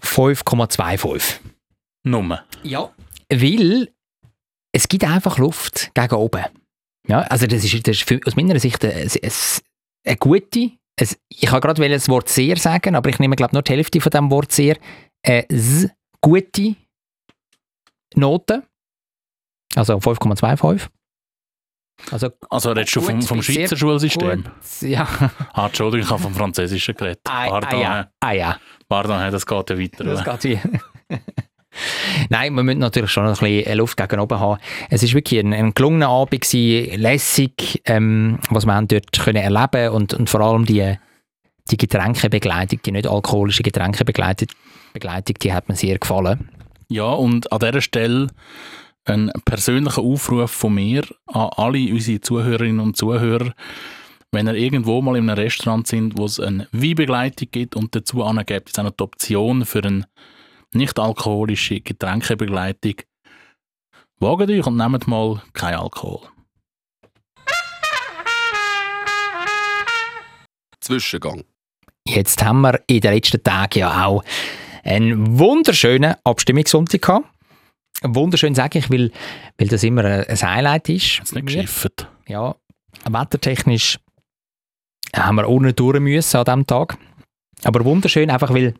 5,25. 0.00 1.40
Nummer. 2.04 2.44
Ja. 2.62 2.90
Weil 3.30 3.92
es 4.72 4.88
gibt 4.88 5.04
einfach 5.04 5.38
Luft 5.38 5.90
gegen 5.94 6.14
oben. 6.14 6.44
Ja, 7.08 7.20
also 7.22 7.46
das 7.46 7.64
ist, 7.64 7.86
das 7.86 7.96
ist 7.96 8.08
für, 8.08 8.20
aus 8.26 8.36
meiner 8.36 8.58
Sicht 8.60 8.84
eine, 8.84 8.94
eine, 8.94 9.10
eine 10.06 10.16
gute, 10.16 10.70
es, 10.96 11.18
ich 11.28 11.50
habe 11.50 11.60
gerade 11.60 11.88
das 11.88 12.08
Wort 12.08 12.28
sehr 12.28 12.56
sagen, 12.56 12.94
aber 12.94 13.08
ich 13.10 13.18
nehme 13.18 13.36
glaube 13.36 13.54
nur 13.54 13.62
die 13.62 13.72
Hälfte 13.72 14.00
von 14.00 14.10
dem 14.10 14.30
Wort 14.30 14.52
sehr, 14.52 14.76
eine 15.24 15.48
s- 15.50 15.90
gute 16.20 16.76
Note. 18.14 18.62
Also 19.74 19.96
5,25. 19.96 20.88
Also 22.10 22.30
Also 22.48 22.72
redest 22.72 22.96
du 22.96 23.00
vom, 23.02 23.20
vom 23.22 23.42
Schweizer 23.42 23.76
Schulsystem? 23.76 24.44
gut, 24.44 24.82
ja. 24.82 25.06
Ah, 25.52 25.66
Entschuldigung, 25.66 26.04
ich 26.06 26.10
habe 26.10 26.22
vom 26.22 26.34
Französischen 26.34 26.94
geredet. 26.94 27.20
Ah, 27.28 27.44
ah, 27.46 27.50
Pardon, 27.60 27.80
ja. 27.80 28.00
äh, 28.00 28.06
Ah 28.20 28.32
ja. 28.32 28.60
pardon, 28.88 29.30
das 29.30 29.44
geht 29.46 29.70
ja 29.70 29.78
weiter. 29.78 30.04
Das 30.04 30.24
geht 30.24 30.44
wie. 30.44 31.16
Nein, 32.28 32.54
wir 32.54 32.62
müssen 32.62 32.78
natürlich 32.78 33.10
schon 33.10 33.26
ein 33.26 33.34
bisschen 33.34 33.78
Luft 33.78 33.96
gegen 33.96 34.20
oben 34.20 34.40
haben. 34.40 34.60
Es 34.88 35.02
war 35.02 35.12
wirklich 35.12 35.40
ein, 35.40 35.52
ein 35.52 35.74
gelungener 35.74 36.08
Abend, 36.08 36.40
gewesen, 36.40 37.00
lässig, 37.00 37.82
ähm, 37.84 38.38
was 38.50 38.66
wir 38.66 38.82
dort 38.82 39.12
können 39.12 39.42
erleben 39.42 39.90
und, 39.90 40.14
und 40.14 40.28
vor 40.28 40.40
allem 40.40 40.64
die, 40.64 40.96
die 41.70 41.76
Getränkebegleitung, 41.76 42.80
die 42.84 42.92
nicht 42.92 43.06
alkoholische 43.06 43.62
Getränkebegleitung, 43.62 44.48
Begleitung, 44.92 45.36
die 45.40 45.52
hat 45.52 45.68
mir 45.68 45.76
sehr 45.76 45.98
gefallen. 45.98 46.48
Ja, 46.88 47.04
und 47.04 47.52
an 47.52 47.60
dieser 47.60 47.80
Stelle 47.80 48.26
ein 49.04 49.30
persönlicher 49.44 50.02
Aufruf 50.02 50.50
von 50.50 50.74
mir 50.74 51.04
an 51.26 51.50
alle 51.56 51.92
unsere 51.92 52.20
Zuhörerinnen 52.20 52.80
und 52.80 52.96
Zuhörer. 52.96 53.54
Wenn 54.32 54.46
ihr 54.46 54.54
irgendwo 54.54 55.00
mal 55.02 55.16
in 55.16 55.28
einem 55.28 55.38
Restaurant 55.38 55.86
sind, 55.86 56.16
wo 56.16 56.24
es 56.24 56.38
eine 56.38 56.68
Weinbegleitung 56.72 57.48
gibt 57.50 57.76
und 57.76 57.94
dazu 57.94 58.24
gibt 58.46 58.68
es 58.68 58.78
auch 58.78 58.84
noch 58.84 58.92
die 58.92 59.02
Option 59.02 59.64
für 59.64 59.82
eine 60.72 60.82
nicht-alkoholische 60.82 61.80
Getränkebegleitung, 61.80 62.94
wagt 64.18 64.50
euch 64.50 64.66
und 64.66 64.76
nehmt 64.76 65.06
mal 65.06 65.42
kein 65.52 65.74
Alkohol. 65.74 66.28
Zwischengang. 70.80 71.44
Jetzt 72.06 72.42
haben 72.42 72.62
wir 72.62 72.80
in 72.86 73.00
den 73.00 73.12
letzten 73.12 73.42
Tagen 73.42 73.80
ja 73.80 74.06
auch 74.06 74.24
einen 74.82 75.38
wunderschönen 75.38 76.14
Abstimmungssonntag 76.24 77.02
gehabt. 77.02 77.26
Wunderschön 78.02 78.54
sage 78.54 78.78
ich, 78.78 78.90
weil, 78.90 79.12
weil 79.58 79.68
das 79.68 79.82
immer 79.82 80.04
ein 80.04 80.24
Highlight 80.26 80.88
ist. 80.88 81.18
Jetzt 81.18 81.34
nicht 81.34 81.46
geschifft. 81.46 82.08
ja, 82.26 82.56
wettertechnisch 83.04 83.98
haben 85.14 85.36
wir 85.36 85.48
ohne 85.48 85.74
durch 85.74 86.00
müssen 86.00 86.36
an 86.38 86.44
diesem 86.44 86.66
Tag. 86.66 86.96
Aber 87.62 87.84
wunderschön, 87.84 88.30
einfach 88.30 88.54
weil 88.54 88.74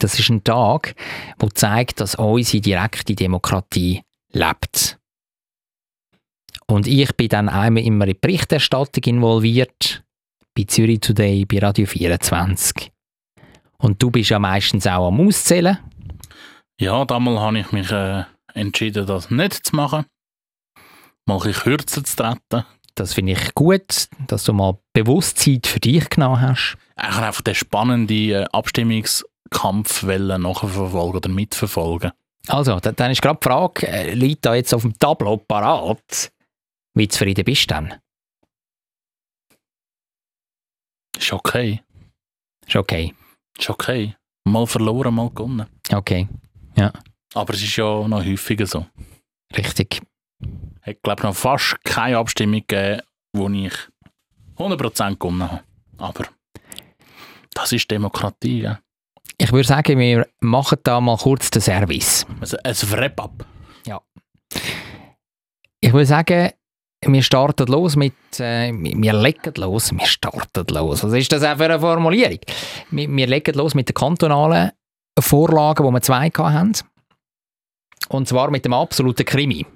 das 0.00 0.18
ist 0.18 0.28
ein 0.28 0.44
Tag, 0.44 0.94
der 1.40 1.50
zeigt, 1.54 2.00
dass 2.00 2.14
unsere 2.14 2.60
direkte 2.60 3.14
Demokratie 3.14 4.02
lebt. 4.32 4.98
Und 6.66 6.86
ich 6.86 7.14
bin 7.16 7.28
dann 7.28 7.48
einmal 7.48 7.82
immer 7.82 8.06
in 8.06 8.14
die 8.14 8.18
Berichterstattung 8.18 9.04
involviert, 9.04 10.02
bei 10.54 10.64
Zürich 10.64 11.00
Today, 11.00 11.44
bei 11.44 11.58
Radio 11.58 11.86
24. 11.86 12.90
Und 13.78 14.02
du 14.02 14.10
bist 14.10 14.30
ja 14.30 14.38
meistens 14.38 14.86
auch 14.86 15.08
am 15.08 15.20
Auszählen. 15.20 15.78
Ja, 16.78 17.04
damals 17.04 17.40
habe 17.40 17.58
ich 17.58 17.72
mich 17.72 17.90
äh, 17.90 18.24
entschieden, 18.54 19.06
das 19.06 19.30
nicht 19.30 19.66
zu 19.66 19.76
machen. 19.76 20.06
Mal 21.26 21.36
ein 21.36 21.42
bisschen 21.42 21.62
kürzer 21.62 22.04
zu 22.04 22.16
treten. 22.16 22.64
Das 22.94 23.14
finde 23.14 23.32
ich 23.32 23.54
gut, 23.54 24.08
dass 24.26 24.44
du 24.44 24.52
mal 24.52 24.78
bewusst 24.92 25.38
Zeit 25.38 25.66
für 25.66 25.80
dich 25.80 26.08
genommen 26.10 26.40
hast. 26.40 26.76
Einfach 26.96 27.42
den 27.42 27.54
spannenden 27.54 28.30
äh, 28.30 28.44
Abstimmungskampf 28.52 29.31
wollen 29.50 30.42
nachverfolgen 30.42 31.16
oder 31.16 31.28
mitverfolgen. 31.28 32.12
Also, 32.48 32.80
da- 32.80 32.92
dann 32.92 33.10
ist 33.12 33.22
gerade 33.22 33.38
die 33.40 33.48
Frage, 33.48 33.86
äh, 33.88 34.14
liegt 34.14 34.44
da 34.44 34.54
jetzt 34.54 34.74
auf 34.74 34.82
dem 34.82 34.98
Tableau 34.98 35.36
parat, 35.36 36.32
wie 36.94 37.08
zufrieden 37.08 37.44
bist 37.44 37.62
du 37.70 37.74
dann? 37.74 37.94
Ist 41.16 41.32
okay. 41.32 41.82
Ist 42.66 42.76
okay. 42.76 43.14
Ist 43.58 43.70
okay. 43.70 44.16
Mal 44.44 44.66
verloren, 44.66 45.14
mal 45.14 45.30
gewonnen. 45.30 45.66
Okay, 45.92 46.28
Aber 47.34 47.54
es 47.54 47.62
ist 47.62 47.76
ja 47.76 48.06
noch 48.08 48.24
häufiger 48.24 48.66
so. 48.66 48.86
richtig. 49.56 50.00
Ich 50.84 51.00
glaube 51.00 51.22
noch 51.22 51.34
fast 51.36 51.76
keine 51.84 52.18
Abstimmung 52.18 52.64
gegeben, 52.66 53.02
wo 53.32 53.48
ich 53.48 53.72
100% 54.56 55.16
gewonnen 55.18 55.48
habe. 55.50 55.62
Aber 55.98 56.24
das 57.54 57.72
ist 57.72 57.90
Demokratie. 57.90 58.62
Ja? 58.62 58.80
Ich 59.42 59.50
würde 59.50 59.66
sagen, 59.66 59.98
wir 59.98 60.28
machen 60.38 60.78
da 60.84 61.00
mal 61.00 61.16
kurz 61.16 61.50
den 61.50 61.60
Service. 61.60 62.24
Also 62.40 62.56
ein 62.62 62.74
Wrap-up. 62.92 63.44
Ich 65.80 65.92
würde 65.92 66.06
sagen, 66.06 66.50
wir 67.04 67.22
starten 67.24 67.66
los 67.66 67.96
mit, 67.96 68.14
äh, 68.38 68.72
wir 68.72 69.12
legen 69.12 69.54
los, 69.56 69.90
wir 69.90 70.06
starten 70.06 70.64
los. 70.72 71.02
Was 71.02 71.12
ist 71.14 71.32
das 71.32 71.42
auch 71.42 71.56
für 71.56 71.64
eine 71.64 71.80
Formulierung? 71.80 72.38
Wir, 72.92 73.10
wir 73.10 73.26
legen 73.26 73.56
los 73.56 73.74
mit 73.74 73.88
den 73.88 73.94
kantonalen 73.94 74.70
Vorlagen, 75.18 75.84
wo 75.84 75.90
wir 75.90 76.00
zwei 76.02 76.28
gehabt 76.28 76.54
haben. 76.54 76.72
Und 78.10 78.28
zwar 78.28 78.48
mit 78.52 78.64
dem 78.64 78.74
absoluten 78.74 79.26
Krimi. 79.26 79.66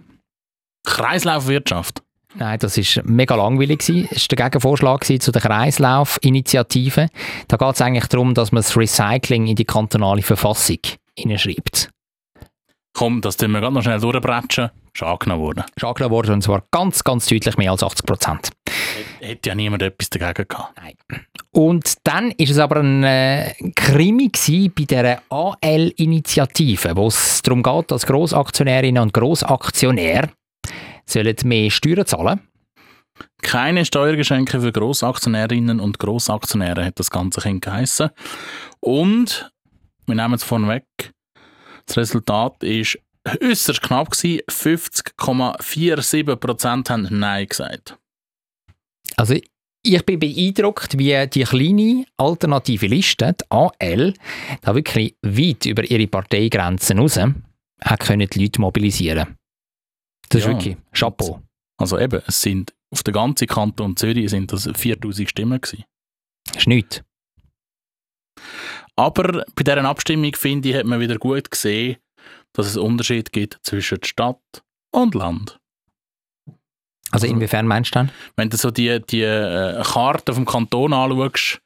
Kreislaufwirtschaft. 0.84 2.04
Nein, 2.38 2.58
das 2.58 2.76
ist 2.76 3.02
mega 3.04 3.34
langweilig 3.34 3.80
gewesen. 3.80 4.08
Es 4.10 4.24
war 4.24 4.36
der 4.36 4.44
Gegenvorschlag 4.44 5.04
zu 5.04 5.32
der 5.32 5.40
Kreislaufinitiative. 5.40 7.08
Da 7.48 7.56
geht 7.56 7.74
es 7.74 7.80
eigentlich 7.80 8.06
darum, 8.06 8.34
dass 8.34 8.52
man 8.52 8.62
das 8.62 8.76
Recycling 8.76 9.46
in 9.46 9.56
die 9.56 9.64
kantonale 9.64 10.22
Verfassung 10.22 10.78
hineinschreibt. 11.18 11.88
Komm, 12.92 13.20
das 13.20 13.36
tun 13.36 13.52
wir 13.52 13.60
gerade 13.60 13.74
noch 13.74 13.82
schnell 13.82 14.00
durchbretschen. 14.00 14.70
Ist 14.94 15.02
angenommen 15.02 15.42
worden. 15.42 15.64
Ist 15.74 15.84
angenommen 15.84 16.14
worden 16.14 16.32
und 16.34 16.42
zwar 16.42 16.62
ganz, 16.70 17.04
ganz 17.04 17.26
deutlich 17.26 17.58
mehr 17.58 17.70
als 17.70 17.82
80 17.82 18.06
Prozent. 18.06 18.50
Hätte 19.20 19.50
ja 19.50 19.54
niemand 19.54 19.82
etwas 19.82 20.08
dagegen 20.08 20.48
gehabt. 20.48 20.72
Und 21.52 21.94
dann 22.04 22.30
ist 22.32 22.50
es 22.50 22.58
aber 22.58 22.80
ein 22.80 23.04
äh, 23.04 23.52
Krimi 23.74 24.30
bei 24.74 24.84
der 24.84 25.22
AL-Initiative, 25.28 26.96
wo 26.96 27.08
es 27.08 27.42
darum 27.42 27.62
geht, 27.62 27.90
dass 27.90 28.06
Grossaktionärinnen 28.06 29.02
und 29.02 29.12
Grossaktionäre 29.12 30.30
sollen 31.08 31.36
mehr 31.44 31.70
Steuern 31.70 32.06
zahlen. 32.06 32.40
Keine 33.42 33.84
Steuergeschenke 33.84 34.60
für 34.60 34.72
Grossaktionärinnen 34.72 35.80
und 35.80 35.98
Grossaktionäre 35.98 36.84
hat 36.84 36.98
das 36.98 37.10
Ganze 37.10 37.40
Kind 37.40 37.64
geheissen. 37.64 38.10
Und, 38.80 39.50
wir 40.06 40.14
nehmen 40.14 40.34
es 40.34 40.44
vorweg, 40.44 40.84
das 41.86 41.96
Resultat 41.96 42.62
ist 42.62 42.98
äußerst 43.42 43.82
knapp 43.82 44.10
gewesen. 44.10 44.40
50,47% 44.48 46.90
haben 46.90 47.08
Nein 47.10 47.46
gesagt. 47.46 47.98
Also 49.16 49.34
ich 49.82 50.04
bin 50.04 50.18
beeindruckt, 50.18 50.98
wie 50.98 51.26
die 51.28 51.44
kleine 51.44 52.04
alternative 52.16 52.88
Liste, 52.88 53.34
die 53.34 53.44
AL, 53.50 54.14
da 54.62 54.74
wirklich 54.74 55.14
weit 55.22 55.66
über 55.66 55.88
ihre 55.88 56.08
Parteigrenzen 56.08 56.98
raus 56.98 57.18
hat 57.18 57.34
können 58.00 58.28
die 58.28 58.42
Leute 58.42 58.60
mobilisieren. 58.60 59.36
Das 60.28 60.40
ist 60.42 60.46
Ja. 60.46 60.52
wirklich 60.52 60.76
Chapeau. 60.92 61.42
Also 61.78 61.98
eben, 61.98 62.22
es 62.26 62.40
sind 62.40 62.74
auf 62.90 63.02
der 63.02 63.12
ganzen 63.12 63.46
Kanton 63.46 63.96
Zürich 63.96 64.30
sind 64.30 64.52
das 64.52 64.68
4000 64.74 65.28
Stimmen 65.28 65.60
gewesen. 65.60 65.84
Das 66.46 66.58
ist 66.58 66.68
nichts. 66.68 67.02
Aber 68.96 69.44
bei 69.54 69.62
dieser 69.62 69.84
Abstimmung, 69.84 70.34
finde 70.34 70.68
ich, 70.70 70.74
hat 70.76 70.86
man 70.86 71.00
wieder 71.00 71.18
gut 71.18 71.50
gesehen, 71.50 71.96
dass 72.52 72.66
es 72.66 72.76
einen 72.76 72.86
Unterschied 72.86 73.32
gibt 73.32 73.58
zwischen 73.62 74.02
Stadt 74.02 74.40
und 74.90 75.14
Land. 75.14 75.58
Also 77.10 77.26
inwiefern 77.26 77.66
meinst 77.66 77.94
du 77.94 77.98
dann? 78.00 78.10
Wenn 78.36 78.50
du 78.50 78.56
so 78.56 78.70
die, 78.70 79.00
die 79.00 79.22
äh, 79.22 79.82
Karte 79.82 80.32
vom 80.34 80.44
Kanton 80.44 80.92
anschaust, 80.92 81.60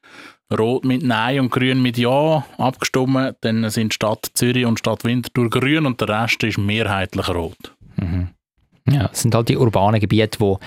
Rot 0.52 0.84
mit 0.84 1.02
Nein 1.02 1.40
und 1.40 1.50
Grün 1.50 1.80
mit 1.80 1.96
Ja 1.96 2.44
abgestimmt, 2.58 3.36
dann 3.42 3.70
sind 3.70 3.94
Stadt 3.94 4.30
Zürich 4.34 4.66
und 4.66 4.78
Stadt 4.80 5.04
Winterthur 5.04 5.48
grün 5.48 5.86
und 5.86 6.00
der 6.00 6.08
Rest 6.08 6.42
ist 6.42 6.58
mehrheitlich 6.58 7.28
rot. 7.28 7.74
Ja, 8.90 9.10
es 9.12 9.22
sind 9.22 9.34
halt 9.34 9.48
die 9.48 9.56
urbanen 9.56 10.00
Gebiete, 10.00 10.40
wo, 10.40 10.58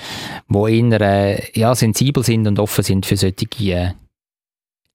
wo 0.48 0.68
eher 0.68 1.02
äh, 1.02 1.42
ja, 1.60 1.76
sensibel 1.76 2.24
sind 2.24 2.48
und 2.48 2.60
offen 2.60 2.84
sind 2.84 3.06
für 3.06 3.18
solche 3.18 3.48
äh, 3.60 3.92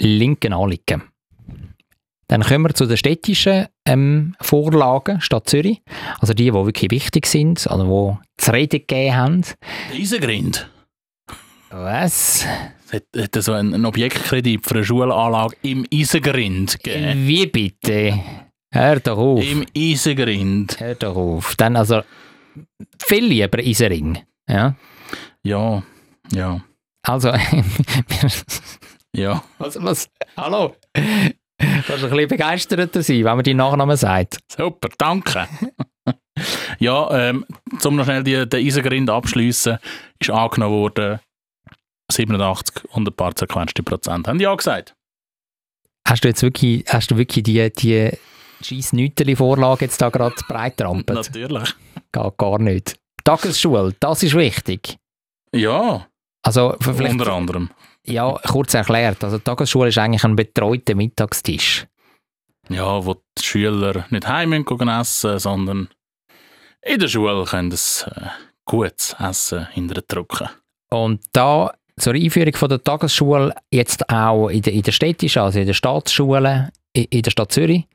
linken 0.01 0.53
Anliegen. 0.53 1.03
Dann 2.29 2.43
kommen 2.43 2.65
wir 2.65 2.75
zu 2.75 2.85
den 2.85 2.99
städtischen 2.99 3.69
ähm, 3.87 4.35
Vorlagen 4.41 5.21
Stadt 5.23 5.49
Zürich. 5.49 5.81
Also 6.21 6.35
die, 6.35 6.45
die 6.45 6.53
wirklich 6.53 6.91
wichtig 6.91 7.27
sind, 7.27 7.67
also 7.71 8.19
die 8.37 8.43
zu 8.43 8.53
reden 8.53 8.81
gegeben 8.81 9.17
haben. 9.17 9.45
Isengrind. 9.95 10.69
Was? 11.71 12.47
Es 12.91 13.03
hat, 13.17 13.43
so 13.43 13.53
einen, 13.53 13.85
Objektkredit 13.85 14.65
für 14.65 14.75
eine 14.75 14.85
Schulanlage 14.85 15.57
im 15.63 15.87
Isengrind 15.91 16.83
gegeben. 16.83 17.27
Wie 17.27 17.47
bitte? 17.47 18.21
Hör 18.73 19.01
doch 19.01 19.19
auf. 19.19 19.43
Im 19.43 19.65
Isengrind. 19.75 20.81
Hör 20.81 20.95
doch 20.95 21.17
auf. 21.17 21.57
Dann 21.57 21.77
also 21.77 22.03
viel 23.03 23.25
lieber 23.25 23.59
Isering. 23.59 24.19
Ja. 24.49 24.77
Ja, 25.43 25.83
ja, 26.33 26.61
Also, 27.03 27.33
ja. 29.17 29.43
was, 29.59 29.83
was, 29.83 30.11
hallo? 30.37 30.75
Kannst 30.93 31.89
du 31.89 31.93
ein 31.95 32.11
bisschen 32.11 32.29
begeisterter 32.29 33.03
sein, 33.03 33.25
wenn 33.25 33.37
man 33.37 33.43
deinen 33.43 33.57
Nachnamen 33.57 33.97
sagt? 33.97 34.39
Super, 34.51 34.89
danke. 34.99 35.49
ja, 36.79 37.29
ähm, 37.29 37.45
um 37.85 37.97
noch 37.97 38.05
schnell 38.05 38.23
die, 38.23 38.49
den 38.49 38.67
Isengrind 38.67 39.11
abschliessen, 39.11 39.79
ist 40.21 40.31
angenommen 40.31 40.75
worden, 40.75 41.21
87 42.11 42.85
und 42.91 43.09
ein 43.09 43.15
paar 43.15 43.35
zerquetschte 43.35 43.83
Prozent 43.83 44.29
haben 44.29 44.41
ja 44.41 44.55
gesagt. 44.55 44.95
Hast 46.07 46.25
du 46.25 46.29
jetzt 46.29 46.43
wirklich, 46.43 46.85
hast 46.89 47.11
du 47.11 47.17
wirklich 47.17 47.45
die, 47.45 47.71
die 47.73 48.11
scheiß 48.63 48.93
vorlage 49.37 49.85
jetzt 49.85 50.01
da 50.01 50.09
gerade 50.11 50.35
breit 50.49 50.77
trampelt? 50.77 51.17
Natürlich. 51.17 51.75
Gar, 52.13 52.33
gar 52.33 52.59
nicht. 52.59 52.97
Tagesschule, 53.25 53.95
das 54.01 54.23
ist 54.23 54.35
wichtig. 54.35 54.97
Ja, 55.53 56.07
Also, 56.43 56.77
unter 56.87 57.33
anderem. 57.33 57.71
ja, 58.07 58.33
kurz 58.49 58.75
erklärt. 58.75 59.23
Also, 59.25 59.39
die 59.39 59.45
Tagesschule 59.45 59.89
ist 59.89 59.99
eigentlich 59.99 60.25
ein 60.25 60.37
betreuter 60.37 60.95
Mittagstisch. 60.95 61.87
Ja, 62.71 63.05
wo 63.05 63.15
die 63.39 63.43
Schüler 63.43 64.05
nicht 64.11 64.27
heim 64.29 64.51
müssen 64.51 64.65
gehen 64.65 64.89
essen, 64.89 65.39
sondern 65.39 65.89
in 66.83 66.99
der 67.01 67.09
Schule 67.09 67.45
können 67.45 67.71
das 67.71 68.07
äh, 68.15 68.27
gutes 68.67 69.17
Essen 69.19 69.67
hinterdrücken. 69.69 70.49
Und 70.91 71.23
da 71.33 71.73
zur 71.99 72.15
Einführung 72.15 72.55
von 72.55 72.69
der 72.69 72.83
Tagesschule 72.85 73.55
jetzt 73.71 74.09
auch 74.11 74.49
in 74.49 74.63
der, 74.63 74.73
in 74.73 74.83
der 74.83 74.93
städtischen, 74.93 75.43
also 75.43 75.59
in 75.59 75.67
der 75.67 75.75
Staatsschule 75.75 76.71
in, 76.93 77.05
in 77.05 77.23
der 77.23 77.31
Stadt 77.31 77.53
Zürich, 77.53 77.87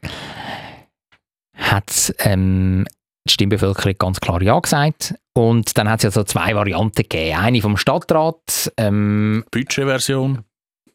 hat 1.64 2.14
ähm, 2.20 2.86
die 3.28 3.34
Stimmbevölkerung 3.34 3.96
ganz 3.98 4.20
klar 4.20 4.42
Ja 4.42 4.60
gesagt. 4.60 5.16
Und 5.34 5.78
dann 5.78 5.90
hat 5.90 6.00
es 6.00 6.04
ja 6.04 6.12
so 6.12 6.24
zwei 6.24 6.56
Varianten 6.56 7.04
gegeben. 7.04 7.38
Eine 7.38 7.62
vom 7.62 7.78
Stadtrat, 7.78 8.72
ähm, 8.78 9.44
Budgetversion. 9.52 10.44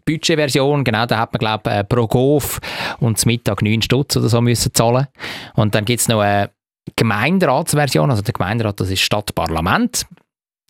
Budgetversion, 0.05 0.85
genau, 0.85 1.05
da 1.07 1.19
hat 1.19 1.33
man, 1.33 1.39
glaube 1.39 1.81
ich, 1.81 1.89
pro 1.89 2.07
Golf 2.07 2.61
und 2.99 3.19
zum 3.19 3.31
Mittag 3.31 3.61
9 3.61 3.83
Stutz 3.83 4.17
oder 4.17 4.29
so 4.29 4.41
müssen 4.41 4.73
zahlen. 4.73 5.07
Und 5.55 5.75
dann 5.75 5.85
gibt 5.85 6.01
es 6.01 6.09
noch 6.09 6.21
eine 6.21 6.51
Gemeinderatsversion, 6.97 8.11
also 8.11 8.23
der 8.23 8.33
Gemeinderat, 8.33 8.81
das 8.81 8.91
ist 8.91 9.01
Stadtparlament. 9.01 10.07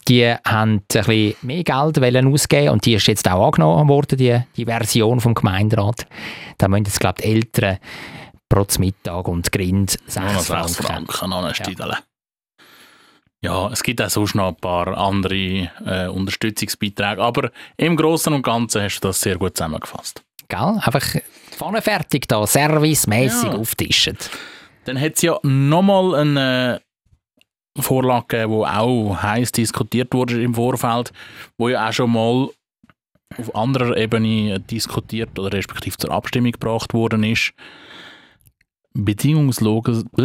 Die 0.08 0.24
haben 0.26 0.72
ein 0.72 0.82
bisschen 0.88 1.34
mehr 1.42 1.62
Geld 1.62 2.00
wollen 2.00 2.32
ausgeben 2.32 2.70
und 2.70 2.86
die 2.86 2.94
ist 2.94 3.06
jetzt 3.06 3.30
auch 3.30 3.46
angenommen 3.46 3.88
worden, 3.88 4.16
die, 4.16 4.40
die 4.56 4.64
Version 4.64 5.20
vom 5.20 5.34
Gemeinderat. 5.34 6.06
Da 6.56 6.66
müssen 6.66 6.86
jetzt, 6.86 6.98
glaube 6.98 7.20
ich, 7.20 7.24
die 7.24 7.34
Eltern 7.34 7.78
pro 8.48 8.66
Mittag 8.78 9.28
und 9.28 9.50
Grind 9.52 9.98
Nur 10.14 10.24
noch 10.24 10.40
6 10.40 10.46
6 10.74 10.76
Franken. 10.76 11.12
Franken. 11.12 11.96
Ja, 13.40 13.68
es 13.70 13.82
gibt 13.84 14.02
auch 14.02 14.10
sonst 14.10 14.34
noch 14.34 14.48
ein 14.48 14.56
paar 14.56 14.88
andere 14.98 15.70
äh, 15.86 16.08
Unterstützungsbeiträge, 16.08 17.22
aber 17.22 17.50
im 17.76 17.96
Großen 17.96 18.32
und 18.32 18.42
Ganzen 18.42 18.82
hast 18.82 19.00
du 19.00 19.08
das 19.08 19.20
sehr 19.20 19.36
gut 19.36 19.56
zusammengefasst. 19.56 20.24
Gell? 20.48 20.58
Einfach 20.80 21.04
Pfanne 21.52 21.80
fertig 21.82 22.26
da, 22.26 22.44
servicemäßig 22.46 23.50
Ja. 23.50 23.56
auftischen. 23.56 24.16
Dann 24.84 25.00
hat 25.00 25.12
es 25.16 25.22
ja 25.22 25.38
nochmal 25.42 26.14
eine 26.16 26.80
Vorlage 27.78 28.26
gegeben, 28.28 28.60
die 28.60 28.66
auch 28.66 29.22
heiß 29.22 29.52
diskutiert 29.52 30.12
wurde 30.14 30.42
im 30.42 30.54
Vorfeld, 30.54 31.12
wo 31.58 31.68
ja 31.68 31.88
auch 31.88 31.92
schon 31.92 32.10
mal 32.10 32.48
auf 33.36 33.54
anderer 33.54 33.96
Ebene 33.96 34.58
diskutiert 34.58 35.38
oder 35.38 35.52
respektive 35.56 35.96
zur 35.96 36.10
Abstimmung 36.10 36.52
gebracht 36.52 36.92
worden 36.94 37.22
ist. 37.22 37.52
Bedingungsloses, 39.04 40.04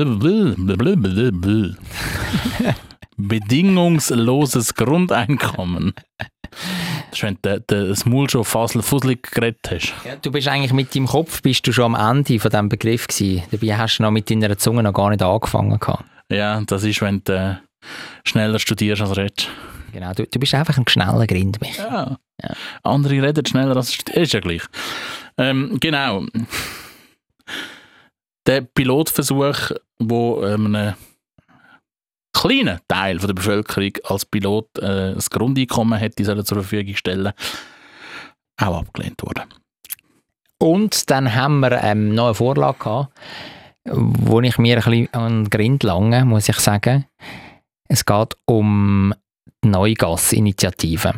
bedingungsloses 3.18 4.74
Grundeinkommen. 4.76 5.94
Das 7.10 7.14
ist, 7.20 7.24
wenn 7.24 7.38
du 7.42 7.60
de- 7.62 7.88
das 7.90 8.06
Maul 8.06 8.30
schon 8.30 8.44
fassel- 8.44 8.82
fusselig 8.82 9.24
geredet 9.32 9.60
hast. 9.70 9.94
Ja, 10.06 10.16
du 10.16 10.32
bist 10.32 10.48
eigentlich 10.48 10.74
mit 10.74 10.94
deinem 10.96 11.08
Kopf 11.08 11.42
bist 11.42 11.66
du 11.68 11.72
schon 11.72 11.96
am 11.96 12.18
Ende 12.18 12.40
von 12.40 12.50
diesem 12.52 12.70
Begriff 12.70 13.08
gewesen. 13.08 13.44
Dabei 13.52 13.78
hast 13.78 13.98
du 13.98 14.04
noch 14.04 14.12
mit 14.12 14.30
deiner 14.30 14.58
Zunge 14.58 14.84
noch 14.84 14.94
gar 14.94 15.10
nicht 15.10 15.22
angefangen. 15.22 15.80
Gehabt. 15.80 16.04
Ja, 16.30 16.62
das 16.62 16.84
ist, 16.84 17.02
wenn 17.02 17.24
du 17.24 17.34
äh, 17.34 17.56
schneller 18.28 18.60
studierst 18.60 19.02
als 19.02 19.18
redest. 19.18 19.50
Genau, 19.92 20.12
du, 20.14 20.26
du 20.26 20.40
bist 20.40 20.54
einfach 20.56 20.78
ein 20.78 20.88
schneller 20.88 21.28
Grind. 21.28 21.62
Michi. 21.62 21.80
Ja. 21.80 22.18
Andere 22.84 23.22
reden 23.22 23.46
schneller 23.46 23.76
als 23.76 23.96
ist 24.14 24.34
ja 24.34 24.40
gleich. 24.40 24.64
Ähm, 25.38 25.78
genau. 25.80 26.26
Der 28.46 28.62
Pilotversuch, 28.62 29.72
wo 30.00 30.44
ähm, 30.44 30.76
ein 30.76 30.96
kleiner 32.34 32.80
Teil 32.88 33.18
der 33.18 33.34
Bevölkerung 33.34 33.92
als 34.04 34.26
Pilot 34.26 34.78
äh, 34.80 35.14
das 35.14 35.30
Grundeinkommen 35.30 35.98
hätte 35.98 36.26
sollen 36.26 36.46
zur 36.46 36.58
Verfügung 36.58 36.96
stellen, 36.96 37.32
auch 38.62 38.80
abgelehnt 38.80 39.22
wurde. 39.24 39.44
Und 40.60 41.10
dann 41.10 41.34
haben 41.36 41.60
wir 41.60 41.84
ähm, 41.84 42.16
noch 42.16 42.28
eine 42.28 42.34
Vorlage 42.36 42.80
gehabt, 42.80 43.14
wo 43.86 44.40
ich 44.42 44.58
mir 44.58 44.78
ein 44.78 44.84
bisschen 44.84 45.14
an 45.14 45.44
den 45.44 45.50
Grind 45.50 45.84
lange, 45.84 46.26
muss 46.26 46.50
ich 46.50 46.58
sagen. 46.60 47.06
Es 47.90 48.06
geht 48.06 48.38
um 48.46 49.14
die 49.64 49.68
Neugass-Initiative. 49.70 51.14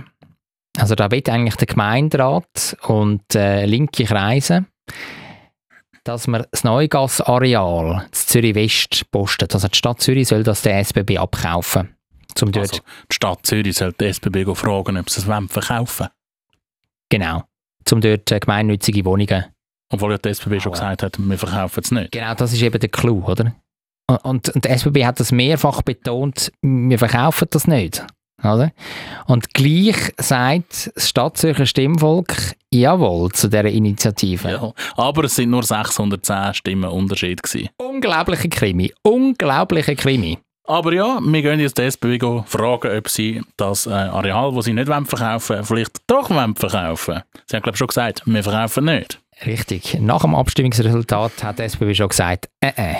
Also 0.77 0.95
da 0.95 1.09
wird 1.11 1.29
eigentlich 1.29 1.55
der 1.55 1.67
Gemeinderat 1.67 2.75
und 2.87 3.35
äh, 3.35 3.65
linke 3.65 4.03
Kreise, 4.05 4.65
dass 6.05 6.27
man 6.27 6.45
das 6.51 6.63
Neugass-Areal 6.63 8.07
zu 8.11 8.27
Zürich 8.27 8.55
West 8.55 9.11
postet. 9.11 9.53
Also 9.53 9.67
die 9.67 9.75
Stadt 9.77 9.99
Zürich 10.01 10.27
soll 10.27 10.43
das 10.43 10.61
der 10.61 10.79
SBB 10.79 11.17
abkaufen. 11.17 11.95
Zum 12.35 12.51
dort, 12.51 12.69
Also, 12.69 12.83
die 13.11 13.15
Stadt 13.15 13.39
Zürich 13.45 13.75
sollte 13.75 14.05
die 14.05 14.13
SBB 14.13 14.55
fragen, 14.55 14.97
ob 14.97 15.09
sie 15.09 15.19
es 15.21 15.51
verkaufen 15.51 16.07
genau, 17.09 17.43
zum 17.85 18.01
dort 18.01 18.31
äh, 18.31 18.39
gemeinnützige 18.39 19.05
Wohnungen 19.05 19.45
Obwohl 19.89 20.11
ja 20.11 20.17
die 20.17 20.29
SBB 20.29 20.59
schon 20.61 20.73
Aua. 20.73 20.79
gesagt 20.79 21.03
hat, 21.03 21.17
wir 21.17 21.37
verkaufen 21.37 21.81
es 21.83 21.91
nicht. 21.91 22.11
Genau, 22.11 22.33
das 22.35 22.53
ist 22.53 22.61
eben 22.61 22.79
der 22.79 22.89
Clou, 22.89 23.23
oder? 23.25 23.55
Und, 24.07 24.25
und, 24.25 24.49
und 24.49 24.65
der 24.65 24.71
SBB 24.71 25.05
hat 25.05 25.19
das 25.19 25.31
mehrfach 25.31 25.81
betont, 25.81 26.51
wir 26.61 26.99
verkaufen 26.99 27.47
das 27.49 27.67
nicht. 27.67 28.05
Oder? 28.45 28.71
Und 29.27 29.53
gleich 29.53 30.13
sagt 30.17 30.91
das 30.95 31.09
Stadtzürcher 31.09 31.65
Stimmvolk 31.65 32.35
Jawohl 32.71 33.31
zu 33.31 33.47
dieser 33.47 33.65
Initiative. 33.65 34.49
Ja. 34.49 34.73
Aber 34.97 35.23
es 35.23 35.35
sind 35.35 35.51
nur 35.51 35.63
610 35.63 36.53
Stimmen 36.53 36.89
Unterschied 36.89 37.41
gewesen. 37.41 37.69
Unglaubliche 37.77 38.49
Krimi. 38.49 38.93
Unglaubliche 39.03 39.95
Krimi. 39.95 40.39
Aber 40.67 40.93
ja, 40.93 41.19
wir 41.21 41.41
gehen 41.41 41.59
jetzt 41.59 41.77
die 41.77 42.17
go 42.17 42.43
fragen, 42.47 42.97
ob 42.97 43.07
sie 43.07 43.41
das 43.55 43.85
äh, 43.85 43.91
Areal, 43.91 44.51
das 44.55 44.65
sie 44.65 44.73
nicht 44.73 44.87
wollen 44.87 45.05
verkaufen 45.05 45.63
vielleicht 45.63 45.97
doch 46.07 46.27
verkaufen 46.27 47.21
Sie 47.45 47.55
haben, 47.55 47.63
glaube 47.63 47.75
ich, 47.75 47.77
schon 47.77 47.87
gesagt, 47.87 48.23
wir 48.25 48.43
verkaufen 48.43 48.85
nicht. 48.85 49.19
Richtig. 49.45 49.99
Nach 49.99 50.21
dem 50.21 50.33
Abstimmungsresultat 50.33 51.43
hat 51.43 51.59
der 51.59 51.65
SBB 51.65 51.93
schon 51.93 52.09
gesagt, 52.09 52.49
äh, 52.61 52.71
äh, 52.75 52.95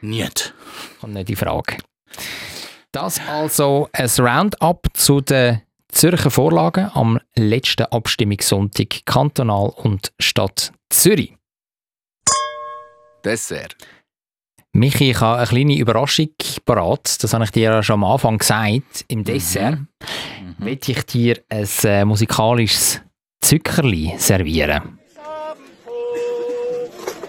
Nicht. 0.00 0.54
kommt 1.00 1.14
nicht 1.14 1.28
in 1.28 1.36
Frage. 1.36 1.76
Das 2.92 3.20
also 3.28 3.88
ein 3.92 4.08
Roundup 4.18 4.88
zu 4.94 5.20
den 5.20 5.62
Zürcher 5.92 6.30
Vorlagen 6.30 6.90
am 6.94 7.20
letzten 7.36 7.84
Abstimmungssonntag 7.84 9.04
kantonal 9.06 9.72
und 9.76 10.12
Stadt 10.18 10.72
Zürich. 10.88 11.36
Dessert. 13.24 13.76
Michi, 14.72 15.10
ich 15.10 15.20
habe 15.20 15.38
eine 15.38 15.46
kleine 15.46 15.76
Überraschung 15.76 16.30
parat. 16.64 17.22
Das 17.22 17.32
habe 17.34 17.44
ich 17.44 17.50
dir 17.50 17.62
ja 17.62 17.82
schon 17.82 17.94
am 17.94 18.04
Anfang 18.04 18.38
gesagt. 18.38 19.04
Im 19.08 19.24
Dessert 19.24 19.78
Mhm. 19.78 20.54
will 20.58 20.78
ich 20.84 21.06
dir 21.06 21.40
ein 21.48 21.68
äh, 21.84 22.04
musikalisches 22.04 23.00
Zuckerli 23.40 24.14
servieren. 24.18 24.98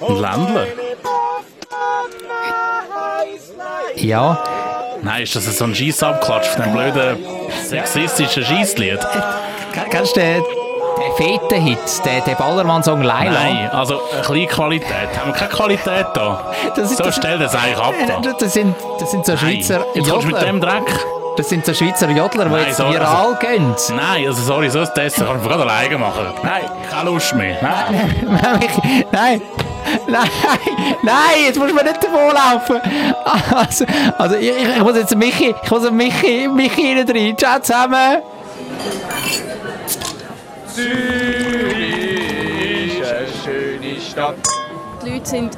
Ein 0.02 0.16
Ländler? 0.16 0.68
Ja, 3.96 4.44
Nein, 5.04 5.24
ist 5.24 5.36
das 5.36 5.46
so 5.58 5.64
ein 5.66 5.74
Scheissabklatsch 5.76 6.48
von 6.48 6.64
dem 6.64 6.74
blöden 6.74 7.18
sexistischen 7.68 8.44
Scheisslied? 8.46 9.00
Ken- 9.74 9.90
Kennst 9.90 10.16
du 10.16 10.20
den, 10.20 10.44
den 10.44 11.14
Feten-Hit, 11.18 11.80
den, 12.06 12.24
den 12.24 12.36
Ballermann-Song 12.38 13.02
Laila? 13.02 13.32
Nein, 13.32 13.70
also 13.72 14.00
eine 14.14 14.22
kleine 14.22 14.48
Qualität. 14.48 15.10
Haben 15.20 15.28
wir 15.28 15.34
keine 15.34 15.50
Qualität 15.50 16.06
da? 16.14 16.52
Das 16.76 16.96
So 16.96 17.04
das- 17.04 17.16
stell 17.16 17.40
das 17.40 17.56
eigentlich 17.56 17.78
ab 17.80 17.94
da. 18.08 18.20
Das, 18.22 18.38
das, 18.40 18.54
sind, 18.54 18.76
das 19.00 19.12
sind 19.12 19.26
so 19.26 19.36
Schweizer 19.38 19.80
Nein, 19.80 19.88
du 19.96 20.00
mit 20.02 20.08
Jodler. 20.08 20.40
dem 20.46 20.62
Dreck. 20.62 20.84
Das 21.38 21.48
sind 21.50 21.66
so 21.66 21.74
Schweizer 21.74 22.10
Jodler, 22.10 22.46
die 22.46 22.52
Nein, 22.52 22.66
jetzt 22.68 22.78
so- 22.78 22.90
viral 22.92 23.36
gehen. 23.40 23.74
Nein, 23.96 24.28
also 24.28 24.42
sorry, 24.44 24.70
so 24.70 24.80
ein 24.80 24.90
Dessert 24.96 25.28
kann 25.28 25.38
ich 25.42 25.48
gerade 25.48 25.64
alleine 25.64 25.98
machen. 25.98 26.28
Nein, 26.44 26.64
keine 26.92 27.10
Lust 27.10 27.34
mehr. 27.34 27.58
Nein. 27.62 28.26
nein, 29.12 29.42
nein, 30.08 30.30
nein, 31.02 31.46
jetzt 31.46 31.58
musst 31.58 31.72
du 31.72 31.76
mir 31.76 31.84
nicht 31.84 32.04
davonlaufen. 32.04 32.82
Also, 33.54 33.86
also 34.18 34.36
ich, 34.36 34.50
ich, 34.50 34.78
ich 34.78 34.84
muss 34.84 34.96
jetzt 34.96 35.16
Michi, 35.16 35.56
ich 35.64 35.72
muss 35.72 35.92
Michi, 35.92 36.48
Michi 36.48 36.96
rein 36.96 37.10
rein. 37.10 37.38
Ciao 37.38 37.60
zusammen. 37.60 38.22
Die 45.04 45.10
Leute 45.10 45.26
sind 45.26 45.58